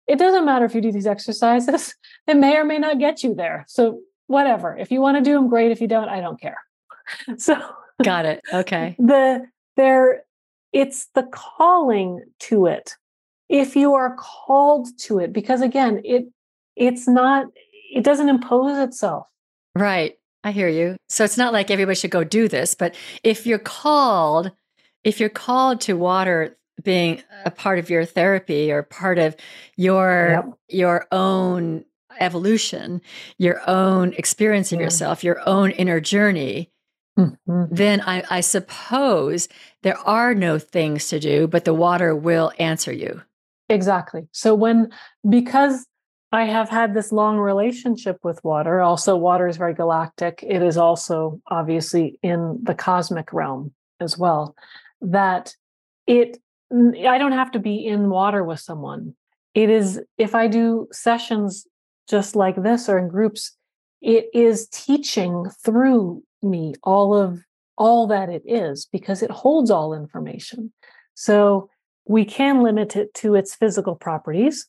it 0.08 0.20
doesn't 0.20 0.46
matter 0.46 0.66
if 0.66 0.76
you 0.76 0.82
do 0.82 0.92
these 0.92 1.08
exercises, 1.08 1.96
it 2.28 2.38
may 2.38 2.58
or 2.58 2.64
may 2.64 2.78
not 2.78 3.00
get 3.00 3.24
you 3.24 3.34
there. 3.34 3.66
So, 3.68 4.02
whatever. 4.32 4.76
If 4.78 4.92
you 4.92 5.02
want 5.02 5.18
to 5.18 5.24
do 5.24 5.34
them, 5.34 5.50
great. 5.50 5.72
If 5.72 5.82
you 5.82 5.88
don't, 5.88 6.10
I 6.10 6.22
don't 6.22 6.40
care. 6.40 6.58
So, 7.38 7.60
got 8.04 8.26
it. 8.26 8.42
Okay. 8.54 8.96
The, 9.00 9.46
there, 9.76 10.24
it's 10.72 11.08
the 11.14 11.24
calling 11.24 12.24
to 12.40 12.68
it 12.68 12.96
if 13.52 13.76
you 13.76 13.94
are 13.94 14.16
called 14.16 14.88
to 14.98 15.20
it 15.20 15.34
because 15.34 15.62
again 15.62 16.02
it 16.06 16.26
it's 16.76 17.08
not 17.08 17.46
it 17.94 18.04
doesn't 18.04 18.30
impose 18.30 18.78
itself 18.78 19.28
right 19.76 20.18
i 20.44 20.52
hear 20.52 20.70
you 20.70 20.96
so 21.10 21.24
it's 21.24 21.38
not 21.38 21.54
like 21.54 21.70
everybody 21.70 21.96
should 21.96 22.12
go 22.12 22.24
do 22.24 22.48
this 22.48 22.74
but 22.74 22.96
if 23.24 23.46
you're 23.46 23.60
called 23.60 24.52
if 25.04 25.20
you're 25.20 25.30
called 25.30 25.82
to 25.82 25.94
water 25.94 26.58
being 26.82 27.22
a 27.46 27.52
part 27.52 27.78
of 27.78 27.90
your 27.90 28.06
therapy 28.06 28.72
or 28.72 28.84
part 28.84 29.20
of 29.20 29.36
your 29.76 30.30
yep. 30.30 30.46
your 30.70 31.08
own 31.12 31.84
evolution 32.20 33.02
your 33.38 33.62
own 33.70 34.14
experience 34.14 34.72
of 34.72 34.80
yeah. 34.80 34.86
yourself 34.86 35.24
your 35.24 35.42
own 35.48 35.72
inner 35.72 36.00
journey 36.00 36.70
mm-hmm. 37.18 37.64
then 37.70 38.02
I, 38.02 38.24
I 38.30 38.42
suppose 38.42 39.48
there 39.84 39.98
are 40.00 40.34
no 40.34 40.60
things 40.60 41.08
to 41.10 41.20
do 41.20 41.48
but 41.48 41.66
the 41.66 41.74
water 41.74 42.16
will 42.16 42.52
answer 42.60 42.92
you 42.92 43.22
Exactly. 43.72 44.28
So 44.32 44.54
when 44.54 44.90
because 45.28 45.88
I 46.34 46.44
have 46.44 46.70
had 46.70 46.94
this 46.94 47.12
long 47.12 47.38
relationship 47.38 48.18
with 48.24 48.44
water, 48.44 48.82
also 48.82 49.16
water 49.16 49.48
is 49.48 49.58
very 49.58 49.74
galactic. 49.74 50.44
It 50.48 50.62
is 50.62 50.78
also 50.78 51.42
obviously 51.48 52.20
in 52.22 52.60
the 52.64 52.76
cosmic 52.76 53.32
realm 53.32 53.74
as 54.00 54.18
well. 54.18 54.56
That 55.02 55.56
it 56.06 56.38
I 56.72 57.18
don't 57.18 57.32
have 57.32 57.52
to 57.52 57.60
be 57.60 57.86
in 57.86 58.10
water 58.10 58.44
with 58.44 58.60
someone. 58.60 59.16
It 59.54 59.70
is 59.70 60.02
if 60.18 60.36
I 60.36 60.48
do 60.48 60.88
sessions 60.92 61.66
just 62.12 62.36
like 62.36 62.62
this 62.62 62.90
or 62.90 63.00
in 63.00 63.08
groups, 63.08 63.58
it 64.02 64.26
is 64.34 64.68
teaching 64.68 65.48
through 65.64 66.22
me 66.44 66.74
all 66.84 67.16
of 67.16 67.40
all 67.78 68.06
that 68.08 68.30
it 68.30 68.44
is 68.46 68.86
because 68.92 69.24
it 69.24 69.32
holds 69.32 69.72
all 69.72 69.94
information. 69.94 70.72
So 71.16 71.70
we 72.06 72.26
can 72.26 72.62
limit 72.62 72.96
it 72.96 73.14
to 73.16 73.36
its 73.36 73.56
physical 73.56 73.96
properties, 73.96 74.68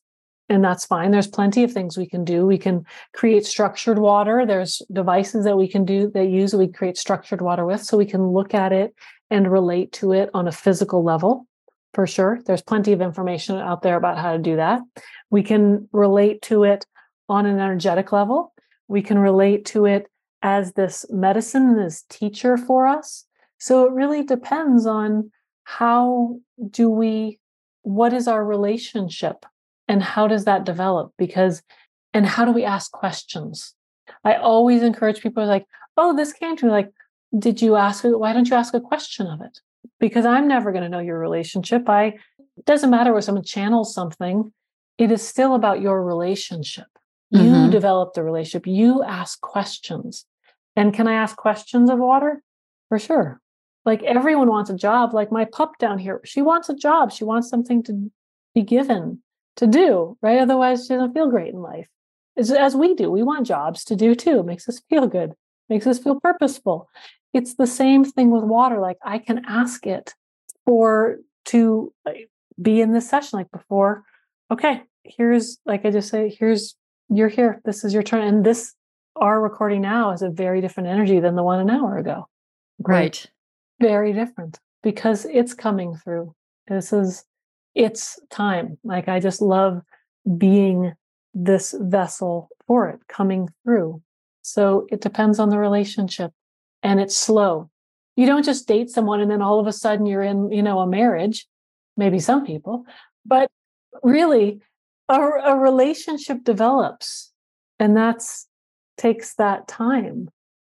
and 0.48 0.64
that's 0.64 0.86
fine. 0.86 1.10
There's 1.10 1.26
plenty 1.26 1.64
of 1.64 1.72
things 1.72 1.96
we 1.96 2.08
can 2.08 2.24
do. 2.24 2.46
We 2.46 2.58
can 2.58 2.84
create 3.14 3.44
structured 3.44 3.98
water. 3.98 4.46
There's 4.46 4.80
devices 4.92 5.44
that 5.44 5.56
we 5.56 5.66
can 5.66 5.84
do 5.84 6.10
that 6.14 6.26
use 6.26 6.54
we 6.54 6.68
create 6.68 6.96
structured 6.96 7.40
water 7.40 7.66
with, 7.66 7.82
so 7.82 7.96
we 7.96 8.06
can 8.06 8.28
look 8.28 8.54
at 8.54 8.72
it 8.72 8.94
and 9.30 9.50
relate 9.50 9.92
to 9.94 10.12
it 10.12 10.30
on 10.34 10.46
a 10.46 10.52
physical 10.52 11.02
level. 11.02 11.46
For 11.94 12.06
sure, 12.06 12.40
there's 12.46 12.62
plenty 12.62 12.92
of 12.92 13.02
information 13.02 13.56
out 13.56 13.82
there 13.82 13.96
about 13.96 14.18
how 14.18 14.32
to 14.32 14.38
do 14.38 14.56
that. 14.56 14.80
We 15.30 15.42
can 15.42 15.88
relate 15.92 16.40
to 16.42 16.64
it 16.64 16.86
on 17.32 17.46
an 17.46 17.58
energetic 17.58 18.12
level. 18.12 18.52
We 18.88 19.00
can 19.00 19.18
relate 19.18 19.64
to 19.66 19.86
it 19.86 20.10
as 20.42 20.74
this 20.74 21.06
medicine, 21.08 21.76
this 21.76 22.04
teacher 22.10 22.58
for 22.58 22.86
us. 22.86 23.24
So 23.58 23.86
it 23.86 23.92
really 23.92 24.22
depends 24.22 24.84
on 24.86 25.30
how 25.64 26.38
do 26.70 26.90
we 26.90 27.38
what 27.84 28.12
is 28.12 28.28
our 28.28 28.44
relationship 28.44 29.46
and 29.88 30.02
how 30.02 30.28
does 30.28 30.44
that 30.44 30.64
develop? 30.64 31.12
Because 31.16 31.62
and 32.12 32.26
how 32.26 32.44
do 32.44 32.52
we 32.52 32.64
ask 32.64 32.92
questions? 32.92 33.74
I 34.24 34.34
always 34.34 34.82
encourage 34.82 35.22
people 35.22 35.46
like 35.46 35.66
oh 35.96 36.14
this 36.14 36.34
came 36.34 36.56
to 36.56 36.66
me 36.66 36.72
like 36.72 36.90
did 37.38 37.62
you 37.62 37.76
ask 37.76 38.04
why 38.04 38.34
don't 38.34 38.50
you 38.50 38.56
ask 38.56 38.74
a 38.74 38.80
question 38.80 39.26
of 39.26 39.40
it? 39.40 39.60
Because 39.98 40.26
i'm 40.26 40.46
never 40.46 40.70
going 40.70 40.84
to 40.84 40.90
know 40.90 40.98
your 40.98 41.18
relationship. 41.18 41.88
I 41.88 42.18
doesn't 42.66 42.90
matter 42.90 43.12
where 43.12 43.22
someone 43.22 43.44
channels 43.44 43.94
something 43.94 44.52
it 44.98 45.10
is 45.10 45.26
still 45.26 45.54
about 45.54 45.80
your 45.80 46.04
relationship 46.04 46.91
mm-hmm. 47.32 47.64
you 47.64 47.70
develop 47.70 48.14
the 48.14 48.22
relationship. 48.22 48.66
You 48.66 49.02
ask 49.02 49.40
questions. 49.40 50.26
And 50.74 50.94
can 50.94 51.06
i 51.06 51.14
ask 51.14 51.36
questions 51.36 51.90
of 51.90 51.98
water? 51.98 52.42
For 52.88 52.98
sure. 52.98 53.40
Like 53.84 54.02
everyone 54.02 54.48
wants 54.48 54.70
a 54.70 54.76
job. 54.76 55.12
Like 55.12 55.32
my 55.32 55.44
pup 55.44 55.72
down 55.78 55.98
here 55.98 56.20
she 56.24 56.42
wants 56.42 56.68
a 56.68 56.74
job. 56.74 57.12
She 57.12 57.24
wants 57.24 57.48
something 57.48 57.82
to 57.84 58.10
be 58.54 58.62
given 58.62 59.22
to 59.56 59.66
do 59.66 60.16
right? 60.22 60.38
Otherwise 60.38 60.86
she 60.86 60.94
doesn't 60.94 61.14
feel 61.14 61.30
great 61.30 61.52
in 61.52 61.60
life. 61.60 61.88
It's 62.36 62.50
as 62.50 62.74
we 62.74 62.94
do. 62.94 63.10
We 63.10 63.22
want 63.22 63.46
jobs 63.46 63.84
to 63.84 63.96
do 63.96 64.14
too. 64.14 64.40
It 64.40 64.46
makes 64.46 64.68
us 64.68 64.80
feel 64.88 65.06
good. 65.06 65.32
Makes 65.68 65.86
us 65.86 65.98
feel 65.98 66.20
purposeful. 66.20 66.88
It's 67.34 67.54
the 67.54 67.66
same 67.66 68.04
thing 68.04 68.30
with 68.30 68.44
water. 68.44 68.78
Like 68.78 68.98
i 69.04 69.18
can 69.18 69.44
ask 69.46 69.86
it 69.86 70.14
for 70.64 71.18
to 71.46 71.92
be 72.60 72.80
in 72.80 72.92
this 72.92 73.08
session 73.08 73.38
like 73.38 73.50
before 73.50 74.04
okay 74.50 74.82
here's 75.04 75.58
like 75.64 75.84
i 75.84 75.90
just 75.90 76.08
say 76.08 76.34
here's 76.38 76.76
you're 77.12 77.28
here 77.28 77.60
this 77.64 77.84
is 77.84 77.92
your 77.92 78.02
turn 78.02 78.22
and 78.26 78.44
this 78.44 78.74
our 79.16 79.40
recording 79.40 79.82
now 79.82 80.12
is 80.12 80.22
a 80.22 80.30
very 80.30 80.60
different 80.60 80.88
energy 80.88 81.20
than 81.20 81.36
the 81.36 81.42
one 81.42 81.60
an 81.60 81.70
hour 81.70 81.98
ago 81.98 82.26
right 82.80 83.26
very 83.80 84.12
different 84.12 84.58
because 84.82 85.26
it's 85.26 85.54
coming 85.54 85.96
through. 85.96 86.34
This 86.68 86.92
is 86.92 87.24
it's 87.74 88.18
time. 88.30 88.78
Like 88.84 89.08
I 89.08 89.18
just 89.18 89.42
love 89.42 89.82
being 90.38 90.92
this 91.34 91.74
vessel 91.78 92.48
for 92.66 92.88
it 92.88 93.00
coming 93.08 93.48
through. 93.64 94.02
So 94.42 94.86
it 94.90 95.00
depends 95.00 95.38
on 95.38 95.48
the 95.48 95.58
relationship 95.58 96.32
and 96.82 97.00
it's 97.00 97.16
slow. 97.16 97.70
You 98.16 98.26
don't 98.26 98.44
just 98.44 98.68
date 98.68 98.90
someone 98.90 99.20
and 99.20 99.30
then 99.30 99.40
all 99.40 99.58
of 99.58 99.66
a 99.66 99.72
sudden 99.72 100.04
you're 100.06 100.22
in, 100.22 100.52
you 100.52 100.62
know, 100.62 100.80
a 100.80 100.86
marriage, 100.86 101.46
maybe 101.96 102.18
some 102.18 102.44
people, 102.44 102.84
but 103.24 103.50
really 104.02 104.60
a, 105.12 105.52
a 105.52 105.56
relationship 105.58 106.44
develops 106.44 107.30
and 107.78 107.96
that's 107.96 108.46
takes 108.96 109.34
that 109.34 109.68
time. 109.68 110.28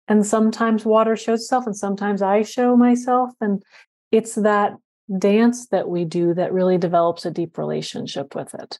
And 0.09 0.26
sometimes 0.26 0.85
water 0.85 1.16
shows 1.16 1.42
itself 1.42 1.66
and 1.66 1.76
sometimes 1.76 2.22
i 2.22 2.42
show 2.42 2.76
myself 2.76 3.31
and 3.40 3.62
it's 4.11 4.35
that 4.35 4.74
dance 5.18 5.68
that 5.68 5.88
we 5.88 6.05
do 6.05 6.35
that 6.35 6.52
really 6.52 6.76
develops 6.76 7.24
a 7.24 7.31
deep 7.31 7.57
relationship 7.57 8.35
with 8.35 8.55
it 8.55 8.78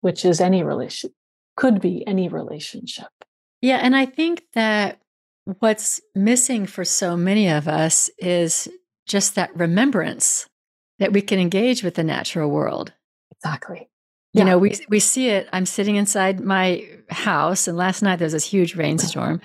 which 0.00 0.24
is 0.24 0.40
any 0.40 0.62
relation 0.62 1.10
could 1.56 1.80
be 1.80 2.06
any 2.06 2.28
relationship. 2.28 3.08
Yeah 3.62 3.76
and 3.76 3.96
i 3.96 4.04
think 4.04 4.42
that 4.52 4.98
what's 5.60 6.00
missing 6.14 6.66
for 6.66 6.84
so 6.84 7.16
many 7.16 7.48
of 7.48 7.68
us 7.68 8.10
is 8.18 8.68
just 9.06 9.36
that 9.36 9.56
remembrance 9.56 10.46
that 10.98 11.12
we 11.12 11.22
can 11.22 11.38
engage 11.38 11.82
with 11.82 11.94
the 11.94 12.04
natural 12.04 12.50
world. 12.50 12.92
Exactly 13.32 13.88
you 14.34 14.40
yeah. 14.40 14.44
know 14.44 14.58
we 14.58 14.76
we 14.88 15.00
see 15.00 15.28
it 15.28 15.48
i'm 15.52 15.64
sitting 15.64 15.96
inside 15.96 16.40
my 16.40 16.86
house 17.08 17.66
and 17.66 17.78
last 17.78 18.02
night 18.02 18.16
there 18.16 18.26
was 18.26 18.32
this 18.32 18.44
huge 18.44 18.76
rainstorm 18.76 19.40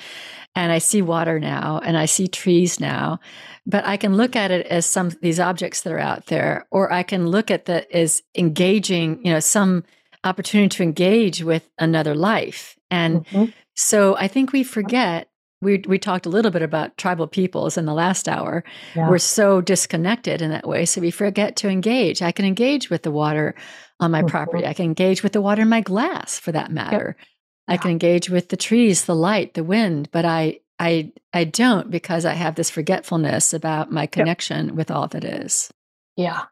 and 0.56 0.71
I 0.71 0.80
see 0.80 1.02
water 1.02 1.39
now 1.39 1.80
and 1.84 1.97
I 1.97 2.06
see 2.06 2.28
trees 2.28 2.80
now. 2.80 3.19
But 3.65 3.86
I 3.86 3.97
can 3.97 4.15
look 4.15 4.36
at 4.36 4.52
it 4.52 4.65
as 4.67 4.86
some 4.86 5.12
these 5.21 5.39
objects 5.39 5.82
that 5.82 5.93
are 5.93 5.99
out 5.99 6.25
there, 6.25 6.67
or 6.71 6.91
I 6.91 7.04
can 7.04 7.28
look 7.28 7.52
at 7.52 7.65
that 7.65 7.89
as 7.91 8.23
engaging, 8.36 9.23
you 9.23 9.32
know, 9.32 9.39
some 9.39 9.84
opportunity 10.23 10.75
to 10.78 10.84
engage 10.84 11.43
with 11.43 11.69
another 11.78 12.15
life. 12.15 12.78
And 12.89 13.25
mm-hmm. 13.28 13.52
so 13.75 14.15
I 14.17 14.28
think 14.28 14.52
we 14.52 14.63
forget 14.63 15.30
we 15.62 15.84
we 15.88 15.99
talked 15.99 16.25
a 16.25 16.30
little 16.30 16.52
bit 16.52 16.62
about 16.62 16.97
tribal 16.97 17.28
peoples 17.28 17.78
in 17.78 17.86
the 17.86 17.93
last 17.93 18.28
hour. 18.28 18.63
Yeah. 18.95 19.10
We're 19.10 19.19
so 19.19 19.62
disconnected 19.62 20.41
in 20.41 20.49
that 20.49 20.67
way, 20.67 20.86
so 20.86 20.99
we 20.99 21.12
forget 21.12 21.56
to 21.58 21.69
engage. 21.69 22.21
I 22.21 22.32
can 22.32 22.45
engage 22.45 22.89
with 22.89 23.04
the 23.04 23.12
water 23.12 23.56
on 23.99 24.12
my 24.12 24.19
mm-hmm. 24.19 24.27
property. 24.27 24.65
I 24.65 24.73
can 24.73 24.85
engage 24.85 25.23
with 25.23 25.33
the 25.33 25.41
water 25.41 25.63
in 25.63 25.69
my 25.69 25.81
glass, 25.81 26.39
for 26.39 26.51
that 26.51 26.71
matter. 26.71 27.15
Yep. 27.17 27.27
I 27.67 27.77
can 27.77 27.91
engage 27.91 28.29
with 28.29 28.49
the 28.49 28.57
trees, 28.57 29.05
the 29.05 29.15
light, 29.15 29.53
the 29.53 29.63
wind, 29.63 30.09
but 30.12 30.25
I 30.25 30.59
I 30.79 31.12
I 31.33 31.43
don't 31.43 31.91
because 31.91 32.25
I 32.25 32.33
have 32.33 32.55
this 32.55 32.69
forgetfulness 32.69 33.53
about 33.53 33.91
my 33.91 34.07
connection 34.07 34.67
yep. 34.67 34.75
with 34.75 34.91
all 34.91 35.07
that 35.09 35.23
is. 35.23 35.69
Yeah, 36.15 36.43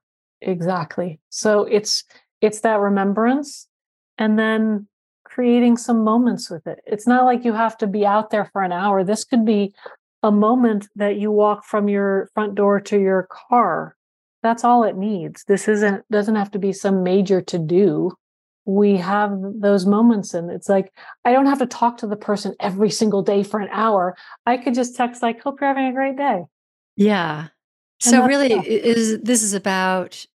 exactly. 0.41 1.19
So 1.29 1.63
it's 1.63 2.03
it's 2.41 2.59
that 2.61 2.79
remembrance 2.79 3.67
and 4.17 4.37
then 4.37 4.87
creating 5.23 5.77
some 5.77 6.03
moments 6.03 6.49
with 6.49 6.67
it. 6.67 6.79
It's 6.85 7.07
not 7.07 7.25
like 7.25 7.45
you 7.45 7.53
have 7.53 7.77
to 7.79 7.87
be 7.87 8.05
out 8.05 8.29
there 8.29 8.49
for 8.53 8.63
an 8.63 8.71
hour. 8.71 9.03
This 9.03 9.23
could 9.23 9.45
be 9.45 9.73
a 10.23 10.31
moment 10.31 10.87
that 10.95 11.17
you 11.17 11.31
walk 11.31 11.63
from 11.63 11.89
your 11.89 12.29
front 12.33 12.55
door 12.55 12.79
to 12.81 12.99
your 12.99 13.27
car. 13.29 13.95
That's 14.43 14.63
all 14.63 14.83
it 14.83 14.97
needs. 14.97 15.43
This 15.45 15.67
isn't 15.67 16.03
doesn't 16.11 16.35
have 16.35 16.51
to 16.51 16.59
be 16.59 16.73
some 16.73 17.03
major 17.03 17.41
to 17.41 17.57
do. 17.57 18.11
We 18.65 18.97
have 18.97 19.31
those 19.55 19.85
moments 19.85 20.33
and 20.33 20.51
it's 20.51 20.69
like 20.69 20.91
I 21.25 21.31
don't 21.31 21.45
have 21.45 21.59
to 21.59 21.65
talk 21.65 21.97
to 21.97 22.07
the 22.07 22.17
person 22.17 22.55
every 22.59 22.89
single 22.89 23.21
day 23.21 23.43
for 23.43 23.59
an 23.59 23.69
hour. 23.71 24.15
I 24.45 24.57
could 24.57 24.73
just 24.73 24.95
text 24.95 25.21
like 25.21 25.41
hope 25.41 25.59
you're 25.59 25.69
having 25.69 25.87
a 25.87 25.93
great 25.93 26.17
day. 26.17 26.43
Yeah. 26.95 27.47
And 28.05 28.11
so 28.11 28.25
really 28.25 28.53
is 28.53 29.19
this 29.21 29.41
is 29.41 29.53
about 29.53 30.25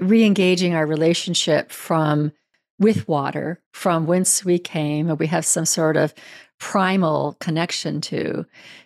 re-engaging 0.00 0.74
our 0.74 0.86
relationship 0.86 1.72
from 1.72 2.32
with 2.78 3.08
water 3.08 3.60
from 3.72 4.06
whence 4.06 4.44
we 4.44 4.58
came 4.58 5.08
and 5.08 5.18
we 5.18 5.26
have 5.26 5.44
some 5.44 5.66
sort 5.66 5.96
of 5.96 6.14
primal 6.58 7.36
connection 7.40 8.00
to 8.00 8.44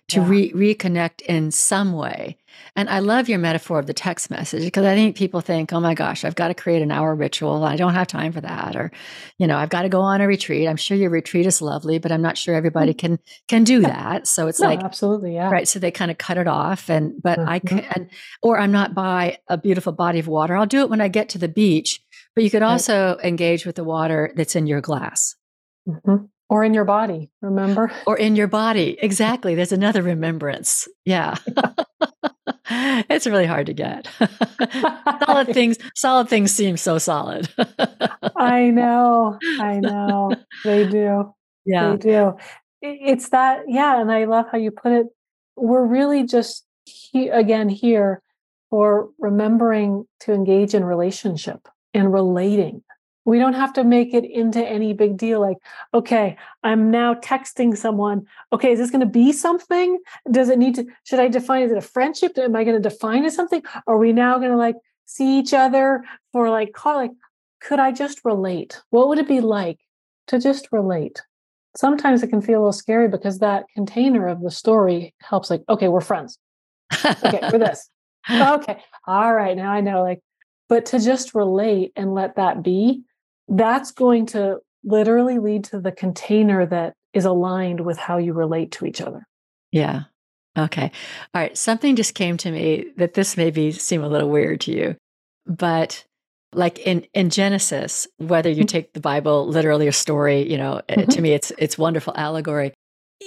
to 0.08 0.20
yeah. 0.20 0.28
re- 0.28 0.52
reconnect 0.52 1.20
in 1.22 1.50
some 1.50 1.92
way 1.92 2.36
and 2.76 2.88
i 2.88 2.98
love 2.98 3.28
your 3.28 3.38
metaphor 3.38 3.78
of 3.78 3.86
the 3.86 3.94
text 3.94 4.30
message 4.30 4.62
because 4.62 4.84
i 4.84 4.94
think 4.94 5.16
people 5.16 5.40
think 5.40 5.72
oh 5.72 5.80
my 5.80 5.94
gosh 5.94 6.24
i've 6.24 6.34
got 6.34 6.48
to 6.48 6.54
create 6.54 6.82
an 6.82 6.90
hour 6.90 7.14
ritual 7.14 7.64
i 7.64 7.76
don't 7.76 7.94
have 7.94 8.06
time 8.06 8.32
for 8.32 8.40
that 8.40 8.76
or 8.76 8.90
you 9.38 9.46
know 9.46 9.56
i've 9.56 9.70
got 9.70 9.82
to 9.82 9.88
go 9.88 10.00
on 10.00 10.20
a 10.20 10.26
retreat 10.26 10.68
i'm 10.68 10.76
sure 10.76 10.96
your 10.96 11.10
retreat 11.10 11.46
is 11.46 11.62
lovely 11.62 11.98
but 11.98 12.12
i'm 12.12 12.22
not 12.22 12.38
sure 12.38 12.54
everybody 12.54 12.92
mm. 12.92 12.98
can 12.98 13.18
can 13.48 13.64
do 13.64 13.80
that 13.80 14.26
so 14.26 14.46
it's 14.46 14.60
no, 14.60 14.68
like 14.68 14.82
absolutely 14.82 15.34
yeah 15.34 15.50
right 15.50 15.68
so 15.68 15.78
they 15.78 15.90
kind 15.90 16.10
of 16.10 16.18
cut 16.18 16.38
it 16.38 16.48
off 16.48 16.88
and 16.88 17.20
but 17.22 17.38
mm-hmm. 17.38 17.48
i 17.48 17.58
can 17.58 18.08
or 18.42 18.58
i'm 18.58 18.72
not 18.72 18.94
by 18.94 19.38
a 19.48 19.56
beautiful 19.58 19.92
body 19.92 20.18
of 20.18 20.28
water 20.28 20.56
i'll 20.56 20.66
do 20.66 20.80
it 20.80 20.90
when 20.90 21.00
i 21.00 21.08
get 21.08 21.28
to 21.28 21.38
the 21.38 21.48
beach 21.48 22.02
but 22.34 22.44
you 22.44 22.50
could 22.50 22.62
also 22.62 23.16
right. 23.16 23.24
engage 23.24 23.66
with 23.66 23.76
the 23.76 23.84
water 23.84 24.32
that's 24.36 24.56
in 24.56 24.66
your 24.66 24.80
glass. 24.80 25.36
Mm-hmm. 25.88 26.26
Or 26.48 26.64
in 26.64 26.74
your 26.74 26.84
body, 26.84 27.30
remember? 27.40 27.90
Or 28.06 28.16
in 28.16 28.36
your 28.36 28.46
body. 28.46 28.98
Exactly. 29.02 29.54
There's 29.54 29.72
another 29.72 30.02
remembrance. 30.02 30.86
Yeah. 31.04 31.36
It's 33.08 33.26
really 33.26 33.46
hard 33.46 33.66
to 33.66 33.72
get. 33.72 34.08
solid 35.26 35.48
things 35.48 35.78
solid 35.94 36.28
things 36.28 36.50
seem 36.50 36.76
so 36.76 36.98
solid. 36.98 37.48
I 38.36 38.70
know. 38.70 39.38
I 39.60 39.80
know. 39.80 40.32
They 40.64 40.88
do. 40.88 41.32
Yeah. 41.64 41.92
They 41.92 41.96
do. 41.96 42.36
It's 42.80 43.28
that, 43.28 43.64
yeah. 43.68 44.00
And 44.00 44.10
I 44.10 44.24
love 44.24 44.46
how 44.50 44.58
you 44.58 44.70
put 44.70 44.92
it. 44.92 45.06
We're 45.56 45.86
really 45.86 46.24
just 46.24 46.64
he, 46.84 47.28
again 47.28 47.68
here 47.68 48.22
for 48.70 49.10
remembering 49.18 50.06
to 50.20 50.32
engage 50.32 50.74
in 50.74 50.84
relationship 50.84 51.68
and 51.94 52.12
relating. 52.12 52.82
We 53.24 53.38
don't 53.38 53.52
have 53.54 53.72
to 53.74 53.84
make 53.84 54.14
it 54.14 54.24
into 54.24 54.64
any 54.64 54.92
big 54.94 55.16
deal 55.16 55.40
like, 55.40 55.58
okay, 55.94 56.36
I'm 56.62 56.90
now 56.90 57.14
texting 57.14 57.76
someone. 57.76 58.26
Okay, 58.52 58.72
is 58.72 58.78
this 58.78 58.90
going 58.90 59.00
to 59.00 59.06
be 59.06 59.32
something? 59.32 59.98
Does 60.30 60.48
it 60.48 60.58
need 60.58 60.74
to, 60.74 60.86
should 61.04 61.20
I 61.20 61.28
define, 61.28 61.62
is 61.62 61.72
it 61.72 61.78
a 61.78 61.82
friendship? 61.82 62.36
Am 62.36 62.56
I 62.56 62.64
going 62.64 62.80
to 62.80 62.88
define 62.88 63.24
it 63.24 63.32
something? 63.32 63.62
Are 63.86 63.96
we 63.96 64.12
now 64.12 64.38
going 64.38 64.50
to 64.50 64.56
like 64.56 64.76
see 65.06 65.38
each 65.38 65.54
other 65.54 66.02
for 66.32 66.50
like, 66.50 66.72
call, 66.72 66.96
like, 66.96 67.12
could 67.60 67.78
I 67.78 67.92
just 67.92 68.24
relate? 68.24 68.82
What 68.90 69.08
would 69.08 69.18
it 69.18 69.28
be 69.28 69.40
like 69.40 69.78
to 70.26 70.40
just 70.40 70.68
relate? 70.72 71.22
Sometimes 71.76 72.22
it 72.22 72.28
can 72.28 72.42
feel 72.42 72.58
a 72.58 72.60
little 72.60 72.72
scary 72.72 73.08
because 73.08 73.38
that 73.38 73.64
container 73.74 74.26
of 74.26 74.42
the 74.42 74.50
story 74.50 75.14
helps, 75.20 75.48
like, 75.48 75.62
okay, 75.68 75.88
we're 75.88 76.00
friends. 76.00 76.38
Okay, 77.04 77.40
we're 77.52 77.58
this. 77.58 77.88
Okay, 78.30 78.80
all 79.08 79.34
right, 79.34 79.56
now 79.56 79.72
I 79.72 79.80
know, 79.80 80.02
like, 80.02 80.20
but 80.68 80.86
to 80.86 81.00
just 81.00 81.34
relate 81.34 81.90
and 81.96 82.14
let 82.14 82.36
that 82.36 82.62
be, 82.62 83.02
that's 83.48 83.92
going 83.92 84.26
to 84.26 84.58
literally 84.84 85.38
lead 85.38 85.64
to 85.64 85.80
the 85.80 85.92
container 85.92 86.66
that 86.66 86.94
is 87.12 87.24
aligned 87.24 87.80
with 87.80 87.98
how 87.98 88.18
you 88.18 88.32
relate 88.32 88.72
to 88.72 88.86
each 88.86 89.00
other. 89.00 89.26
Yeah. 89.70 90.04
Okay. 90.56 90.90
All 91.34 91.40
right. 91.40 91.56
Something 91.56 91.96
just 91.96 92.14
came 92.14 92.36
to 92.38 92.50
me 92.50 92.86
that 92.96 93.14
this 93.14 93.36
may 93.36 93.50
be 93.50 93.72
seem 93.72 94.02
a 94.02 94.08
little 94.08 94.28
weird 94.28 94.60
to 94.62 94.72
you, 94.72 94.96
but 95.46 96.04
like 96.52 96.78
in 96.80 97.06
in 97.14 97.30
Genesis, 97.30 98.06
whether 98.18 98.50
you 98.50 98.56
mm-hmm. 98.56 98.66
take 98.66 98.92
the 98.92 99.00
Bible 99.00 99.46
literally 99.46 99.88
a 99.88 99.92
story, 99.92 100.50
you 100.50 100.58
know, 100.58 100.82
mm-hmm. 100.88 101.08
to 101.10 101.20
me 101.22 101.32
it's 101.32 101.52
it's 101.58 101.78
wonderful 101.78 102.12
allegory. 102.16 102.74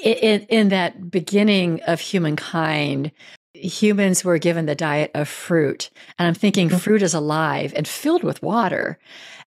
In 0.03 0.41
in 0.41 0.69
that 0.69 1.09
beginning 1.09 1.81
of 1.83 1.99
humankind, 1.99 3.11
humans 3.55 4.23
were 4.23 4.37
given 4.37 4.65
the 4.65 4.75
diet 4.75 5.11
of 5.15 5.27
fruit. 5.27 5.89
And 6.19 6.27
I'm 6.27 6.33
thinking 6.35 6.67
mm-hmm. 6.67 6.77
fruit 6.77 7.01
is 7.01 7.13
alive 7.13 7.73
and 7.75 7.87
filled 7.87 8.23
with 8.23 8.43
water. 8.43 8.99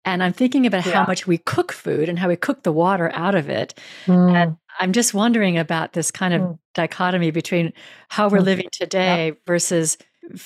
And 0.08 0.24
I'm 0.24 0.34
thinking 0.34 0.66
about 0.66 0.86
yeah. 0.86 0.94
how 0.94 1.06
much 1.06 1.28
we 1.28 1.38
cook 1.38 1.72
food 1.72 2.08
and 2.08 2.18
how 2.18 2.30
we 2.30 2.38
cook 2.38 2.64
the 2.64 2.72
water 2.72 3.12
out 3.14 3.36
of 3.36 3.50
it. 3.50 3.78
Mm. 4.06 4.34
And 4.34 4.58
I'm 4.80 4.94
just 4.94 5.14
wondering 5.14 5.58
about 5.58 5.94
this 5.94 6.12
kind 6.12 6.34
of 6.34 6.42
mm. 6.42 6.60
dichotomy 6.74 7.32
between 7.32 7.74
how 8.08 8.30
we're 8.30 8.40
mm. 8.40 8.46
living 8.46 8.70
today 8.72 9.28
yeah. 9.28 9.34
versus 9.46 9.98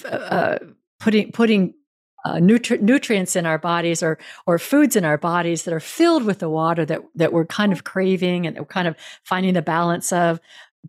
uh, 0.06 0.58
putting 1.00 1.32
putting 1.32 1.76
uh, 2.26 2.36
nutri- 2.36 2.82
nutrients 2.82 3.36
in 3.36 3.46
our 3.46 3.58
bodies 3.58 4.02
or 4.02 4.18
or 4.48 4.58
foods 4.58 4.96
in 4.96 5.06
our 5.06 5.18
bodies 5.18 5.64
that 5.64 5.74
are 5.74 5.80
filled 5.80 6.24
with 6.24 6.40
the 6.40 6.50
water 6.50 6.84
that 6.84 7.02
that 7.16 7.32
we're 7.32 7.46
kind 7.46 7.72
of 7.72 7.84
craving 7.84 8.48
and 8.48 8.58
we're 8.58 8.66
kind 8.66 8.88
of 8.88 8.96
finding 9.24 9.54
the 9.54 9.62
balance 9.62 10.12
of 10.12 10.40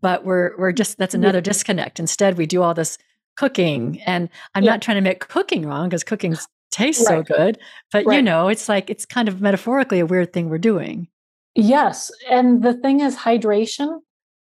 but 0.00 0.24
we're 0.24 0.56
we're 0.58 0.72
just 0.72 0.98
that's 0.98 1.14
another 1.14 1.40
disconnect. 1.40 2.00
Instead, 2.00 2.38
we 2.38 2.46
do 2.46 2.62
all 2.62 2.74
this 2.74 2.96
cooking, 3.36 4.00
and 4.06 4.28
I'm 4.54 4.64
yeah. 4.64 4.70
not 4.72 4.82
trying 4.82 4.96
to 4.96 5.02
make 5.02 5.28
cooking 5.28 5.66
wrong 5.66 5.88
because 5.88 6.04
cooking 6.04 6.36
tastes 6.72 7.08
right. 7.08 7.26
so 7.26 7.36
good, 7.36 7.58
but 7.92 8.04
right. 8.04 8.16
you 8.16 8.22
know, 8.22 8.48
it's 8.48 8.68
like 8.68 8.90
it's 8.90 9.06
kind 9.06 9.28
of 9.28 9.40
metaphorically 9.40 10.00
a 10.00 10.06
weird 10.06 10.32
thing 10.32 10.48
we're 10.48 10.58
doing. 10.58 11.06
Yes, 11.54 12.10
and 12.30 12.62
the 12.62 12.74
thing 12.74 13.00
is, 13.00 13.14
hydration 13.16 14.00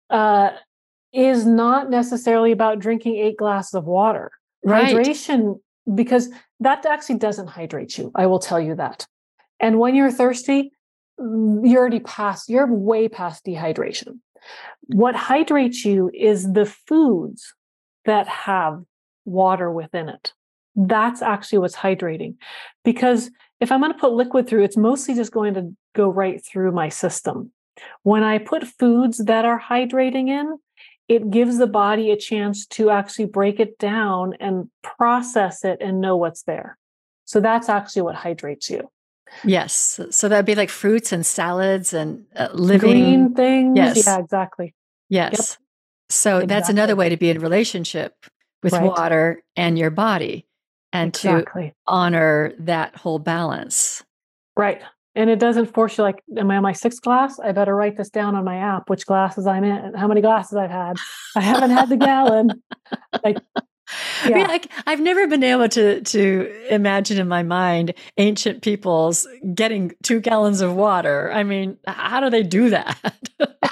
uh, 0.10 0.52
is 1.12 1.46
not 1.46 1.90
necessarily 1.90 2.52
about 2.52 2.80
drinking 2.80 3.18
eight 3.18 3.38
glasses 3.38 3.74
of 3.74 3.86
water. 3.86 4.32
Right. 4.64 4.96
Hydration, 4.96 5.60
because 5.94 6.30
that 6.60 6.86
actually 6.86 7.18
doesn't 7.18 7.48
hydrate 7.48 7.98
you. 7.98 8.12
I 8.16 8.28
will 8.28 8.40
tell 8.40 8.60
you 8.60 8.76
that. 8.76 9.08
And 9.60 9.80
when 9.80 9.96
you're 9.96 10.12
thirsty, 10.12 10.72
mm, 11.20 11.70
you're 11.70 11.82
already 11.82 12.00
past. 12.02 12.50
You're 12.50 12.72
way 12.72 13.10
past 13.10 13.46
dehydration. 13.46 14.20
What 14.88 15.16
hydrates 15.16 15.84
you 15.84 16.12
is 16.14 16.54
the 16.54 16.66
foods 16.66 17.54
that 18.06 18.28
have 18.28 18.84
water 19.26 19.72
within 19.72 20.10
it. 20.10 20.34
That's 20.76 21.22
actually 21.22 21.60
what's 21.60 21.76
hydrating. 21.76 22.36
Because 22.84 23.32
if 23.60 23.72
I'm 23.72 23.82
going 23.82 23.92
to 23.92 23.98
put 23.98 24.14
liquid 24.14 24.48
through, 24.48 24.64
it's 24.64 24.78
mostly 24.78 25.16
just 25.16 25.32
going 25.32 25.54
to 25.56 25.76
go 25.96 26.10
right 26.10 26.44
through 26.44 26.72
my 26.72 26.90
system. 26.90 27.52
When 28.04 28.24
I 28.24 28.38
put 28.38 28.68
foods 28.68 29.18
that 29.26 29.46
are 29.46 29.60
hydrating 29.60 30.30
in, 30.30 30.58
it 31.08 31.32
gives 31.32 31.58
the 31.58 31.68
body 31.68 32.12
a 32.12 32.18
chance 32.18 32.66
to 32.68 32.92
actually 32.92 33.26
break 33.26 33.60
it 33.60 33.80
down 33.80 34.34
and 34.40 34.70
process 34.84 35.66
it 35.66 35.80
and 35.82 36.00
know 36.00 36.16
what's 36.16 36.44
there. 36.44 36.78
So 37.26 37.40
that's 37.40 37.68
actually 37.68 38.04
what 38.04 38.16
hydrates 38.16 38.70
you. 38.70 38.90
Yes. 39.44 40.00
So 40.12 40.30
that'd 40.30 40.46
be 40.46 40.56
like 40.56 40.70
fruits 40.70 41.12
and 41.12 41.26
salads 41.26 41.94
and 41.94 42.26
uh, 42.36 42.50
living 42.54 42.92
green 42.92 43.34
things. 43.34 43.78
Yes. 43.78 44.06
Yeah, 44.06 44.20
exactly. 44.20 44.76
Yes. 45.10 45.34
Yep. 45.34 45.68
So 46.10 46.30
exactly. 46.38 46.48
that's 46.48 46.70
another 46.70 46.96
way 46.96 47.10
to 47.10 47.18
be 47.18 47.30
in 47.30 47.40
relationship 47.40 48.26
with 48.64 48.74
right. 48.74 48.84
water 48.84 49.44
and 49.56 49.78
your 49.78 49.92
body 49.92 50.48
and 50.94 51.10
exactly. 51.10 51.70
to 51.70 51.74
honor 51.88 52.54
that 52.60 52.96
whole 52.96 53.20
balance. 53.20 54.04
Right. 54.58 54.82
And 55.16 55.30
it 55.30 55.40
doesn't 55.40 55.74
force 55.74 55.98
you 55.98 56.04
like, 56.04 56.24
am 56.38 56.52
I 56.52 56.58
on 56.58 56.64
my 56.64 56.72
sixth 56.72 57.02
glass? 57.02 57.40
I 57.40 57.52
better 57.52 57.76
write 57.76 57.98
this 57.98 58.10
down 58.10 58.36
on 58.36 58.46
my 58.46 58.58
app, 58.58 58.90
which 58.90 59.06
glasses 59.06 59.48
I'm 59.48 59.64
in, 59.64 59.94
how 59.94 60.08
many 60.08 60.22
glasses 60.22 60.56
I've 60.56 60.70
had. 60.70 60.98
I 61.36 61.42
haven't 61.42 61.72
had 61.72 61.90
the 61.90 61.98
gallon. 61.98 62.62
Like 63.24 63.38
yeah. 64.26 64.30
I 64.30 64.34
mean, 64.34 64.48
like 64.48 64.72
I've 64.86 65.00
never 65.00 65.28
been 65.28 65.44
able 65.44 65.70
to 65.70 66.02
to 66.02 66.68
imagine 66.70 67.20
in 67.20 67.28
my 67.28 67.44
mind 67.44 67.94
ancient 68.18 68.62
peoples 68.62 69.28
getting 69.54 69.94
two 70.04 70.20
gallons 70.20 70.62
of 70.62 70.76
water. 70.76 71.32
I 71.32 71.44
mean, 71.44 71.78
how 71.88 72.20
do 72.20 72.30
they 72.30 72.44
do 72.44 72.70
that? 72.70 72.98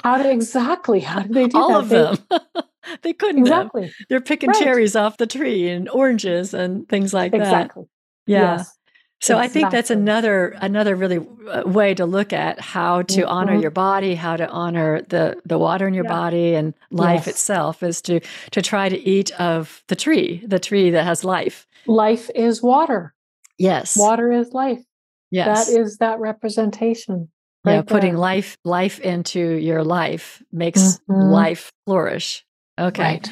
how 0.03 0.21
do 0.21 0.29
exactly? 0.29 0.99
How 0.99 1.21
do 1.21 1.33
they 1.33 1.47
do 1.47 1.57
all 1.57 1.69
that? 1.69 1.79
of 1.79 1.89
them? 1.89 2.63
they 3.01 3.13
couldn't. 3.13 3.41
Exactly. 3.41 3.83
Have. 3.83 3.93
They're 4.09 4.21
picking 4.21 4.49
right. 4.49 4.63
cherries 4.63 4.95
off 4.95 5.17
the 5.17 5.27
tree 5.27 5.69
and 5.69 5.89
oranges 5.89 6.53
and 6.53 6.87
things 6.89 7.13
like 7.13 7.33
exactly. 7.33 7.83
that. 7.83 8.31
Yeah. 8.31 8.57
Yes. 8.57 8.76
So 9.19 9.35
exactly. 9.35 9.45
I 9.45 9.47
think 9.47 9.71
that's 9.71 9.89
another 9.89 10.49
another 10.61 10.95
really 10.95 11.25
uh, 11.49 11.63
way 11.65 11.95
to 11.95 12.05
look 12.05 12.33
at 12.33 12.59
how 12.59 13.01
to 13.03 13.21
mm-hmm. 13.21 13.29
honor 13.29 13.55
your 13.55 13.71
body, 13.71 14.13
how 14.13 14.37
to 14.37 14.47
honor 14.47 15.01
the 15.01 15.41
the 15.43 15.57
water 15.57 15.87
in 15.87 15.95
your 15.95 16.05
yeah. 16.05 16.11
body 16.11 16.53
and 16.53 16.75
life 16.91 17.25
yes. 17.25 17.27
itself 17.27 17.81
is 17.81 18.01
to 18.03 18.19
to 18.51 18.61
try 18.61 18.89
to 18.89 18.97
eat 18.97 19.31
of 19.39 19.83
the 19.87 19.95
tree, 19.95 20.43
the 20.45 20.59
tree 20.59 20.91
that 20.91 21.03
has 21.03 21.23
life. 21.23 21.65
Life 21.87 22.29
is 22.35 22.61
water. 22.61 23.15
Yes. 23.57 23.97
Water 23.97 24.31
is 24.31 24.53
life. 24.53 24.83
Yes. 25.31 25.67
That 25.67 25.79
is 25.79 25.97
that 25.97 26.19
representation. 26.19 27.29
Right 27.65 27.75
yeah, 27.75 27.81
putting 27.81 28.15
life 28.15 28.57
life 28.63 28.99
into 28.99 29.39
your 29.39 29.83
life 29.83 30.43
makes 30.51 30.99
mm-hmm. 31.09 31.13
life 31.13 31.71
flourish. 31.85 32.45
Okay. 32.79 33.03
Right. 33.03 33.29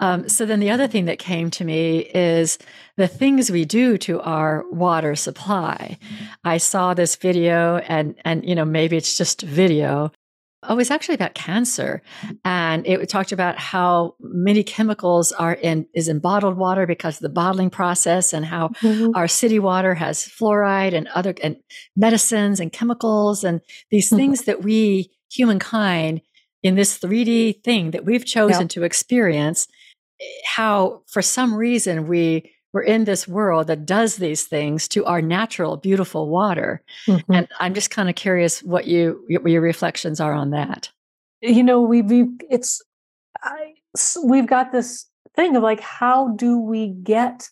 Um, 0.00 0.28
so 0.28 0.44
then 0.44 0.60
the 0.60 0.70
other 0.70 0.88
thing 0.88 1.04
that 1.04 1.18
came 1.18 1.50
to 1.52 1.64
me 1.64 2.00
is 2.00 2.58
the 2.96 3.06
things 3.06 3.50
we 3.50 3.64
do 3.64 3.96
to 3.98 4.20
our 4.20 4.64
water 4.70 5.14
supply. 5.14 5.98
I 6.44 6.58
saw 6.58 6.94
this 6.94 7.16
video 7.16 7.78
and 7.78 8.16
and 8.24 8.44
you 8.48 8.54
know 8.54 8.64
maybe 8.64 8.96
it's 8.96 9.16
just 9.16 9.42
video. 9.42 10.12
Oh, 10.62 10.74
it 10.74 10.76
was 10.76 10.90
actually 10.90 11.14
about 11.14 11.32
cancer, 11.32 12.02
and 12.44 12.86
it 12.86 13.08
talked 13.08 13.32
about 13.32 13.58
how 13.58 14.14
many 14.20 14.62
chemicals 14.62 15.32
are 15.32 15.54
in 15.54 15.86
is 15.94 16.06
in 16.08 16.18
bottled 16.18 16.58
water 16.58 16.86
because 16.86 17.16
of 17.16 17.22
the 17.22 17.30
bottling 17.30 17.70
process, 17.70 18.34
and 18.34 18.44
how 18.44 18.68
mm-hmm. 18.82 19.12
our 19.14 19.28
city 19.28 19.58
water 19.58 19.94
has 19.94 20.18
fluoride 20.26 20.92
and 20.92 21.08
other 21.08 21.32
and 21.42 21.56
medicines 21.96 22.60
and 22.60 22.72
chemicals 22.72 23.42
and 23.42 23.62
these 23.90 24.08
mm-hmm. 24.08 24.16
things 24.16 24.42
that 24.42 24.62
we 24.62 25.10
humankind 25.30 26.20
in 26.62 26.74
this 26.74 26.98
3D 26.98 27.62
thing 27.62 27.92
that 27.92 28.04
we've 28.04 28.24
chosen 28.24 28.68
to 28.68 28.82
experience, 28.82 29.66
eh, 30.20 30.24
how 30.44 31.02
for 31.06 31.22
some 31.22 31.54
reason 31.54 32.06
we 32.06 32.52
we're 32.72 32.82
in 32.82 33.04
this 33.04 33.26
world 33.26 33.66
that 33.66 33.84
does 33.84 34.16
these 34.16 34.44
things 34.44 34.86
to 34.88 35.04
our 35.04 35.20
natural, 35.20 35.76
beautiful 35.76 36.28
water. 36.28 36.82
Mm-hmm. 37.06 37.32
And 37.32 37.48
I'm 37.58 37.74
just 37.74 37.90
kind 37.90 38.08
of 38.08 38.14
curious 38.14 38.62
what 38.62 38.86
you 38.86 39.24
what 39.28 39.50
your 39.50 39.60
reflections 39.62 40.20
are 40.20 40.32
on 40.32 40.50
that. 40.50 40.90
You 41.40 41.62
know, 41.62 41.80
we 41.80 42.02
we 42.02 42.28
it's 42.48 42.82
I, 43.42 43.74
we've 44.24 44.46
got 44.46 44.72
this 44.72 45.06
thing 45.34 45.56
of 45.56 45.62
like, 45.62 45.80
how 45.80 46.28
do 46.36 46.58
we 46.58 46.88
get 46.88 47.48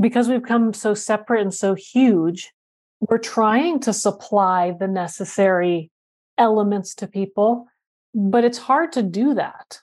because 0.00 0.28
we've 0.28 0.42
come 0.42 0.72
so 0.72 0.94
separate 0.94 1.42
and 1.42 1.52
so 1.52 1.74
huge? 1.74 2.50
We're 3.00 3.18
trying 3.18 3.80
to 3.80 3.92
supply 3.92 4.74
the 4.78 4.88
necessary 4.88 5.90
elements 6.38 6.94
to 6.96 7.06
people 7.06 7.66
but 8.14 8.44
it's 8.44 8.58
hard 8.58 8.92
to 8.92 9.02
do 9.02 9.34
that. 9.34 9.80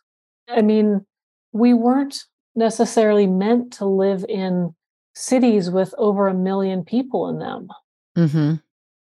I 0.47 0.61
mean, 0.61 1.05
we 1.51 1.73
weren't 1.73 2.23
necessarily 2.55 3.27
meant 3.27 3.73
to 3.73 3.85
live 3.85 4.25
in 4.27 4.73
cities 5.13 5.69
with 5.69 5.93
over 5.97 6.27
a 6.27 6.33
million 6.33 6.83
people 6.83 7.29
in 7.29 7.39
them. 7.39 7.67
Mm-hmm. 8.17 8.55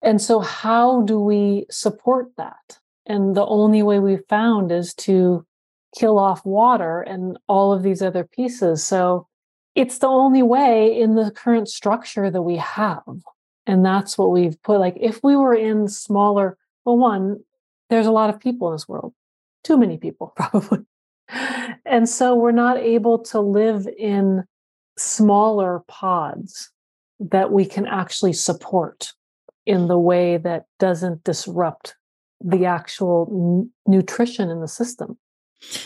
And 0.03 0.21
so, 0.21 0.41
how 0.41 1.03
do 1.03 1.21
we 1.21 1.67
support 1.71 2.29
that? 2.37 2.79
And 3.07 3.37
the 3.37 3.47
only 3.47 3.83
way 3.83 3.99
we've 4.01 4.27
found 4.29 4.73
is 4.73 4.95
to 4.95 5.47
kill 5.97 6.19
off 6.19 6.45
water 6.45 7.03
and 7.03 7.39
all 7.49 7.73
of 7.73 7.83
these 7.83 8.03
other 8.03 8.25
pieces. 8.25 8.85
So, 8.85 9.29
it's 9.75 9.99
the 9.99 10.09
only 10.09 10.43
way 10.43 10.99
in 10.99 11.15
the 11.15 11.31
current 11.31 11.69
structure 11.69 12.31
that 12.31 12.43
we 12.43 12.57
have. 12.57 13.03
And 13.67 13.85
that's 13.85 14.19
what 14.19 14.33
we've 14.33 14.61
put. 14.63 14.81
Like, 14.81 14.97
if 15.01 15.23
we 15.23 15.37
were 15.37 15.55
in 15.55 15.89
smaller, 15.89 16.59
well, 16.85 16.99
one, 16.99 17.45
there's 17.93 18.07
a 18.07 18.13
lot 18.13 18.31
of 18.31 18.41
people 18.41 18.69
in 18.69 18.75
this 18.75 18.89
world, 18.89 19.13
too 19.65 19.77
many 19.77 19.99
people, 19.99 20.33
probably. 20.37 20.79
And 21.85 22.09
so 22.09 22.35
we're 22.35 22.51
not 22.51 22.79
able 22.79 23.19
to 23.25 23.41
live 23.41 23.87
in 23.99 24.45
smaller 24.99 25.83
pods 25.89 26.71
that 27.21 27.53
we 27.53 27.67
can 27.67 27.87
actually 27.87 28.33
support 28.33 29.13
in 29.67 29.89
the 29.89 29.99
way 29.99 30.39
that 30.39 30.65
doesn't 30.79 31.23
disrupt 31.23 31.95
the 32.41 32.65
actual 32.65 33.29
n- 33.31 33.71
nutrition 33.87 34.51
in 34.51 34.61
the 34.61 34.69
system. 34.69 35.19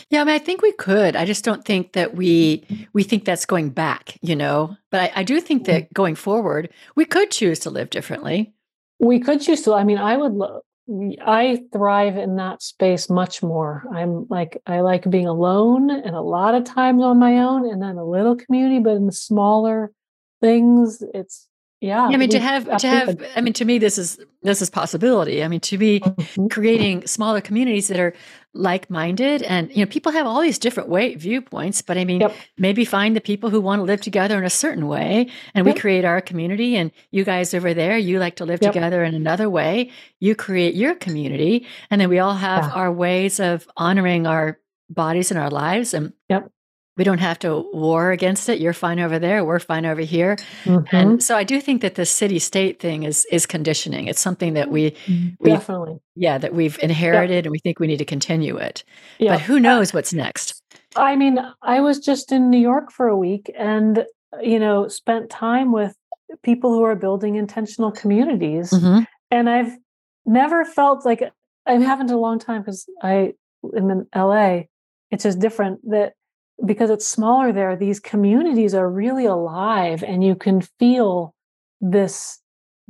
Yeah, 0.09 0.21
I 0.21 0.23
mean, 0.23 0.33
I 0.33 0.39
think 0.39 0.61
we 0.61 0.71
could. 0.71 1.15
I 1.15 1.25
just 1.25 1.43
don't 1.43 1.63
think 1.63 1.93
that 1.93 2.15
we 2.15 2.65
we 2.93 3.03
think 3.03 3.25
that's 3.25 3.45
going 3.45 3.69
back, 3.69 4.17
you 4.21 4.35
know. 4.35 4.75
But 4.89 5.01
I, 5.01 5.11
I 5.17 5.23
do 5.23 5.39
think 5.39 5.65
that 5.65 5.83
mm. 5.83 5.93
going 5.93 6.15
forward, 6.15 6.69
we 6.95 7.05
could 7.05 7.29
choose 7.29 7.59
to 7.59 7.69
live 7.69 7.91
differently. 7.91 8.53
We 8.99 9.19
could 9.19 9.39
choose 9.39 9.61
to. 9.63 9.75
I 9.75 9.83
mean, 9.83 9.99
I 9.99 10.17
would 10.17 10.33
love. 10.33 10.61
I 10.89 11.63
thrive 11.73 12.17
in 12.17 12.37
that 12.37 12.61
space 12.61 13.09
much 13.09 13.43
more. 13.43 13.83
I'm 13.93 14.25
like 14.29 14.61
I 14.65 14.79
like 14.79 15.09
being 15.09 15.27
alone 15.27 15.89
and 15.89 16.15
a 16.15 16.21
lot 16.21 16.55
of 16.55 16.63
times 16.63 17.03
on 17.03 17.19
my 17.19 17.39
own 17.39 17.69
and 17.69 17.81
then 17.81 17.97
a 17.97 18.05
little 18.05 18.35
community, 18.35 18.79
but 18.79 18.95
in 18.95 19.05
the 19.05 19.11
smaller 19.11 19.91
things, 20.39 21.03
it's 21.13 21.46
yeah. 21.81 22.05
I 22.05 22.17
mean 22.17 22.29
to 22.29 22.39
have 22.39 22.77
to 22.77 22.87
have 22.87 23.23
I 23.35 23.41
mean 23.41 23.53
to 23.53 23.65
me 23.65 23.77
this 23.77 23.97
is 23.97 24.19
this 24.41 24.61
is 24.61 24.69
possibility. 24.69 25.43
I 25.43 25.47
mean 25.47 25.59
to 25.61 25.77
be 25.77 25.99
mm-hmm. 25.99 26.47
creating 26.47 27.05
smaller 27.05 27.41
communities 27.41 27.87
that 27.89 27.99
are 27.99 28.13
like-minded 28.53 29.43
and 29.43 29.69
you 29.75 29.85
know 29.85 29.89
people 29.89 30.11
have 30.11 30.25
all 30.25 30.41
these 30.41 30.57
different 30.57 30.89
way 30.89 31.13
viewpoints 31.13 31.83
but 31.83 31.95
i 31.95 32.03
mean 32.03 32.21
yep. 32.21 32.33
maybe 32.57 32.83
find 32.83 33.15
the 33.15 33.21
people 33.21 33.51
who 33.51 33.61
want 33.61 33.79
to 33.79 33.83
live 33.83 34.01
together 34.01 34.35
in 34.35 34.43
a 34.43 34.49
certain 34.49 34.87
way 34.87 35.27
and 35.53 35.65
yep. 35.65 35.75
we 35.75 35.79
create 35.79 36.03
our 36.03 36.21
community 36.21 36.75
and 36.75 36.91
you 37.11 37.23
guys 37.23 37.53
over 37.53 37.75
there 37.75 37.99
you 37.99 38.17
like 38.17 38.35
to 38.35 38.45
live 38.45 38.59
yep. 38.61 38.73
together 38.73 39.03
in 39.03 39.13
another 39.13 39.47
way 39.47 39.91
you 40.19 40.33
create 40.33 40.73
your 40.73 40.95
community 40.95 41.67
and 41.91 42.01
then 42.01 42.09
we 42.09 42.17
all 42.17 42.33
have 42.33 42.63
yeah. 42.63 42.71
our 42.71 42.91
ways 42.91 43.39
of 43.39 43.67
honoring 43.77 44.25
our 44.25 44.59
bodies 44.89 45.29
and 45.29 45.39
our 45.39 45.51
lives 45.51 45.93
and 45.93 46.13
yep 46.27 46.49
we 46.97 47.03
don't 47.03 47.19
have 47.19 47.39
to 47.39 47.69
war 47.71 48.11
against 48.11 48.49
it. 48.49 48.59
You're 48.59 48.73
fine 48.73 48.99
over 48.99 49.19
there. 49.19 49.45
We're 49.45 49.59
fine 49.59 49.85
over 49.85 50.01
here. 50.01 50.35
Mm-hmm. 50.63 50.95
And 50.95 51.23
so 51.23 51.37
I 51.37 51.43
do 51.43 51.61
think 51.61 51.81
that 51.81 51.95
the 51.95 52.05
city 52.05 52.39
state 52.39 52.79
thing 52.79 53.03
is 53.03 53.25
is 53.31 53.45
conditioning. 53.45 54.07
It's 54.07 54.19
something 54.19 54.53
that 54.55 54.69
we, 54.69 54.91
mm-hmm. 54.91 55.29
we 55.39 55.51
definitely 55.51 55.99
yeah 56.15 56.37
that 56.39 56.53
we've 56.53 56.77
inherited 56.79 57.45
yeah. 57.45 57.47
and 57.47 57.51
we 57.51 57.59
think 57.59 57.79
we 57.79 57.87
need 57.87 57.97
to 57.97 58.05
continue 58.05 58.57
it. 58.57 58.83
Yeah. 59.19 59.33
But 59.33 59.41
who 59.41 59.59
knows 59.59 59.93
what's 59.93 60.13
next? 60.13 60.61
I 60.95 61.15
mean, 61.15 61.39
I 61.61 61.81
was 61.81 61.99
just 61.99 62.31
in 62.31 62.49
New 62.49 62.59
York 62.59 62.91
for 62.91 63.07
a 63.07 63.17
week 63.17 63.51
and 63.57 64.05
you 64.41 64.59
know 64.59 64.87
spent 64.87 65.29
time 65.29 65.71
with 65.71 65.95
people 66.43 66.71
who 66.71 66.83
are 66.83 66.95
building 66.95 67.35
intentional 67.35 67.91
communities, 67.91 68.71
mm-hmm. 68.71 69.03
and 69.31 69.49
I've 69.49 69.77
never 70.25 70.65
felt 70.65 71.05
like 71.05 71.23
I 71.67 71.73
haven't 71.73 72.09
in 72.09 72.15
a 72.15 72.19
long 72.19 72.39
time 72.39 72.61
because 72.61 72.89
I 73.03 73.33
am 73.75 73.91
in 73.91 74.07
LA. 74.15 74.61
It's 75.11 75.23
just 75.23 75.39
different 75.39 75.79
that 75.89 76.13
because 76.65 76.89
it's 76.89 77.07
smaller 77.07 77.51
there, 77.51 77.75
these 77.75 77.99
communities 77.99 78.73
are 78.73 78.89
really 78.89 79.25
alive 79.25 80.03
and 80.03 80.23
you 80.23 80.35
can 80.35 80.61
feel 80.61 81.33
this 81.79 82.39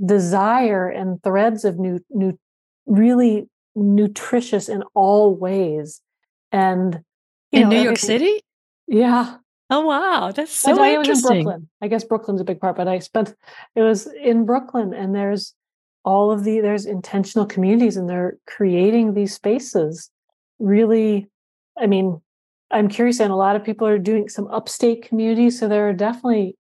desire 0.04 0.88
and 0.88 1.22
threads 1.24 1.66
of 1.66 1.78
new, 1.78 2.00
new, 2.10 2.38
really 2.86 3.50
nutritious 3.76 4.70
in 4.70 4.84
all 4.94 5.36
ways. 5.36 6.02
And 6.52 7.02
in 7.52 7.64
know, 7.64 7.70
New 7.70 7.82
York 7.82 7.98
City? 7.98 8.42
Yeah. 8.88 9.38
Oh 9.70 9.86
wow, 9.86 10.32
that's 10.32 10.52
so 10.52 10.82
I, 10.82 10.94
interesting. 10.94 10.96
I 10.96 11.10
was 11.10 11.26
in 11.26 11.44
Brooklyn. 11.44 11.70
I 11.82 11.88
guess 11.90 12.04
Brooklyn's 12.06 12.40
a 12.40 12.46
big 12.46 12.62
part, 12.62 12.78
but 12.78 12.88
I 12.88 13.00
spent 13.00 13.36
it 13.76 13.82
was 13.82 14.08
in 14.08 14.46
Brooklyn 14.46 14.94
and 14.94 15.14
there's 15.14 15.54
all 16.06 16.32
of 16.32 16.46
the 16.46 16.62
there's 16.62 16.86
intentional 16.86 17.46
communities 17.46 17.98
and 17.98 18.10
they're 18.10 18.38
creating 18.48 19.14
these 19.14 19.34
spaces 19.34 20.10
really 20.58 21.28
I 21.78 21.86
mean 21.86 22.22
I'm 22.72 22.90
curious, 22.90 23.20
and 23.20 23.32
a 23.32 23.36
lot 23.36 23.56
of 23.56 23.64
people 23.64 23.88
are 23.88 23.98
doing 23.98 24.30
some 24.30 24.48
upstate 24.48 25.08
communities. 25.08 25.60
So 25.60 25.68
there 25.68 25.88
are 25.90 25.94
definitely. 25.94 26.56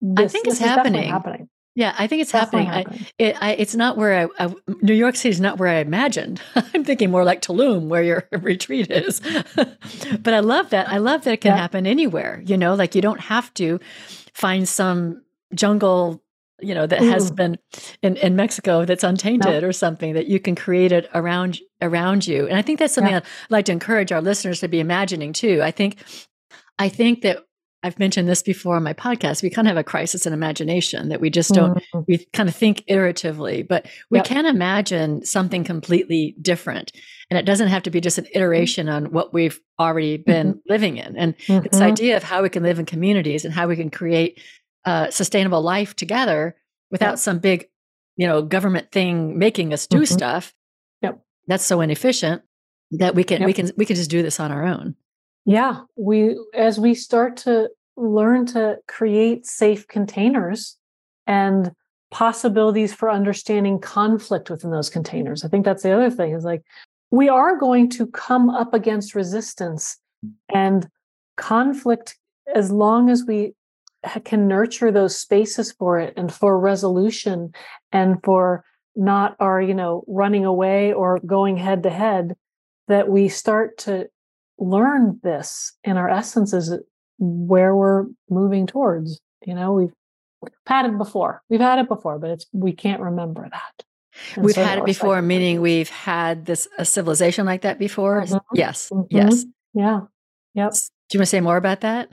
This, 0.00 0.24
I 0.24 0.28
think 0.28 0.46
it's 0.48 0.58
happening. 0.58 1.08
happening. 1.08 1.48
Yeah, 1.74 1.94
I 1.98 2.06
think 2.06 2.20
it's 2.20 2.30
happening. 2.30 2.66
happening. 2.66 3.00
I, 3.00 3.22
it, 3.22 3.36
I, 3.40 3.52
it's 3.52 3.74
not 3.74 3.96
where 3.96 4.28
I, 4.38 4.44
I, 4.44 4.54
New 4.82 4.92
York 4.92 5.16
City 5.16 5.30
is 5.30 5.40
not 5.40 5.58
where 5.58 5.68
I 5.68 5.76
imagined. 5.76 6.42
I'm 6.54 6.84
thinking 6.84 7.10
more 7.10 7.24
like 7.24 7.40
Tulum, 7.40 7.86
where 7.86 8.02
your 8.02 8.28
retreat 8.32 8.90
is. 8.90 9.20
but 9.54 10.34
I 10.34 10.40
love 10.40 10.70
that. 10.70 10.88
I 10.88 10.98
love 10.98 11.24
that 11.24 11.32
it 11.32 11.40
can 11.40 11.52
yeah. 11.52 11.56
happen 11.56 11.86
anywhere. 11.86 12.42
You 12.44 12.58
know, 12.58 12.74
like 12.74 12.94
you 12.94 13.00
don't 13.00 13.20
have 13.20 13.52
to 13.54 13.80
find 14.34 14.68
some 14.68 15.22
jungle 15.54 16.21
you 16.62 16.74
know 16.74 16.86
that 16.86 17.02
Ooh. 17.02 17.10
has 17.10 17.30
been 17.30 17.58
in, 18.02 18.16
in 18.16 18.36
Mexico 18.36 18.84
that's 18.84 19.04
untainted 19.04 19.64
or 19.64 19.72
something 19.72 20.14
that 20.14 20.26
you 20.26 20.40
can 20.40 20.54
create 20.54 20.92
it 20.92 21.08
around 21.14 21.58
around 21.80 22.26
you. 22.26 22.46
And 22.46 22.56
I 22.56 22.62
think 22.62 22.78
that's 22.78 22.94
something 22.94 23.12
yeah. 23.12 23.20
I'd 23.20 23.50
like 23.50 23.64
to 23.66 23.72
encourage 23.72 24.12
our 24.12 24.22
listeners 24.22 24.60
to 24.60 24.68
be 24.68 24.80
imagining 24.80 25.32
too. 25.32 25.60
I 25.62 25.70
think 25.70 25.98
I 26.78 26.88
think 26.88 27.22
that 27.22 27.44
I've 27.82 27.98
mentioned 27.98 28.28
this 28.28 28.42
before 28.42 28.76
on 28.76 28.84
my 28.84 28.92
podcast. 28.92 29.42
We 29.42 29.50
kind 29.50 29.66
of 29.66 29.70
have 29.70 29.80
a 29.80 29.84
crisis 29.84 30.24
in 30.24 30.32
imagination 30.32 31.08
that 31.08 31.20
we 31.20 31.30
just 31.30 31.52
don't, 31.52 31.78
mm-hmm. 31.78 32.00
we 32.06 32.24
kind 32.32 32.48
of 32.48 32.54
think 32.54 32.84
iteratively, 32.88 33.66
but 33.66 33.86
we 34.08 34.18
yep. 34.18 34.26
can 34.26 34.46
imagine 34.46 35.24
something 35.24 35.64
completely 35.64 36.36
different. 36.40 36.92
And 37.28 37.38
it 37.38 37.44
doesn't 37.44 37.68
have 37.68 37.82
to 37.84 37.90
be 37.90 38.00
just 38.00 38.18
an 38.18 38.26
iteration 38.34 38.88
on 38.88 39.06
what 39.06 39.34
we've 39.34 39.60
already 39.80 40.16
been 40.16 40.48
mm-hmm. 40.48 40.72
living 40.72 40.96
in. 40.96 41.16
And 41.16 41.36
mm-hmm. 41.38 41.66
this 41.68 41.80
idea 41.80 42.16
of 42.16 42.22
how 42.22 42.42
we 42.42 42.50
can 42.50 42.62
live 42.62 42.78
in 42.78 42.86
communities 42.86 43.44
and 43.44 43.52
how 43.52 43.66
we 43.66 43.74
can 43.74 43.90
create 43.90 44.40
uh, 44.84 45.10
sustainable 45.10 45.62
life 45.62 45.94
together 45.94 46.56
without 46.90 47.18
some 47.18 47.38
big, 47.38 47.68
you 48.16 48.26
know, 48.26 48.42
government 48.42 48.90
thing 48.92 49.38
making 49.38 49.72
us 49.72 49.86
do 49.86 49.98
mm-hmm. 49.98 50.04
stuff. 50.04 50.52
Yep. 51.02 51.20
That's 51.46 51.64
so 51.64 51.80
inefficient 51.80 52.42
that 52.92 53.14
we 53.14 53.24
can 53.24 53.40
yep. 53.40 53.46
we 53.46 53.52
can 53.52 53.70
we 53.76 53.86
can 53.86 53.96
just 53.96 54.10
do 54.10 54.22
this 54.22 54.38
on 54.38 54.52
our 54.52 54.64
own. 54.64 54.94
Yeah, 55.44 55.82
we 55.96 56.38
as 56.54 56.78
we 56.78 56.94
start 56.94 57.36
to 57.38 57.70
learn 57.96 58.46
to 58.46 58.78
create 58.88 59.46
safe 59.46 59.88
containers 59.88 60.76
and 61.26 61.72
possibilities 62.10 62.92
for 62.92 63.10
understanding 63.10 63.80
conflict 63.80 64.50
within 64.50 64.70
those 64.70 64.90
containers. 64.90 65.44
I 65.44 65.48
think 65.48 65.64
that's 65.64 65.82
the 65.82 65.92
other 65.92 66.10
thing 66.10 66.32
is 66.32 66.44
like 66.44 66.62
we 67.10 67.28
are 67.28 67.56
going 67.56 67.88
to 67.90 68.06
come 68.08 68.50
up 68.50 68.74
against 68.74 69.14
resistance 69.14 69.96
and 70.52 70.88
conflict 71.36 72.16
as 72.54 72.70
long 72.70 73.08
as 73.08 73.24
we 73.26 73.54
can 74.24 74.48
nurture 74.48 74.90
those 74.90 75.16
spaces 75.16 75.72
for 75.72 75.98
it 75.98 76.14
and 76.16 76.32
for 76.32 76.58
resolution 76.58 77.52
and 77.92 78.16
for 78.24 78.64
not 78.94 79.36
our 79.40 79.60
you 79.60 79.74
know 79.74 80.04
running 80.06 80.44
away 80.44 80.92
or 80.92 81.18
going 81.20 81.56
head 81.56 81.82
to 81.82 81.90
head 81.90 82.36
that 82.88 83.08
we 83.08 83.28
start 83.28 83.78
to 83.78 84.06
learn 84.58 85.18
this 85.22 85.72
in 85.84 85.96
our 85.96 86.08
essence 86.08 86.52
is 86.52 86.74
where 87.18 87.74
we're 87.74 88.06
moving 88.28 88.66
towards 88.66 89.20
you 89.46 89.54
know? 89.54 89.72
We've 89.72 89.92
had 90.66 90.86
it 90.86 90.98
before. 90.98 91.42
We've 91.48 91.60
had 91.60 91.78
it 91.78 91.88
before 91.88 92.18
but 92.18 92.30
it's 92.30 92.46
we 92.52 92.72
can't 92.72 93.00
remember 93.00 93.48
that. 93.50 93.84
And 94.34 94.44
we've 94.44 94.54
so 94.54 94.64
had 94.64 94.78
it 94.78 94.84
before 94.84 95.22
meaning 95.22 95.60
we've 95.60 95.88
had 95.88 96.46
this 96.46 96.68
a 96.78 96.84
civilization 96.84 97.46
like 97.46 97.62
that 97.62 97.78
before? 97.78 98.22
Mm-hmm. 98.22 98.36
yes. 98.54 98.90
Mm-hmm. 98.90 99.16
yes. 99.16 99.44
Yeah. 99.74 100.00
Yep. 100.54 100.72
Do 100.72 101.16
you 101.16 101.20
want 101.20 101.26
to 101.26 101.26
say 101.26 101.40
more 101.40 101.56
about 101.56 101.80
that 101.80 102.10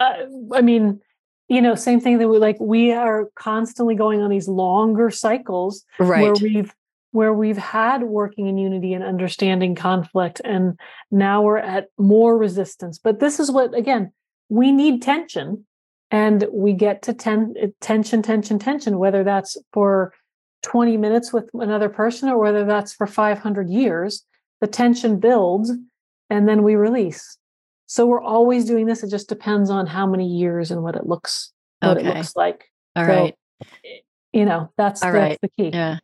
uh, 0.00 0.14
i 0.52 0.60
mean 0.60 1.00
you 1.48 1.60
know 1.60 1.74
same 1.74 2.00
thing 2.00 2.18
that 2.18 2.28
we 2.28 2.38
like 2.38 2.56
we 2.58 2.92
are 2.92 3.28
constantly 3.34 3.94
going 3.94 4.22
on 4.22 4.30
these 4.30 4.48
longer 4.48 5.10
cycles 5.10 5.84
right. 5.98 6.22
where 6.22 6.34
we've 6.34 6.74
where 7.12 7.32
we've 7.32 7.58
had 7.58 8.04
working 8.04 8.46
in 8.46 8.56
unity 8.56 8.94
and 8.94 9.04
understanding 9.04 9.74
conflict 9.74 10.40
and 10.44 10.78
now 11.10 11.42
we're 11.42 11.58
at 11.58 11.88
more 11.98 12.38
resistance 12.38 12.98
but 12.98 13.20
this 13.20 13.38
is 13.38 13.50
what 13.50 13.74
again 13.76 14.12
we 14.48 14.72
need 14.72 15.02
tension 15.02 15.66
and 16.12 16.46
we 16.52 16.72
get 16.72 17.02
to 17.02 17.14
ten, 17.14 17.54
tension 17.80 18.22
tension 18.22 18.58
tension 18.58 18.98
whether 18.98 19.22
that's 19.22 19.56
for 19.72 20.12
20 20.62 20.96
minutes 20.96 21.32
with 21.32 21.48
another 21.54 21.88
person 21.88 22.28
or 22.28 22.38
whether 22.38 22.64
that's 22.64 22.92
for 22.92 23.06
500 23.06 23.68
years 23.68 24.24
the 24.60 24.66
tension 24.66 25.18
builds 25.18 25.72
and 26.28 26.48
then 26.48 26.62
we 26.62 26.76
release 26.76 27.38
so 27.90 28.06
we're 28.06 28.22
always 28.22 28.64
doing 28.64 28.86
this 28.86 29.02
it 29.02 29.10
just 29.10 29.28
depends 29.28 29.68
on 29.68 29.86
how 29.86 30.06
many 30.06 30.26
years 30.26 30.70
and 30.70 30.82
what 30.82 30.94
it 30.94 31.06
looks 31.06 31.52
what 31.80 31.98
okay. 31.98 32.06
it 32.06 32.16
looks 32.16 32.36
like 32.36 32.70
All 32.94 33.04
so, 33.04 33.12
right, 33.12 33.36
you 34.32 34.44
know 34.44 34.70
that's, 34.76 35.02
All 35.02 35.12
that's 35.12 35.30
right. 35.30 35.38
the 35.42 35.50
key 35.56 35.70
yeah 35.76 35.98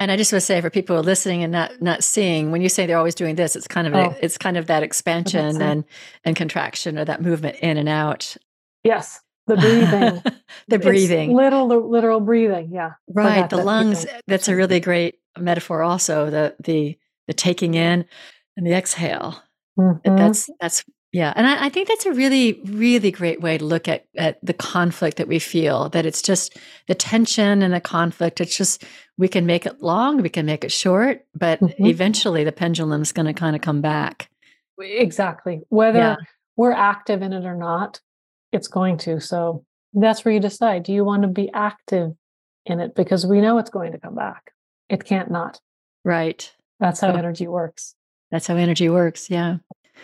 and 0.00 0.10
I 0.10 0.16
just 0.16 0.32
want 0.32 0.40
to 0.40 0.46
say 0.46 0.60
for 0.60 0.70
people 0.70 0.96
who 0.96 1.00
are 1.00 1.04
listening 1.04 1.42
and 1.42 1.52
not 1.52 1.80
not 1.80 2.02
seeing, 2.02 2.50
when 2.50 2.62
you 2.62 2.68
say 2.68 2.86
they're 2.86 2.98
always 2.98 3.14
doing 3.14 3.36
this, 3.36 3.54
it's 3.54 3.68
kind 3.68 3.86
of 3.86 3.94
oh. 3.94 3.98
a, 3.98 4.16
it's 4.20 4.36
kind 4.36 4.56
of 4.56 4.66
that 4.66 4.82
expansion 4.82 5.62
and 5.62 5.84
and 6.24 6.34
contraction 6.34 6.98
or 6.98 7.04
that 7.04 7.22
movement 7.22 7.58
in 7.60 7.76
and 7.76 7.88
out. 7.88 8.36
Yes, 8.82 9.20
the 9.46 9.56
breathing, 9.56 10.22
the 10.68 10.78
breathing, 10.78 11.30
it's 11.30 11.36
literal 11.36 11.90
literal 11.90 12.20
breathing. 12.20 12.70
Yeah, 12.72 12.92
right. 13.08 13.48
The 13.48 13.56
that 13.56 13.64
lungs. 13.64 14.06
That's 14.26 14.48
a 14.48 14.56
really 14.56 14.80
great 14.80 15.20
metaphor. 15.38 15.82
Also, 15.82 16.30
the 16.30 16.56
the 16.60 16.98
the 17.26 17.34
taking 17.34 17.74
in 17.74 18.04
and 18.56 18.66
the 18.66 18.72
exhale. 18.72 19.42
Mm-hmm. 19.78 20.16
That's 20.16 20.50
that's 20.60 20.84
yeah, 21.12 21.32
and 21.36 21.46
I, 21.46 21.66
I, 21.66 21.68
think 21.70 21.88
that's 21.88 22.04
a 22.04 22.12
really, 22.12 22.60
really 22.66 23.10
great 23.10 23.40
way 23.40 23.56
to 23.56 23.64
look 23.64 23.88
at 23.88 24.04
at 24.16 24.38
the 24.44 24.52
conflict 24.52 25.16
that 25.16 25.26
we 25.26 25.38
feel. 25.38 25.88
That 25.88 26.04
it's 26.04 26.20
just 26.20 26.58
the 26.86 26.94
tension 26.94 27.62
and 27.62 27.72
the 27.72 27.80
conflict. 27.80 28.42
It's 28.42 28.56
just 28.56 28.84
we 29.16 29.26
can 29.26 29.46
make 29.46 29.64
it 29.64 29.80
long, 29.80 30.20
we 30.20 30.28
can 30.28 30.44
make 30.44 30.64
it 30.64 30.72
short, 30.72 31.24
but 31.34 31.60
mm-hmm. 31.60 31.86
eventually 31.86 32.44
the 32.44 32.52
pendulum's 32.52 33.12
going 33.12 33.26
to 33.26 33.32
kind 33.32 33.56
of 33.56 33.62
come 33.62 33.80
back. 33.80 34.28
Exactly, 34.78 35.62
whether 35.70 35.98
yeah. 35.98 36.16
we're 36.56 36.72
active 36.72 37.22
in 37.22 37.32
it 37.32 37.46
or 37.46 37.56
not, 37.56 38.00
it's 38.52 38.68
going 38.68 38.98
to. 38.98 39.18
So 39.18 39.64
that's 39.94 40.26
where 40.26 40.34
you 40.34 40.40
decide: 40.40 40.82
do 40.82 40.92
you 40.92 41.04
want 41.04 41.22
to 41.22 41.28
be 41.28 41.50
active 41.54 42.12
in 42.66 42.80
it? 42.80 42.94
Because 42.94 43.24
we 43.24 43.40
know 43.40 43.56
it's 43.56 43.70
going 43.70 43.92
to 43.92 43.98
come 43.98 44.14
back. 44.14 44.52
It 44.90 45.06
can't 45.06 45.30
not. 45.30 45.58
Right. 46.04 46.52
That's 46.80 47.00
how 47.00 47.12
oh. 47.12 47.16
energy 47.16 47.46
works. 47.46 47.94
That's 48.30 48.46
how 48.46 48.56
energy 48.56 48.90
works. 48.90 49.30
Yeah. 49.30 49.56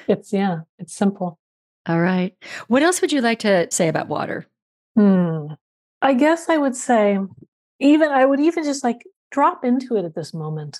It's, 0.08 0.32
yeah, 0.32 0.60
it's 0.78 0.94
simple. 0.94 1.38
All 1.86 2.00
right. 2.00 2.34
What 2.68 2.82
else 2.82 3.00
would 3.00 3.12
you 3.12 3.20
like 3.20 3.40
to 3.40 3.68
say 3.70 3.88
about 3.88 4.08
water? 4.08 4.46
Hmm. 4.96 5.48
I 6.00 6.14
guess 6.14 6.48
I 6.48 6.56
would 6.56 6.76
say, 6.76 7.18
even, 7.80 8.10
I 8.10 8.24
would 8.24 8.40
even 8.40 8.64
just 8.64 8.84
like 8.84 9.02
drop 9.30 9.64
into 9.64 9.96
it 9.96 10.04
at 10.04 10.14
this 10.14 10.32
moment 10.32 10.78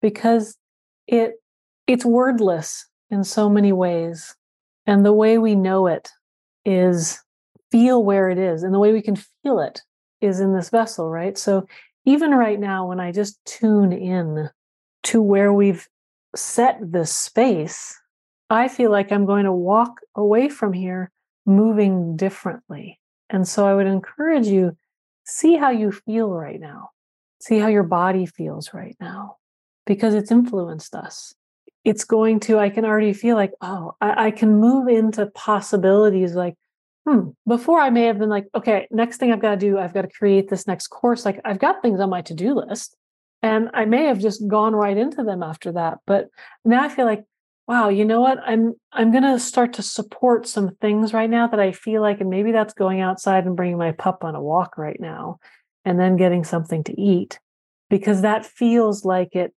because 0.00 0.56
it, 1.06 1.34
it's 1.86 2.04
wordless 2.04 2.86
in 3.10 3.24
so 3.24 3.48
many 3.48 3.72
ways. 3.72 4.34
And 4.86 5.04
the 5.04 5.12
way 5.12 5.38
we 5.38 5.54
know 5.54 5.86
it 5.86 6.10
is 6.64 7.20
feel 7.70 8.02
where 8.02 8.30
it 8.30 8.38
is. 8.38 8.62
And 8.62 8.72
the 8.72 8.78
way 8.78 8.92
we 8.92 9.02
can 9.02 9.16
feel 9.16 9.60
it 9.60 9.82
is 10.20 10.40
in 10.40 10.54
this 10.54 10.70
vessel, 10.70 11.10
right? 11.10 11.36
So 11.36 11.66
even 12.04 12.30
right 12.30 12.58
now, 12.58 12.86
when 12.86 13.00
I 13.00 13.12
just 13.12 13.44
tune 13.44 13.92
in 13.92 14.48
to 15.04 15.20
where 15.20 15.52
we've 15.52 15.86
set 16.34 16.78
this 16.80 17.14
space, 17.14 17.98
I 18.48 18.68
feel 18.68 18.90
like 18.90 19.10
I'm 19.10 19.26
going 19.26 19.44
to 19.44 19.52
walk 19.52 20.00
away 20.14 20.48
from 20.48 20.72
here 20.72 21.10
moving 21.44 22.16
differently. 22.16 23.00
And 23.28 23.46
so 23.46 23.66
I 23.66 23.74
would 23.74 23.86
encourage 23.86 24.46
you 24.46 24.76
see 25.24 25.56
how 25.56 25.70
you 25.70 25.92
feel 25.92 26.30
right 26.30 26.60
now. 26.60 26.90
See 27.40 27.58
how 27.58 27.68
your 27.68 27.82
body 27.82 28.26
feels 28.26 28.72
right 28.72 28.96
now 29.00 29.36
because 29.84 30.14
it's 30.14 30.30
influenced 30.30 30.94
us. 30.94 31.34
It's 31.84 32.04
going 32.04 32.40
to, 32.40 32.58
I 32.58 32.70
can 32.70 32.84
already 32.84 33.12
feel 33.12 33.36
like, 33.36 33.52
oh, 33.60 33.94
I, 34.00 34.26
I 34.26 34.30
can 34.30 34.56
move 34.56 34.88
into 34.88 35.26
possibilities 35.26 36.34
like, 36.34 36.54
hmm, 37.06 37.30
before 37.46 37.80
I 37.80 37.90
may 37.90 38.04
have 38.04 38.18
been 38.18 38.28
like, 38.28 38.46
okay, 38.54 38.88
next 38.90 39.18
thing 39.18 39.32
I've 39.32 39.42
got 39.42 39.50
to 39.52 39.56
do, 39.56 39.78
I've 39.78 39.94
got 39.94 40.02
to 40.02 40.08
create 40.08 40.48
this 40.48 40.66
next 40.66 40.88
course. 40.88 41.24
Like 41.24 41.40
I've 41.44 41.60
got 41.60 41.82
things 41.82 42.00
on 42.00 42.10
my 42.10 42.22
to 42.22 42.34
do 42.34 42.54
list 42.54 42.96
and 43.42 43.70
I 43.74 43.84
may 43.84 44.04
have 44.04 44.18
just 44.18 44.46
gone 44.48 44.74
right 44.74 44.96
into 44.96 45.22
them 45.22 45.42
after 45.42 45.72
that. 45.72 45.98
But 46.06 46.28
now 46.64 46.82
I 46.82 46.88
feel 46.88 47.06
like, 47.06 47.24
wow, 47.66 47.88
you 47.88 48.04
know 48.04 48.20
what? 48.20 48.38
I'm 48.46 48.74
I'm 48.92 49.10
going 49.10 49.24
to 49.24 49.38
start 49.38 49.72
to 49.74 49.82
support 49.82 50.46
some 50.46 50.76
things 50.76 51.12
right 51.12 51.28
now 51.28 51.46
that 51.48 51.60
I 51.60 51.72
feel 51.72 52.00
like 52.00 52.20
and 52.20 52.30
maybe 52.30 52.52
that's 52.52 52.74
going 52.74 53.00
outside 53.00 53.46
and 53.46 53.56
bringing 53.56 53.78
my 53.78 53.92
pup 53.92 54.24
on 54.24 54.34
a 54.34 54.42
walk 54.42 54.78
right 54.78 55.00
now 55.00 55.38
and 55.84 55.98
then 55.98 56.16
getting 56.16 56.44
something 56.44 56.84
to 56.84 57.00
eat 57.00 57.38
because 57.90 58.22
that 58.22 58.46
feels 58.46 59.04
like 59.04 59.34
it 59.34 59.52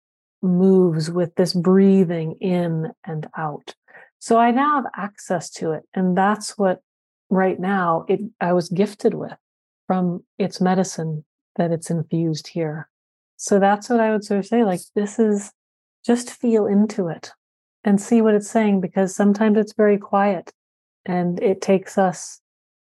moves 0.43 1.11
with 1.11 1.35
this 1.35 1.53
breathing 1.53 2.37
in 2.41 2.93
and 3.05 3.27
out. 3.37 3.75
So 4.19 4.39
I 4.39 4.51
now 4.51 4.77
have 4.77 4.93
access 4.97 5.51
to 5.51 5.73
it 5.73 5.83
and 5.95 6.17
that's 6.17 6.57
what 6.57 6.81
right 7.29 7.59
now 7.59 8.05
it 8.09 8.21
I 8.41 8.53
was 8.53 8.69
gifted 8.69 9.15
with 9.15 9.37
from 9.87 10.25
its 10.39 10.61
medicine 10.61 11.25
that 11.57 11.73
it's 11.73 11.91
infused 11.91 12.49
here. 12.49 12.89
So 13.37 13.59
that's 13.59 13.89
what 13.89 14.01
I 14.01 14.11
would 14.13 14.25
sort 14.25 14.39
of 14.39 14.47
say 14.47 14.63
like 14.63 14.81
this 14.95 15.19
is 15.19 15.53
just 16.05 16.31
feel 16.31 16.67
into 16.67 17.09
it 17.09 17.33
and 17.87 18.01
see 18.01 18.20
what 18.20 18.34
it's 18.34 18.51
saying 18.51 18.80
because 18.80 19.14
sometimes 19.14 19.57
it's 19.57 19.72
very 19.72 19.97
quiet 19.97 20.53
and 21.07 21.41
it 21.43 21.62
takes 21.62 21.97
us 21.97 22.41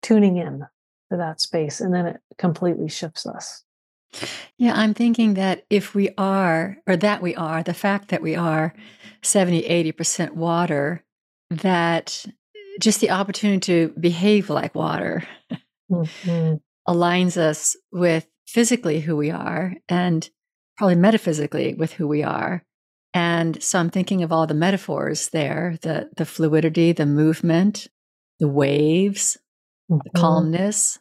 tuning 0.03 0.37
in 0.37 0.67
to 1.11 1.17
that 1.17 1.41
space 1.41 1.81
and 1.81 1.95
then 1.95 2.07
it 2.07 2.21
completely 2.37 2.89
shifts 2.89 3.25
us. 3.25 3.63
Yeah, 4.57 4.73
I'm 4.75 4.95
thinking 4.95 5.35
that 5.35 5.65
if 5.71 5.95
we 5.95 6.11
are, 6.19 6.79
or 6.87 6.97
that 6.97 7.23
we 7.23 7.35
are, 7.37 7.63
the 7.63 7.75
fact 7.75 8.09
that 8.09 8.23
we 8.23 8.35
are 8.35 8.75
70, 9.23 9.63
80% 9.63 10.33
water, 10.33 11.05
that 11.51 12.25
just 12.81 13.01
the 13.01 13.11
opportunity 13.11 13.61
to 13.61 13.95
behave 14.01 14.51
like 14.51 14.75
water 14.75 15.25
mm-hmm. 15.91 16.55
aligns 16.89 17.37
us 17.37 17.77
with 17.93 18.27
physically 18.47 19.01
who 19.01 19.17
we 19.17 19.31
are 19.31 19.75
and 19.89 20.31
probably 20.77 20.97
metaphysically 20.97 21.75
with 21.75 21.93
who 21.93 22.09
we 22.09 22.23
are. 22.23 22.65
And 23.15 23.63
so 23.63 23.79
I'm 23.79 23.91
thinking 23.91 24.23
of 24.23 24.33
all 24.33 24.47
the 24.47 24.55
metaphors 24.55 25.31
there 25.31 25.79
the, 25.83 26.11
the 26.17 26.27
fluidity, 26.27 26.93
the 26.93 27.07
movement, 27.07 27.89
the 28.39 28.49
waves, 28.49 29.37
mm-hmm. 29.91 30.01
the 30.05 30.21
calmness, 30.21 30.99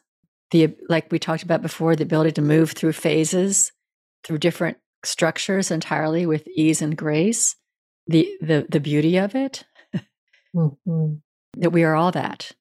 the, 0.50 0.74
like 0.88 1.12
we 1.12 1.18
talked 1.18 1.42
about 1.42 1.62
before, 1.62 1.94
the 1.94 2.04
ability 2.04 2.32
to 2.32 2.42
move 2.42 2.72
through 2.72 2.92
phases, 2.92 3.72
through 4.24 4.38
different 4.38 4.78
structures 5.04 5.70
entirely 5.70 6.26
with 6.26 6.46
ease 6.48 6.82
and 6.82 6.96
grace, 6.96 7.56
the, 8.06 8.28
the, 8.40 8.66
the 8.68 8.80
beauty 8.80 9.18
of 9.18 9.34
it, 9.34 9.64
mm-hmm. 10.56 11.14
that 11.58 11.70
we 11.70 11.84
are 11.84 11.94
all 11.94 12.10
that, 12.10 12.52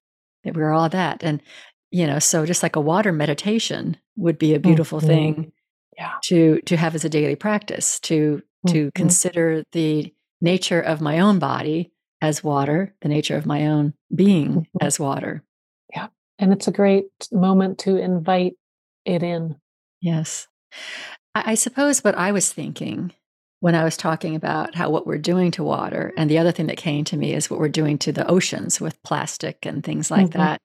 that 0.44 0.56
we 0.56 0.62
are 0.62 0.74
all 0.74 0.90
that. 0.90 1.24
And, 1.24 1.42
you 1.90 2.06
know, 2.06 2.20
so 2.20 2.46
just 2.46 2.64
like 2.64 2.76
a 2.76 2.82
water 2.82 3.14
meditation 3.14 3.98
would 4.18 4.38
be 4.38 4.54
a 4.54 4.60
beautiful 4.60 5.00
mm-hmm. 5.00 5.08
thing 5.08 5.52
yeah. 5.98 6.16
to, 6.26 6.60
to 6.66 6.76
have 6.76 6.94
as 6.94 7.06
a 7.06 7.10
daily 7.10 7.36
practice, 7.36 8.00
to 8.02 8.44
to 8.68 8.86
mm-hmm. 8.86 8.90
consider 8.90 9.64
the 9.72 10.14
nature 10.42 10.82
of 10.82 11.02
my 11.02 11.20
own 11.20 11.40
body 11.40 11.92
as 12.22 12.44
water, 12.44 12.94
the 13.02 13.10
nature 13.10 13.36
of 13.36 13.46
my 13.46 13.68
own 13.68 13.94
being 14.14 14.50
mm-hmm. 14.50 14.78
as 14.86 15.00
water. 15.00 15.44
Yeah. 15.94 16.08
And 16.40 16.54
it's 16.54 16.68
a 16.68 16.72
great 16.72 17.08
moment 17.32 17.80
to 17.80 17.98
invite 17.98 18.54
it 19.06 19.24
in. 19.24 19.58
Yes. 20.02 20.48
I, 21.36 21.52
I 21.52 21.56
suppose 21.56 22.04
what 22.04 22.16
I 22.16 22.32
was 22.32 22.52
thinking 22.52 23.14
when 23.60 23.76
I 23.76 23.84
was 23.84 23.98
talking 23.98 24.36
about 24.36 24.76
how 24.76 24.90
what 24.90 25.08
we're 25.08 25.18
doing 25.18 25.50
to 25.52 25.64
water, 25.64 26.14
and 26.16 26.30
the 26.30 26.38
other 26.38 26.52
thing 26.52 26.68
that 26.68 26.78
came 26.78 27.04
to 27.06 27.18
me 27.18 27.34
is 27.34 27.50
what 27.50 27.60
we're 27.60 27.70
doing 27.70 27.98
to 28.00 28.12
the 28.12 28.28
oceans 28.28 28.80
with 28.80 29.02
plastic 29.02 29.66
and 29.66 29.84
things 29.84 30.12
like 30.12 30.28
mm-hmm. 30.28 30.40
that. 30.40 30.62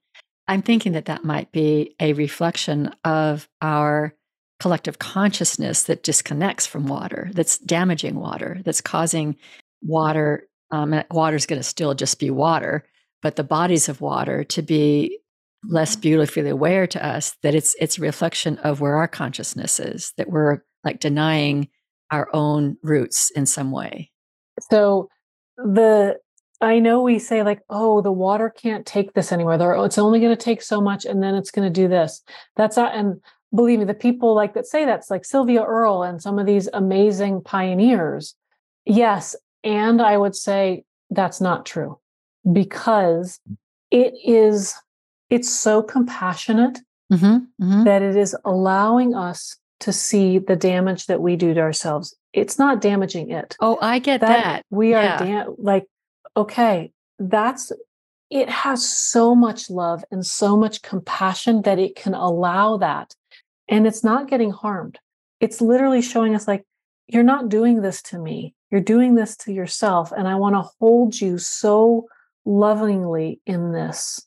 I'm 0.47 0.61
thinking 0.61 0.93
that 0.93 1.07
that 1.07 1.25
might 1.25 1.53
be 1.53 1.95
a 2.01 2.13
reflection 2.13 2.95
of 3.05 3.49
our 3.63 4.15
collective 4.63 5.01
consciousness 5.01 5.83
that 5.83 6.05
disconnects 6.05 6.69
from 6.69 6.87
water, 6.87 7.31
that's 7.33 7.59
damaging 7.59 8.15
water, 8.15 8.61
that's 8.65 8.81
causing 8.81 9.35
water. 9.83 10.47
Um, 10.71 10.95
is 10.95 11.47
going 11.47 11.59
to 11.59 11.65
still 11.65 11.95
just 11.95 12.21
be 12.21 12.31
water, 12.31 12.85
but 13.23 13.35
the 13.35 13.43
bodies 13.43 13.89
of 13.89 14.01
water 14.01 14.45
to 14.45 14.63
be 14.63 15.19
less 15.69 15.97
beautifully 15.97 16.49
aware 16.49 16.87
to 16.87 17.05
us 17.05 17.37
that 17.43 17.57
it's 17.57 17.75
it's 17.81 17.99
a 17.99 18.03
reflection 18.03 18.57
of 18.59 18.81
where 18.81 18.97
our 18.97 19.09
consciousness 19.09 19.81
is 19.81 20.13
that 20.17 20.31
we're 20.31 20.61
like 20.85 21.01
denying 21.01 21.69
our 22.13 22.29
own 22.33 22.77
roots 22.83 23.31
in 23.37 23.47
some 23.47 23.71
way 23.71 24.11
so 24.71 25.09
the 25.57 26.17
i 26.61 26.81
know 26.81 27.01
we 27.01 27.21
say 27.21 27.45
like 27.45 27.61
oh 27.71 28.01
the 28.01 28.11
water 28.11 28.51
can't 28.51 28.87
take 28.87 29.13
this 29.13 29.31
anymore 29.31 29.57
there 29.57 29.75
it's 29.85 29.99
only 29.99 30.19
going 30.19 30.37
to 30.37 30.45
take 30.45 30.63
so 30.63 30.81
much 30.81 31.05
and 31.05 31.23
then 31.23 31.37
it's 31.37 31.53
going 31.53 31.67
to 31.67 31.81
do 31.81 31.87
this 31.87 32.23
that's 32.57 32.77
not 32.77 32.93
and 32.93 33.21
believe 33.55 33.79
me 33.79 33.85
the 33.85 33.95
people 33.95 34.35
like 34.35 34.55
that 34.55 34.67
say 34.67 34.85
that's 34.85 35.11
like 35.11 35.25
sylvia 35.25 35.63
earle 35.63 36.03
and 36.03 36.23
some 36.23 36.39
of 36.39 36.47
these 36.47 36.69
amazing 36.73 37.41
pioneers 37.41 38.35
yes 38.85 39.37
and 39.63 40.01
i 40.01 40.17
would 40.17 40.35
say 40.35 40.85
that's 41.11 41.41
not 41.41 41.67
true 41.67 41.99
because 42.53 43.41
it 43.91 44.15
is 44.25 44.75
it's 45.31 45.49
so 45.49 45.83
compassionate 45.83 46.79
mm-hmm, 47.13 47.25
mm-hmm. 47.63 47.85
that 47.85 48.03
it 48.03 48.17
is 48.17 48.37
allowing 48.45 49.15
us 49.15 49.57
to 49.81 49.93
see 49.93 50.39
the 50.39 50.57
damage 50.57 51.07
that 51.07 51.21
we 51.21 51.37
do 51.37 51.53
to 51.55 51.61
ourselves. 51.61 52.17
It's 52.33 52.59
not 52.59 52.81
damaging 52.81 53.31
it. 53.31 53.57
Oh, 53.61 53.79
I 53.81 53.99
get 53.99 54.21
that. 54.21 54.45
that. 54.45 54.67
We 54.71 54.91
yeah. 54.91 55.17
are 55.17 55.45
da- 55.45 55.53
like, 55.59 55.87
okay, 56.37 56.93
that's 57.19 57.73
it 58.31 58.49
has 58.49 58.89
so 58.89 59.35
much 59.35 59.69
love 59.69 60.05
and 60.11 60.25
so 60.25 60.57
much 60.57 60.83
compassion 60.83 61.63
that 61.63 61.79
it 61.79 61.97
can 61.97 62.15
allow 62.15 62.79
that. 62.79 63.15
And 63.73 63.87
it's 63.87 64.05
not 64.05 64.29
getting 64.29 64.51
harmed. 64.51 64.99
It's 65.41 65.61
literally 65.61 66.03
showing 66.03 66.35
us, 66.35 66.47
like, 66.47 66.65
you're 67.09 67.23
not 67.23 67.49
doing 67.49 67.81
this 67.81 68.03
to 68.03 68.19
me. 68.19 68.55
You're 68.71 68.81
doing 68.81 69.15
this 69.15 69.37
to 69.39 69.53
yourself. 69.53 70.13
And 70.13 70.29
I 70.29 70.37
want 70.37 70.55
to 70.55 70.71
hold 70.79 71.21
you 71.21 71.39
so 71.39 72.07
lovingly 72.45 73.41
in 73.47 73.73
this 73.73 74.25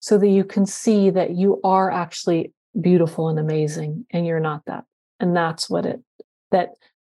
so 0.00 0.18
that 0.18 0.28
you 0.28 0.44
can 0.44 0.66
see 0.66 1.10
that 1.10 1.36
you 1.36 1.60
are 1.62 1.90
actually 1.90 2.52
beautiful 2.80 3.28
and 3.28 3.38
amazing 3.38 4.06
and 4.10 4.26
you're 4.26 4.40
not 4.40 4.62
that 4.66 4.84
and 5.20 5.34
that's 5.34 5.68
what 5.68 5.84
it 5.84 6.00
that 6.50 6.70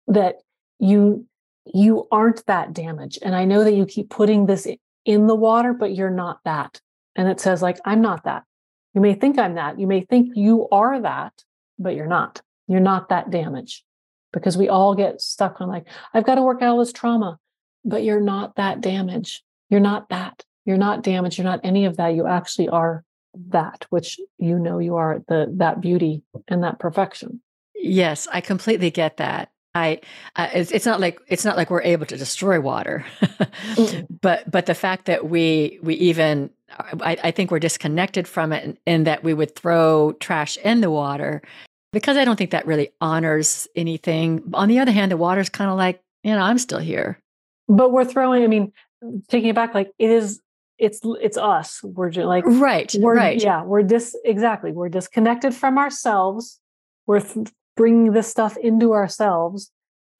that 0.07 0.37
you 0.78 1.26
you 1.64 2.07
aren't 2.11 2.45
that 2.47 2.72
damage 2.72 3.18
and 3.22 3.35
i 3.35 3.45
know 3.45 3.64
that 3.64 3.74
you 3.74 3.87
keep 3.87 4.11
putting 4.11 4.47
this 4.47 4.66
in 5.05 5.26
the 5.26 5.35
water 5.35 5.72
but 5.72 5.95
you're 5.95 6.11
not 6.11 6.39
that 6.45 6.80
and 7.16 7.28
it 7.28 7.41
says 7.41 7.62
like 7.62 7.78
i'm 7.85 8.01
not 8.01 8.24
that 8.24 8.43
you 8.95 9.01
may 9.01 9.14
think 9.14 9.39
i'm 9.39 9.55
that 9.55 9.78
you 9.78 9.87
may 9.87 10.01
think 10.03 10.30
you 10.35 10.68
are 10.70 11.01
that 11.01 11.32
but 11.79 11.95
you're 11.95 12.07
not 12.07 12.41
you're 12.68 12.81
not 12.81 13.09
that 13.09 13.31
damage 13.31 13.85
because 14.33 14.57
we 14.57 14.68
all 14.68 14.95
get 14.95 15.20
stuck 15.20 15.61
on 15.61 15.68
like 15.68 15.87
i've 16.12 16.25
got 16.27 16.37
to 16.37 16.43
work 16.43 16.62
out 16.62 16.79
this 16.79 16.93
trauma 16.93 17.39
but 17.85 18.03
you're 18.03 18.20
not 18.20 18.57
that 18.57 18.81
damage 18.81 19.43
you're 19.70 19.81
not 19.81 20.09
that 20.09 20.45
you're 20.64 20.79
not 20.79 21.03
damaged. 21.03 21.39
You're 21.39 21.45
not 21.45 21.61
any 21.62 21.85
of 21.85 21.97
that. 21.97 22.14
You 22.14 22.27
actually 22.27 22.68
are 22.68 23.05
that, 23.49 23.87
which 23.91 24.18
you 24.39 24.59
know 24.59 24.79
you 24.79 24.97
are 24.97 25.22
the 25.29 25.53
that 25.57 25.81
beauty 25.81 26.22
and 26.49 26.62
that 26.64 26.79
perfection. 26.79 27.41
Yes, 27.75 28.27
I 28.33 28.41
completely 28.41 28.91
get 28.91 29.18
that. 29.18 29.51
I 29.75 30.01
uh, 30.37 30.49
it's, 30.55 30.70
it's 30.70 30.87
not 30.87 31.01
like 31.01 31.20
it's 31.29 31.45
not 31.45 31.57
like 31.57 31.70
we're 31.70 31.83
able 31.83 32.07
to 32.07 32.16
destroy 32.16 32.61
water, 32.61 33.05
but 34.20 34.51
but 34.51 34.66
the 34.66 34.75
fact 34.75 35.07
that 35.07 35.29
we 35.29 35.79
we 35.83 35.95
even 35.95 36.51
I, 36.70 37.16
I 37.22 37.31
think 37.31 37.51
we're 37.51 37.59
disconnected 37.59 38.29
from 38.29 38.53
it 38.53 38.64
in, 38.64 38.79
in 38.87 39.05
that 39.05 39.25
we 39.25 39.35
would 39.35 39.57
throw 39.57 40.12
trash 40.20 40.57
in 40.59 40.81
the 40.81 40.91
water 40.91 41.43
because 41.93 42.16
I 42.16 42.25
don't 42.25 42.37
think 42.37 42.51
that 42.51 42.66
really 42.66 42.91
honors 43.01 43.66
anything. 43.75 44.43
On 44.55 44.68
the 44.68 44.79
other 44.79 44.93
hand, 44.93 45.11
the 45.11 45.16
water's 45.16 45.49
kind 45.49 45.70
of 45.70 45.77
like 45.77 46.01
you 46.22 46.33
know 46.33 46.41
I'm 46.41 46.59
still 46.59 46.79
here, 46.79 47.18
but 47.68 47.91
we're 47.91 48.05
throwing. 48.05 48.45
I 48.45 48.47
mean, 48.47 48.72
taking 49.29 49.51
it 49.51 49.55
back, 49.55 49.75
like 49.75 49.91
it 49.99 50.11
is 50.11 50.41
it's 50.79 51.01
it's 51.03 51.37
us. 51.37 51.83
We're 51.83 52.11
just 52.11 52.27
like 52.27 52.45
right 52.47 52.95
we're 52.99 53.16
right. 53.16 53.41
yeah 53.43 53.62
we're 53.62 53.83
dis 53.83 54.16
exactly. 54.25 54.72
We're 54.72 54.89
disconnected 54.89 55.55
from 55.55 55.79
ourselves. 55.79 56.61
We're 57.07 57.20
th- 57.20 57.49
bringing 57.77 58.12
this 58.12 58.29
stuff 58.29 58.57
into 58.57 58.93
ourselves 58.93 59.70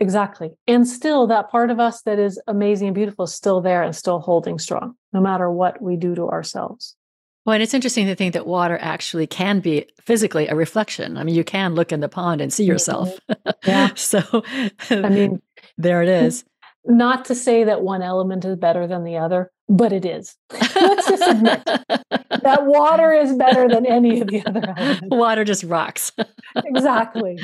exactly 0.01 0.51
and 0.67 0.89
still 0.89 1.27
that 1.27 1.51
part 1.51 1.71
of 1.71 1.79
us 1.79 2.03
that 2.03 2.19
is 2.19 2.41
amazing 2.47 2.89
and 2.89 2.95
beautiful 2.95 3.25
is 3.25 3.35
still 3.35 3.61
there 3.61 3.83
and 3.83 3.95
still 3.95 4.19
holding 4.19 4.59
strong 4.59 4.95
no 5.13 5.21
matter 5.21 5.51
what 5.51 5.81
we 5.81 5.97
do 5.97 6.15
to 6.15 6.29
ourselves 6.29 6.97
well, 7.45 7.55
and 7.55 7.63
it's 7.63 7.75
interesting 7.75 8.07
to 8.07 8.15
think 8.15 8.33
that 8.33 8.47
water 8.47 8.79
actually 8.81 9.27
can 9.27 9.61
be 9.61 9.87
physically 10.01 10.49
a 10.49 10.55
reflection. 10.55 11.19
I 11.19 11.25
mean, 11.25 11.35
you 11.35 11.45
can 11.45 11.75
look 11.75 11.93
in 11.93 12.01
the 12.01 12.09
pond 12.09 12.41
and 12.41 12.53
see 12.53 12.65
yourself. 12.65 13.19
Mm-hmm. 13.29 13.51
Yeah. 13.69 13.91
so, 13.97 14.43
I 14.89 15.09
mean, 15.11 15.43
there 15.79 16.03
it 16.03 16.09
is. 16.09 16.45
Not 16.87 17.27
to 17.27 17.35
say 17.35 17.65
that 17.65 17.83
one 17.83 18.03
element 18.03 18.45
is 18.45 18.57
better 18.57 18.87
than 18.87 19.05
the 19.05 19.19
other, 19.19 19.51
but 19.69 19.93
it 19.93 20.05
is. 20.05 20.37
Let's 20.53 21.09
just 21.09 21.23
admit 21.23 21.65
that 21.65 22.67
water 22.67 23.13
is 23.13 23.35
better 23.35 23.69
than 23.69 23.87
any 23.87 24.21
of 24.21 24.29
the 24.29 24.45
other 24.47 24.63
elements. 24.77 25.09
Water 25.11 25.45
just 25.45 25.65
rocks. 25.65 26.13
exactly. 26.57 27.39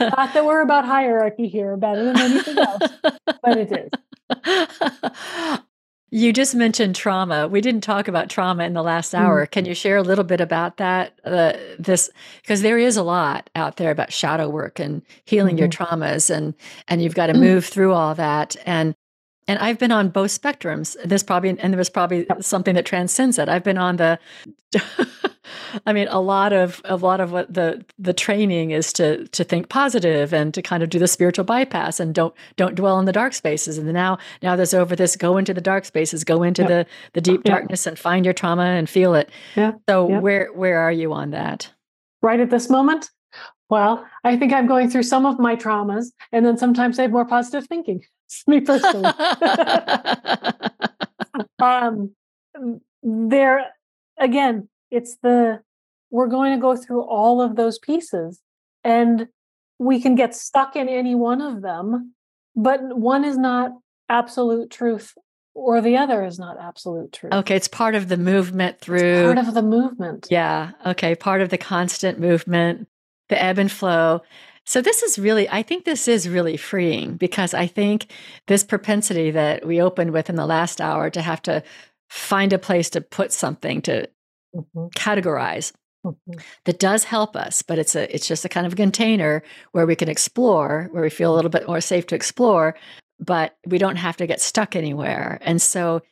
Not 0.00 0.34
that 0.34 0.44
we're 0.44 0.62
about 0.62 0.84
hierarchy 0.84 1.48
here, 1.48 1.76
better 1.76 2.04
than 2.04 2.18
anything 2.18 2.58
else, 2.58 2.92
but 3.42 3.58
it 3.58 3.72
is. 3.72 5.58
You 6.14 6.32
just 6.32 6.54
mentioned 6.54 6.94
trauma. 6.94 7.48
We 7.48 7.60
didn't 7.60 7.80
talk 7.80 8.06
about 8.06 8.30
trauma 8.30 8.62
in 8.62 8.72
the 8.72 8.84
last 8.84 9.16
hour. 9.16 9.46
Mm. 9.46 9.50
Can 9.50 9.64
you 9.64 9.74
share 9.74 9.96
a 9.96 10.02
little 10.02 10.22
bit 10.22 10.40
about 10.40 10.76
that? 10.76 11.18
Uh, 11.24 11.54
this 11.76 12.08
because 12.40 12.62
there 12.62 12.78
is 12.78 12.96
a 12.96 13.02
lot 13.02 13.50
out 13.56 13.78
there 13.78 13.90
about 13.90 14.12
shadow 14.12 14.48
work 14.48 14.78
and 14.78 15.02
healing 15.24 15.56
mm-hmm. 15.56 15.62
your 15.62 15.68
traumas, 15.68 16.30
and 16.30 16.54
and 16.86 17.02
you've 17.02 17.16
got 17.16 17.26
to 17.26 17.34
move 17.34 17.64
through 17.64 17.94
all 17.94 18.14
that. 18.14 18.54
And 18.64 18.94
and 19.46 19.58
I've 19.58 19.78
been 19.78 19.92
on 19.92 20.08
both 20.08 20.30
spectrums. 20.30 20.96
This 21.04 21.22
probably, 21.22 21.50
and 21.50 21.72
there 21.72 21.78
was 21.78 21.90
probably 21.90 22.26
something 22.40 22.74
that 22.74 22.86
transcends 22.86 23.38
it. 23.38 23.48
I've 23.48 23.64
been 23.64 23.78
on 23.78 23.96
the, 23.96 24.18
I 25.86 25.92
mean, 25.92 26.08
a 26.08 26.20
lot 26.20 26.52
of 26.52 26.80
a 26.84 26.96
lot 26.96 27.20
of 27.20 27.32
what 27.32 27.52
the 27.52 27.84
the 27.98 28.12
training 28.12 28.70
is 28.70 28.92
to 28.94 29.26
to 29.28 29.44
think 29.44 29.68
positive 29.68 30.32
and 30.32 30.54
to 30.54 30.62
kind 30.62 30.82
of 30.82 30.88
do 30.88 30.98
the 30.98 31.08
spiritual 31.08 31.44
bypass 31.44 32.00
and 32.00 32.14
don't 32.14 32.34
don't 32.56 32.74
dwell 32.74 32.98
in 32.98 33.04
the 33.04 33.12
dark 33.12 33.34
spaces. 33.34 33.78
And 33.78 33.92
now 33.92 34.18
now 34.42 34.56
there's 34.56 34.74
over 34.74 34.96
this 34.96 35.16
go 35.16 35.36
into 35.36 35.52
the 35.52 35.60
dark 35.60 35.84
spaces, 35.84 36.24
go 36.24 36.42
into 36.42 36.64
the 36.64 36.86
the 37.12 37.20
deep 37.20 37.44
darkness 37.44 37.86
and 37.86 37.98
find 37.98 38.24
your 38.24 38.34
trauma 38.34 38.64
and 38.64 38.88
feel 38.88 39.14
it. 39.14 39.30
Yeah. 39.56 39.72
So 39.88 40.06
where 40.20 40.52
where 40.52 40.78
are 40.78 40.92
you 40.92 41.12
on 41.12 41.30
that? 41.30 41.70
Right 42.22 42.40
at 42.40 42.50
this 42.50 42.70
moment, 42.70 43.10
well, 43.68 44.06
I 44.22 44.36
think 44.36 44.52
I'm 44.52 44.66
going 44.66 44.90
through 44.90 45.02
some 45.02 45.26
of 45.26 45.38
my 45.38 45.56
traumas, 45.56 46.06
and 46.32 46.44
then 46.44 46.56
sometimes 46.56 46.98
I 46.98 47.02
have 47.02 47.10
more 47.10 47.26
positive 47.26 47.66
thinking. 47.66 48.02
Me 48.46 48.60
personally. 48.60 49.12
um, 51.62 52.10
there 53.02 53.66
again, 54.18 54.68
it's 54.90 55.16
the 55.22 55.60
we're 56.10 56.28
going 56.28 56.52
to 56.52 56.60
go 56.60 56.76
through 56.76 57.02
all 57.02 57.40
of 57.40 57.56
those 57.56 57.78
pieces, 57.78 58.40
and 58.82 59.28
we 59.78 60.00
can 60.00 60.14
get 60.14 60.34
stuck 60.34 60.76
in 60.76 60.88
any 60.88 61.14
one 61.14 61.40
of 61.40 61.62
them, 61.62 62.14
but 62.54 62.80
one 62.96 63.24
is 63.24 63.36
not 63.36 63.72
absolute 64.08 64.70
truth 64.70 65.14
or 65.54 65.80
the 65.80 65.96
other 65.96 66.24
is 66.24 66.38
not 66.38 66.56
absolute 66.60 67.12
truth. 67.12 67.32
Okay, 67.32 67.56
it's 67.56 67.68
part 67.68 67.94
of 67.94 68.08
the 68.08 68.16
movement 68.16 68.80
through 68.80 68.98
it's 68.98 69.34
part 69.34 69.38
of 69.38 69.54
the 69.54 69.62
movement. 69.62 70.26
Yeah. 70.30 70.72
Okay, 70.84 71.14
part 71.14 71.40
of 71.40 71.48
the 71.48 71.58
constant 71.58 72.18
movement, 72.18 72.88
the 73.28 73.40
ebb 73.40 73.58
and 73.58 73.70
flow. 73.70 74.22
So 74.66 74.80
this 74.80 75.02
is 75.02 75.18
really, 75.18 75.48
I 75.48 75.62
think 75.62 75.84
this 75.84 76.08
is 76.08 76.28
really 76.28 76.56
freeing 76.56 77.16
because 77.16 77.52
I 77.52 77.66
think 77.66 78.06
this 78.46 78.64
propensity 78.64 79.30
that 79.30 79.66
we 79.66 79.80
opened 79.80 80.12
with 80.12 80.30
in 80.30 80.36
the 80.36 80.46
last 80.46 80.80
hour 80.80 81.10
to 81.10 81.20
have 81.20 81.42
to 81.42 81.62
find 82.08 82.52
a 82.52 82.58
place 82.58 82.88
to 82.90 83.00
put 83.00 83.32
something 83.32 83.82
to 83.82 84.08
mm-hmm. 84.54 84.86
categorize 84.96 85.72
mm-hmm. 86.04 86.38
that 86.64 86.78
does 86.78 87.04
help 87.04 87.36
us, 87.36 87.60
but 87.60 87.78
it's 87.78 87.94
a 87.94 88.12
it's 88.14 88.26
just 88.26 88.44
a 88.44 88.48
kind 88.48 88.66
of 88.66 88.72
a 88.72 88.76
container 88.76 89.42
where 89.72 89.86
we 89.86 89.96
can 89.96 90.08
explore, 90.08 90.88
where 90.92 91.02
we 91.02 91.10
feel 91.10 91.34
a 91.34 91.36
little 91.36 91.50
bit 91.50 91.66
more 91.66 91.80
safe 91.80 92.06
to 92.06 92.14
explore, 92.14 92.74
but 93.20 93.56
we 93.66 93.78
don't 93.78 93.96
have 93.96 94.16
to 94.16 94.26
get 94.26 94.40
stuck 94.40 94.74
anywhere. 94.76 95.38
And 95.42 95.60
so 95.60 96.02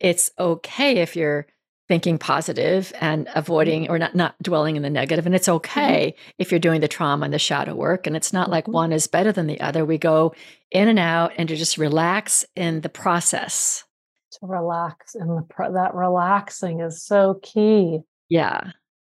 it's 0.00 0.30
okay 0.38 0.98
if 0.98 1.16
you're 1.16 1.46
thinking 1.92 2.16
positive 2.16 2.90
and 3.02 3.26
mm-hmm. 3.26 3.38
avoiding 3.38 3.90
or 3.90 3.98
not 3.98 4.14
not 4.14 4.34
dwelling 4.42 4.76
in 4.76 4.82
the 4.82 4.88
negative 4.88 5.26
and 5.26 5.34
it's 5.34 5.46
mm-hmm. 5.46 5.56
okay 5.56 6.14
mm-hmm. 6.16 6.30
if 6.38 6.50
you're 6.50 6.58
doing 6.58 6.80
the 6.80 6.88
trauma 6.88 7.26
and 7.26 7.34
the 7.34 7.38
shadow 7.38 7.74
work 7.74 8.06
and 8.06 8.16
it's 8.16 8.32
not 8.32 8.48
like 8.48 8.64
mm-hmm. 8.64 8.72
one 8.72 8.92
is 8.92 9.06
better 9.06 9.30
than 9.30 9.46
the 9.46 9.60
other 9.60 9.84
we 9.84 9.98
go 9.98 10.34
in 10.70 10.88
and 10.88 10.98
out 10.98 11.32
and 11.36 11.50
to 11.50 11.54
just 11.54 11.76
relax 11.76 12.46
in 12.56 12.80
the 12.80 12.88
process 12.88 13.84
to 14.30 14.38
relax 14.46 15.14
and 15.14 15.36
the 15.36 15.42
pro- 15.50 15.74
that 15.74 15.94
relaxing 15.94 16.80
is 16.80 17.04
so 17.04 17.38
key 17.42 17.98
yeah 18.30 18.70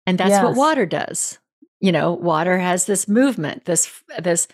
and 0.07 0.17
that's 0.17 0.31
yes. 0.31 0.45
what 0.45 0.55
water 0.55 0.87
does 0.87 1.41
you 1.81 1.91
know 1.91 2.13
water 2.13 2.61
has 2.61 2.85
this 2.85 3.09
movement 3.09 3.65
this 3.65 3.91
this 4.21 4.47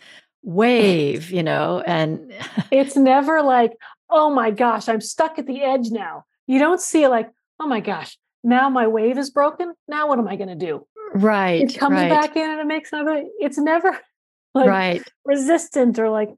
wave 0.43 1.31
you 1.31 1.43
know 1.43 1.83
and 1.87 2.33
it's 2.71 2.97
never 2.97 3.43
like 3.43 3.73
oh 4.09 4.31
my 4.31 4.51
gosh 4.51 4.89
i'm 4.89 5.03
stuck 5.03 5.39
at 5.39 5.47
the 5.47 5.61
edge 5.61 5.91
now 5.91 6.25
you 6.47 6.59
don't 6.59 6.81
see 6.81 7.07
like 7.07 7.29
oh 7.61 7.67
my 7.67 7.81
gosh, 7.81 8.19
now 8.43 8.69
my 8.69 8.87
wave 8.87 9.19
is 9.19 9.31
broken. 9.31 9.75
Now 9.89 10.09
what 10.09 10.19
am 10.19 10.29
I 10.29 10.37
going 10.37 10.49
to 10.49 10.67
do? 10.67 10.87
Right. 11.15 11.63
It 11.63 11.79
comes 11.79 11.95
right. 11.95 12.11
back 12.11 12.37
in 12.37 12.51
and 12.51 12.61
it 12.61 12.67
makes 12.67 12.93
another. 12.93 13.25
It's 13.39 13.59
never. 13.59 13.99
like 14.55 14.69
right. 14.69 15.03
resistant 15.25 15.99
or 15.99 16.11
like 16.11 16.31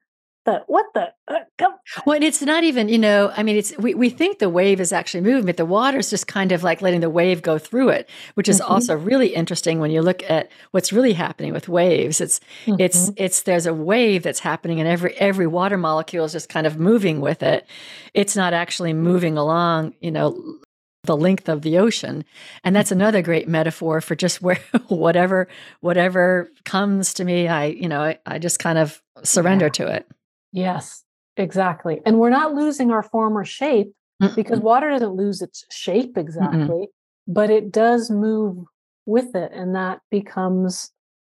the 0.46 0.62
what 0.68 0.86
the 0.94 1.08
uh, 1.28 1.40
come. 1.58 1.74
Well, 2.06 2.22
it's 2.22 2.40
not 2.40 2.64
even, 2.64 2.88
you 2.88 2.98
know, 2.98 3.32
I 3.36 3.42
mean, 3.42 3.56
it's 3.56 3.76
we, 3.78 3.94
we 3.94 4.08
think 4.08 4.38
the 4.38 4.48
wave 4.48 4.80
is 4.80 4.92
actually 4.92 5.22
moving, 5.22 5.44
but 5.44 5.56
the 5.56 5.66
water's 5.66 6.08
just 6.08 6.26
kind 6.26 6.52
of 6.52 6.62
like 6.62 6.80
letting 6.80 7.00
the 7.00 7.10
wave 7.10 7.42
go 7.42 7.58
through 7.58 7.90
it, 7.90 8.08
which 8.34 8.48
is 8.48 8.60
Mhm. 8.60 8.70
also 8.70 8.96
really 8.96 9.34
interesting 9.34 9.80
when 9.80 9.90
you 9.90 10.00
look 10.02 10.22
at 10.30 10.48
what's 10.70 10.92
really 10.92 11.12
happening 11.14 11.52
with 11.52 11.68
waves. 11.68 12.20
It's 12.20 12.40
it's 12.66 13.10
Mhm. 13.10 13.14
it's 13.16 13.42
there's 13.42 13.66
a 13.66 13.74
wave 13.74 14.22
that's 14.22 14.40
happening 14.40 14.78
and 14.80 14.88
every 14.88 15.14
every 15.16 15.46
water 15.46 15.76
molecule 15.76 16.24
is 16.24 16.32
just 16.32 16.48
kind 16.48 16.66
of 16.66 16.78
moving 16.78 17.20
with 17.20 17.42
it. 17.42 17.66
It's 18.14 18.36
not 18.36 18.54
actually 18.54 18.92
moving 18.94 19.36
along, 19.36 19.94
you 20.00 20.12
know, 20.12 20.58
the 21.06 21.16
length 21.16 21.48
of 21.48 21.62
the 21.62 21.78
ocean. 21.78 22.24
And 22.64 22.76
that's 22.76 22.92
another 22.92 23.22
great 23.22 23.48
metaphor 23.48 24.00
for 24.00 24.14
just 24.14 24.42
where 24.42 24.58
whatever 24.88 25.48
whatever 25.80 26.50
comes 26.64 27.14
to 27.14 27.24
me, 27.24 27.48
I, 27.48 27.66
you 27.66 27.88
know, 27.88 28.02
I, 28.02 28.18
I 28.26 28.38
just 28.38 28.58
kind 28.58 28.78
of 28.78 29.00
surrender 29.22 29.66
Yeah. 29.66 29.70
to 29.70 29.86
it. 29.94 30.06
yes, 30.52 31.02
exactly. 31.36 32.00
And 32.06 32.18
we're 32.18 32.30
not 32.30 32.54
losing 32.54 32.90
our 32.90 33.02
former 33.02 33.44
shape 33.44 33.92
because 34.34 34.60
water 34.60 34.90
doesn't 34.90 35.12
lose 35.14 35.42
its 35.42 35.64
shape 35.70 36.16
exactly, 36.16 36.88
but 37.28 37.50
it 37.50 37.70
does 37.70 38.10
move 38.10 38.64
with 39.04 39.34
it. 39.34 39.52
And 39.52 39.74
that 39.74 40.00
becomes 40.10 40.90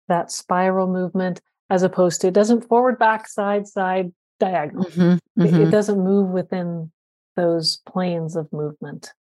that 0.09 0.31
spiral 0.31 0.87
movement 0.87 1.39
as 1.69 1.81
opposed 1.83 2.19
to 2.21 2.27
it 2.27 2.33
doesn't 2.33 2.67
forward, 2.67 2.99
back, 2.99 3.27
side, 3.27 3.67
side, 3.67 4.11
diagonal. 4.39 4.83
Mhm, 4.85 5.17
It- 5.37 5.41
mhm. 5.53 5.67
It, 5.67 5.71
doesn't 5.71 6.03
move 6.03 6.29
within 6.29 6.91
those 7.37 7.77
planes 7.87 8.35
of 8.35 8.51
movement. 8.51 9.13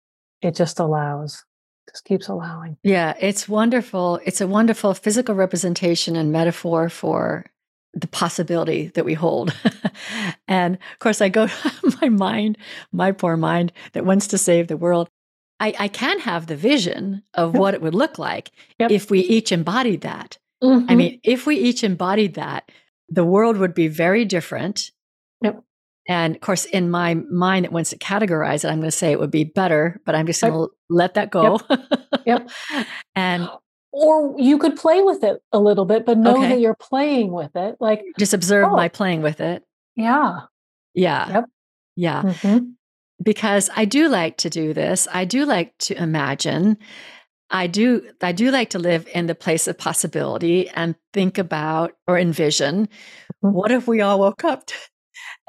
It 0.42 0.56
just 0.56 0.80
allows, 0.80 1.44
just 1.90 2.06
keeps 2.06 2.28
allowing. 2.28 2.78
Yeah, 2.84 3.14
it's 3.20 3.48
wonderful. 3.48 4.20
It's 4.26 4.42
a 4.42 4.48
wonderful 4.48 4.94
physical 4.94 5.36
representation 5.36 6.16
and 6.16 6.32
metaphor 6.32 6.90
for 6.90 7.46
the 7.94 8.08
possibility 8.08 8.88
that 8.96 9.06
we 9.06 9.14
hold. 9.14 9.54
and 10.48 10.76
of 10.76 11.00
course, 11.00 11.22
I 11.22 11.30
go, 11.30 11.48
my 12.02 12.10
mind, 12.10 12.58
my 12.92 13.12
poor 13.12 13.38
mind 13.38 13.72
that 13.94 14.06
wants 14.06 14.28
to 14.28 14.38
save 14.38 14.68
the 14.68 14.78
world. 14.78 15.10
I, 15.60 15.76
I 15.78 15.88
can 15.90 16.20
have 16.20 16.48
the 16.48 16.56
vision 16.56 17.22
of 17.36 17.54
what 17.54 17.74
it 17.76 17.82
would 17.82 17.94
look 17.94 18.18
like 18.18 18.52
Yep. 18.80 18.92
if 18.92 19.12
we 19.12 19.20
each 19.20 19.52
embodied 19.52 20.02
that. 20.02 20.38
I 20.64 20.66
Mhm. 20.66 20.96
mean, 20.96 21.20
if 21.24 21.46
we 21.46 21.58
each 21.58 21.84
embodied 21.84 22.34
that, 22.36 22.72
the 23.10 23.26
world 23.26 23.58
would 23.58 23.74
be 23.76 23.88
very 23.88 24.26
different. 24.26 24.92
Yep. 26.08 26.16
And 26.16 26.36
of 26.36 26.42
course, 26.42 26.66
in 26.66 26.90
my 26.90 27.14
mind 27.16 27.66
that 27.66 27.72
wants 27.72 27.92
to 27.92 27.98
categorize 27.98 28.64
it, 28.64 28.70
I'm 28.70 28.80
going 28.80 28.90
to 28.90 28.92
say 28.92 29.12
it 29.12 29.20
would 29.20 29.32
be 29.32 29.44
better, 29.44 30.02
but 30.06 30.16
I'm 30.16 30.26
just 30.28 30.42
going 30.42 30.54
to 30.54 30.70
let 30.90 31.14
that 31.16 31.30
go. 31.32 31.60
Yep. 32.26 32.50
and 33.16 33.50
or 33.94 34.36
you 34.40 34.58
could 34.58 34.78
play 34.78 35.02
with 35.02 35.24
it 35.24 35.42
a 35.52 35.60
little 35.60 35.86
bit, 35.86 36.06
but 36.06 36.18
know 36.18 36.38
Okay. 36.38 36.50
that 36.50 36.60
you're 36.62 36.76
playing 36.76 37.32
with 37.34 37.52
it. 37.56 37.76
Like, 37.82 38.02
just 38.18 38.34
observe 38.34 38.68
Oh. 38.72 38.76
my 38.76 38.88
playing 38.88 39.22
with 39.22 39.42
it. 39.42 39.64
yeah. 39.96 40.42
Yeah. 40.94 41.30
Yep. 41.32 41.46
Yeah. 41.96 42.22
Mhm. 42.24 42.74
Because 43.24 43.70
I 43.76 43.86
do 43.86 44.08
like 44.10 44.38
to 44.38 44.50
do 44.50 44.74
this. 44.74 45.08
I 45.14 45.26
do 45.26 45.46
like 45.46 45.78
to 45.80 46.02
imagine. 46.02 46.78
I 47.50 47.68
do 47.68 48.10
I 48.22 48.32
do 48.32 48.50
like 48.52 48.70
to 48.72 48.80
live 48.80 49.08
in 49.14 49.28
the 49.28 49.36
place 49.36 49.68
of 49.68 49.78
possibility 49.78 50.68
and 50.70 50.96
think 51.14 51.38
about 51.38 51.94
or 52.08 52.18
envision 52.18 52.88
Mhm. 53.44 53.52
what 53.54 53.72
if 53.72 53.88
we 53.88 54.02
all 54.02 54.20
woke 54.20 54.44
up 54.46 54.66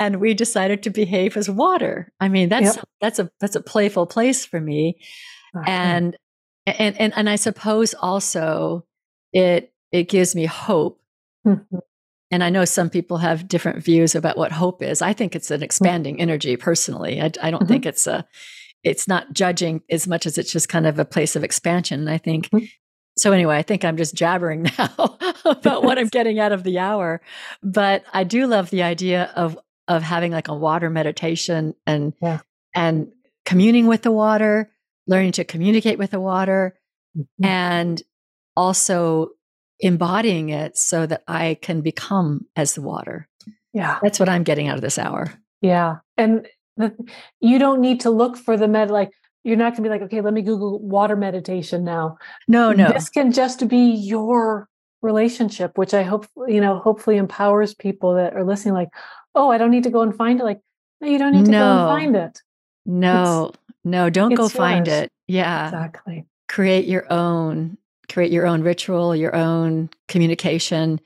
and 0.03 0.21
we 0.21 0.35
decided 0.35 0.83
to 0.83 0.91
behave 0.91 1.37
as 1.37 1.49
water? 1.49 2.13
I 2.21 2.29
mean, 2.29 2.49
that's 2.49 2.79
that's 3.01 3.19
a 3.19 3.31
that's 3.41 3.57
a 3.57 3.61
playful 3.63 4.07
place 4.07 4.45
for 4.45 4.61
me. 4.61 4.97
Exactly. 5.55 5.73
And 5.75 6.17
and 6.67 7.01
and 7.01 7.13
and 7.17 7.31
I 7.31 7.37
suppose 7.37 7.95
also 7.95 8.85
it 9.33 9.73
it 9.93 10.09
gives 10.09 10.35
me 10.35 10.47
hope 10.47 10.99
Mhm. 11.47 11.67
and 12.31 12.43
I 12.45 12.51
know 12.51 12.65
some 12.65 12.89
people 12.89 13.19
have 13.19 13.49
different 13.49 13.83
views 13.85 14.15
about 14.15 14.37
what 14.39 14.53
hope 14.53 14.83
is. 14.83 15.03
I 15.03 15.13
think 15.13 15.35
it's 15.35 15.51
an 15.51 15.63
expanding 15.63 16.21
energy 16.21 16.57
personally. 16.57 17.21
I, 17.21 17.31
I 17.43 17.51
don't 17.51 17.65
Mhm. 17.65 17.69
think 17.69 17.87
it's 17.87 18.07
a, 18.07 18.25
it's 18.85 19.07
not 19.09 19.33
judging 19.33 19.83
as 19.91 20.07
much 20.07 20.25
as 20.27 20.39
it's 20.39 20.53
just 20.53 20.69
kind 20.69 20.87
of 20.87 20.99
a 20.99 21.05
place 21.05 21.35
of 21.37 21.43
expansion. 21.45 22.01
And 22.01 22.11
I 22.11 22.19
think, 22.19 22.49
Mhm. 22.51 22.71
so 23.19 23.33
anyway, 23.33 23.57
I 23.57 23.63
think 23.63 23.85
I'm 23.85 23.97
just 23.97 24.15
jabbering 24.15 24.63
now 24.79 25.19
about 25.45 25.83
what 25.83 25.99
I'm 25.99 26.09
getting 26.19 26.39
out 26.39 26.53
of 26.53 26.63
the 26.63 26.79
hour. 26.79 27.21
But 27.63 28.05
I 28.13 28.23
do 28.25 28.47
love 28.47 28.71
the 28.71 28.83
idea 28.85 29.31
of, 29.37 29.59
of 29.89 30.03
having 30.03 30.33
like 30.33 30.49
a 30.49 30.55
water 30.55 30.91
meditation 30.91 31.75
and, 31.87 32.13
Yeah. 32.21 32.41
and 32.75 33.09
communing 33.45 33.87
with 33.87 34.03
the 34.03 34.13
water, 34.13 34.71
learning 35.07 35.33
to 35.33 35.45
communicate 35.45 35.99
with 35.99 36.11
the 36.13 36.21
water 36.21 36.79
Mhm. 37.17 37.27
and 37.45 38.03
also 38.57 39.29
embodying 39.81 40.51
it 40.51 40.77
so 40.77 41.07
that 41.07 41.23
I 41.27 41.59
can 41.61 41.81
become 41.81 42.47
as 42.57 42.75
the 42.75 42.83
water. 42.83 43.29
yeah. 43.75 43.99
That's 44.03 44.21
what 44.21 44.29
I'm 44.29 44.43
getting 44.45 44.69
out 44.69 44.77
of 44.77 44.83
this 44.83 44.99
hour. 44.99 45.33
Yeah. 45.63 45.97
And 46.19 46.47
the, 46.77 46.95
you 47.41 47.59
don't 47.59 47.81
need 47.81 48.01
to 48.01 48.11
look 48.11 48.37
for 48.37 48.57
the 48.57 48.69
med, 48.69 48.91
like, 48.91 49.11
you're 49.45 49.57
not 49.57 49.73
going 49.73 49.77
to 49.77 49.83
be 49.83 49.89
like, 49.89 50.03
okay, 50.03 50.21
let 50.21 50.35
me 50.35 50.43
Google 50.43 50.79
water 50.79 51.17
meditation 51.17 51.83
now. 51.83 52.19
No, 52.47 52.73
no. 52.73 52.93
This 52.93 53.09
can 53.09 53.33
just 53.33 53.67
be 53.69 53.91
your 53.93 54.69
relationship, 55.01 55.77
which 55.79 55.95
I 55.95 56.03
hope, 56.03 56.27
you 56.47 56.61
know, 56.61 56.79
hopefully 56.79 57.17
empowers 57.17 57.75
people 57.75 58.15
that 58.15 58.35
are 58.35 58.45
listening, 58.45 58.75
like, 58.75 58.89
oh, 59.35 59.51
I 59.51 59.59
don't 59.59 59.71
need 59.71 59.85
to 59.85 59.91
go 59.91 60.03
and 60.03 60.15
find 60.15 60.41
it. 60.41 60.45
Like, 60.45 60.61
no, 61.01 61.09
you 61.09 61.19
don't 61.19 61.33
need 61.33 61.47
to 61.47 61.51
go 61.53 61.59
and 61.59 61.89
find 61.89 62.17
it. 62.17 62.41
No, 62.87 63.53
no, 63.85 64.11
don't 64.11 64.35
go 64.35 64.47
it's 64.47 64.55
find 64.55 64.89
it. 64.89 65.11
Yeah. 65.27 65.67
Exactly. 65.67 66.27
Create 66.49 66.87
your 66.87 67.11
own, 67.13 67.79
create 68.11 68.33
your 68.33 68.47
own 68.47 68.63
ritual, 68.63 69.17
your 69.17 69.35
own 69.35 69.91
communication, 70.09 71.01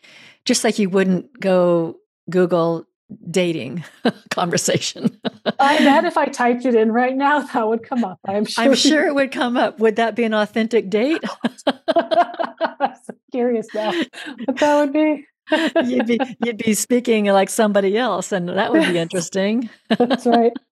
just 0.45 0.65
like 0.65 0.79
you 0.79 0.91
wouldn't 0.91 1.39
go 1.39 1.97
Google 2.31 2.87
dating 3.31 3.85
conversation. 4.31 5.21
I 5.59 5.79
bet 5.79 6.05
if 6.05 6.17
I 6.17 6.27
typed 6.27 6.65
it 6.65 6.75
in 6.75 6.91
right 6.93 7.17
now, 7.17 7.41
that 7.41 7.69
would 7.69 7.83
come 7.83 8.05
up. 8.05 8.19
I'm 8.25 8.45
sure. 8.45 8.65
I'm 8.65 8.75
sure 8.75 9.07
it 9.07 9.15
would 9.15 9.33
come 9.33 9.57
up. 9.57 9.79
Would 9.79 9.97
that 9.97 10.17
be 10.17 10.25
an 10.25 10.35
authentic 10.35 10.91
date? 10.91 11.23
I'm 11.67 12.95
so 13.05 13.15
curious 13.31 13.69
now 13.75 13.93
what 14.45 14.57
that 14.59 14.81
would 14.81 14.93
be. 14.93 15.27
You'd 15.85 16.07
be 16.07 16.21
you'd 16.41 16.59
be 16.59 16.75
speaking 16.75 17.27
like 17.27 17.49
somebody 17.51 17.97
else, 17.97 18.33
and 18.33 18.49
that 18.49 18.73
would 18.73 18.87
be 18.87 18.99
interesting. 19.07 19.71
That's 19.89 20.27
right. 20.27 20.53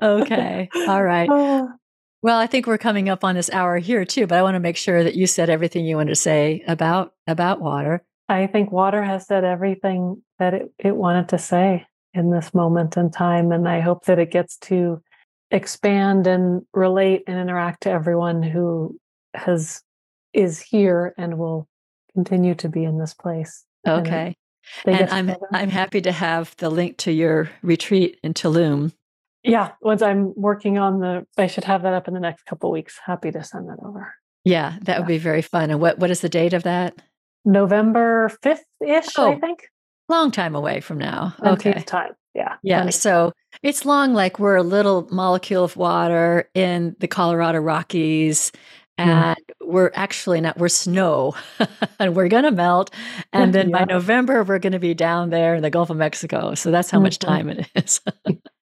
Okay. 0.00 0.68
All 0.86 1.02
right. 1.02 1.28
Oh, 1.30 1.72
Well, 2.22 2.38
I 2.38 2.46
think 2.46 2.66
we're 2.66 2.78
coming 2.78 3.08
up 3.08 3.24
on 3.24 3.34
this 3.34 3.50
hour 3.50 3.78
here 3.78 4.04
too, 4.04 4.26
but 4.26 4.38
I 4.38 4.42
want 4.42 4.54
to 4.54 4.60
make 4.60 4.76
sure 4.76 5.02
that 5.02 5.16
you 5.16 5.26
said 5.26 5.50
everything 5.50 5.84
you 5.84 5.96
wanted 5.96 6.10
to 6.10 6.16
say 6.16 6.62
about 6.68 7.14
about 7.26 7.60
water. 7.60 8.04
I 8.28 8.46
think 8.46 8.70
water 8.70 9.02
has 9.02 9.26
said 9.26 9.44
everything 9.44 10.22
that 10.38 10.54
it, 10.54 10.72
it 10.78 10.94
wanted 10.94 11.30
to 11.30 11.38
say 11.38 11.86
in 12.14 12.30
this 12.30 12.54
moment 12.54 12.96
in 12.96 13.10
time. 13.10 13.50
And 13.52 13.68
I 13.68 13.80
hope 13.80 14.04
that 14.04 14.18
it 14.18 14.30
gets 14.30 14.56
to 14.58 15.02
expand 15.50 16.26
and 16.26 16.62
relate 16.72 17.24
and 17.26 17.38
interact 17.38 17.82
to 17.84 17.90
everyone 17.90 18.42
who 18.42 18.98
has 19.34 19.82
is 20.34 20.60
here 20.60 21.14
and 21.16 21.38
will 21.38 21.66
continue 22.18 22.54
to 22.56 22.68
be 22.68 22.82
in 22.82 22.98
this 22.98 23.14
place. 23.14 23.64
Okay. 23.86 24.34
they 24.84 24.92
And 24.92 25.10
I'm. 25.10 25.36
I'm 25.52 25.70
happy 25.70 26.00
to 26.00 26.10
have 26.10 26.54
the 26.56 26.68
link 26.68 26.96
to 26.98 27.12
your 27.12 27.48
retreat 27.62 28.18
in 28.24 28.34
Tulum. 28.34 28.92
yeah, 29.44 29.70
once 29.80 30.02
I'm 30.02 30.34
working 30.34 30.78
on 30.78 30.98
the 30.98 31.24
I 31.36 31.46
should 31.46 31.64
have 31.64 31.82
that 31.82 31.94
up 31.94 32.08
in 32.08 32.14
the 32.14 32.20
next 32.20 32.44
couple 32.44 32.72
weeks. 32.72 32.98
Happy 33.04 33.30
to 33.30 33.44
send 33.44 33.68
that 33.68 33.78
over. 33.86 34.12
Yeah, 34.44 34.78
that 34.82 34.98
would 34.98 35.06
be 35.06 35.18
very 35.18 35.42
fun. 35.42 35.70
And 35.70 35.80
what 35.80 35.98
what 36.00 36.10
is 36.10 36.20
the 36.20 36.28
date 36.28 36.54
of 36.54 36.64
that? 36.64 37.00
November 37.44 38.30
5th 38.44 38.64
ish, 38.84 39.16
I 39.16 39.22
Oh, 39.22 39.38
think. 39.38 39.68
Long 40.08 40.32
time 40.32 40.54
away 40.56 40.80
from 40.80 40.98
now. 40.98 41.34
Okay. 41.44 41.72
time. 41.86 42.12
Yeah. 42.34 42.56
Yeah, 42.62 42.78
plenty. 42.78 42.92
so 42.92 43.32
it's 43.62 43.84
long 43.86 44.12
like 44.12 44.38
we're 44.38 44.56
a 44.56 44.62
little 44.62 45.06
molecule 45.10 45.64
of 45.64 45.76
water 45.76 46.50
in 46.54 46.96
the 46.98 47.08
Colorado 47.08 47.60
Rockies 47.60 48.50
mm-hmm. 48.98 49.08
Yeah. 49.08 49.34
We're 49.68 49.90
actually 49.94 50.40
not 50.40 50.56
we're 50.58 50.68
snow 50.68 51.34
and 52.00 52.16
we're 52.16 52.28
going 52.28 52.44
to 52.44 52.50
melt 52.50 52.90
and 53.32 53.52
then 53.52 53.70
by 53.70 53.84
November 53.84 54.42
we're 54.42 54.58
going 54.58 54.72
to 54.72 54.78
be 54.78 54.94
down 54.94 55.30
there 55.30 55.54
in 55.54 55.62
the 55.62 55.70
Gulf 55.70 55.90
of 55.90 55.96
Mexico. 55.96 56.54
So 56.54 56.70
that's 56.70 56.90
how 56.90 56.98
much 57.00 57.18
Mhm. 57.18 57.26
time 57.26 57.48
it 57.50 57.68
is. 57.74 58.00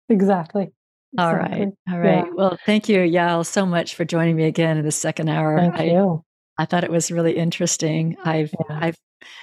Exactly. 0.09 0.69
All 1.17 1.29
Exactly. 1.35 1.59
right. 1.59 1.73
All 1.91 1.99
right. 1.99 2.25
Yeah. 2.25 2.31
Well, 2.33 2.57
thank 2.65 2.89
you 2.89 2.99
Yael 2.99 3.45
so 3.45 3.65
much 3.65 3.95
for 3.95 4.05
joining 4.05 4.35
me 4.35 4.45
again 4.45 4.77
in 4.77 4.85
the 4.85 4.91
second 4.91 5.29
hour. 5.29 5.57
Thank 5.57 5.75
I, 5.79 5.83
you. 5.83 6.23
I 6.57 6.65
thought 6.65 6.83
it 6.83 6.91
was 6.91 7.11
really 7.11 7.33
interesting. 7.37 8.17
I've 8.23 8.51
Yeah. 8.69 8.79
I've 8.81 8.97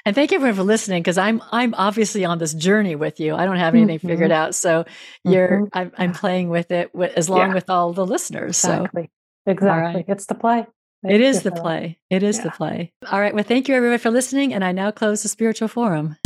and 0.05 0.14
thank 0.14 0.32
everyone 0.32 0.57
for 0.57 0.62
listening 0.62 1.03
because 1.03 1.18
I'm 1.18 1.42
I'm 1.53 1.74
obviously 1.74 2.24
on 2.24 2.38
this 2.38 2.55
journey 2.55 2.97
with 2.97 3.20
you. 3.20 3.34
I 3.34 3.44
don't 3.44 3.57
have 3.59 3.74
anything 3.74 3.99
figured 3.99 4.32
out, 4.32 4.55
so 4.55 4.84
you're 5.24 5.62
Mhm. 5.62 5.68
I'm, 5.72 5.92
I'm 5.99 6.12
playing 6.12 6.49
with 6.49 6.70
it 6.70 6.92
wi- 6.92 7.12
as 7.16 7.28
long 7.28 7.49
Yeah. 7.49 7.55
with 7.55 7.68
all 7.70 7.92
the 7.92 8.07
listeners. 8.07 8.57
So 8.57 8.72
Exactly. 8.72 9.11
Exactly. 9.47 9.94
right. 10.01 10.05
It's 10.09 10.26
the 10.26 10.34
play. 10.34 10.66
It 11.05 11.20
Thank 11.20 11.42
the 11.42 11.53
play. 11.53 11.99
It 12.11 12.22
is 12.22 12.40
the 12.40 12.51
play. 12.51 12.92
All 13.11 13.20
right. 13.20 13.34
Well, 13.34 13.44
thank 13.44 13.68
you 13.68 13.74
everybody 13.74 13.99
for 13.99 14.11
listening, 14.11 14.55
and 14.55 14.64
I 14.64 14.72
now 14.72 14.90
close 14.90 15.22
the 15.22 15.28
spiritual 15.28 15.68
forum. 15.68 16.16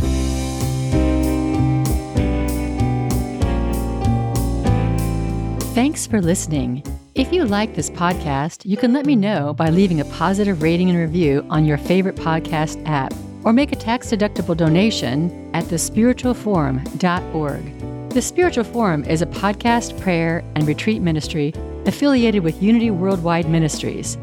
Thanks 5.74 6.06
for 6.06 6.20
listening. 6.20 6.82
If 7.14 7.32
you 7.32 7.44
like 7.44 7.74
this 7.74 7.90
podcast, 7.90 8.64
you 8.66 8.76
can 8.76 8.92
let 8.92 9.06
me 9.06 9.16
know 9.16 9.54
by 9.54 9.70
leaving 9.70 10.00
a 10.00 10.04
positive 10.06 10.62
rating 10.62 10.90
and 10.90 10.98
review 10.98 11.46
on 11.50 11.64
your 11.64 11.78
favorite 11.78 12.16
podcast 12.16 12.82
app. 12.86 13.12
or 13.42 13.54
make 13.54 13.72
a 13.72 13.76
tax 13.76 14.08
deductible 14.08 14.54
donation 14.54 15.50
at 15.54 15.64
thespiritualforum.org. 15.64 18.10
The 18.10 18.20
Spiritual 18.20 18.64
Forum 18.64 19.02
is 19.04 19.22
a 19.22 19.26
podcast, 19.26 19.98
prayer, 19.98 20.44
and 20.54 20.66
retreat 20.66 21.00
ministry 21.00 21.54
affiliated 21.86 22.42
with 22.42 22.62
Unity 22.62 22.90
Worldwide 22.90 23.48
Ministries. 23.48 24.18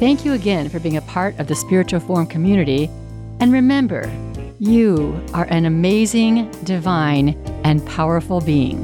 Thank 0.00 0.24
you 0.24 0.32
again 0.32 0.70
for 0.70 0.80
being 0.80 0.96
a 0.96 1.02
part 1.02 1.38
of 1.38 1.46
the 1.46 1.54
Spiritual 1.54 2.00
Forum 2.00 2.26
community. 2.26 2.88
And 3.38 3.52
remember, 3.52 4.10
you 4.58 5.22
are 5.34 5.44
an 5.50 5.66
amazing, 5.66 6.50
divine, 6.64 7.36
and 7.64 7.84
powerful 7.84 8.40
being. 8.40 8.80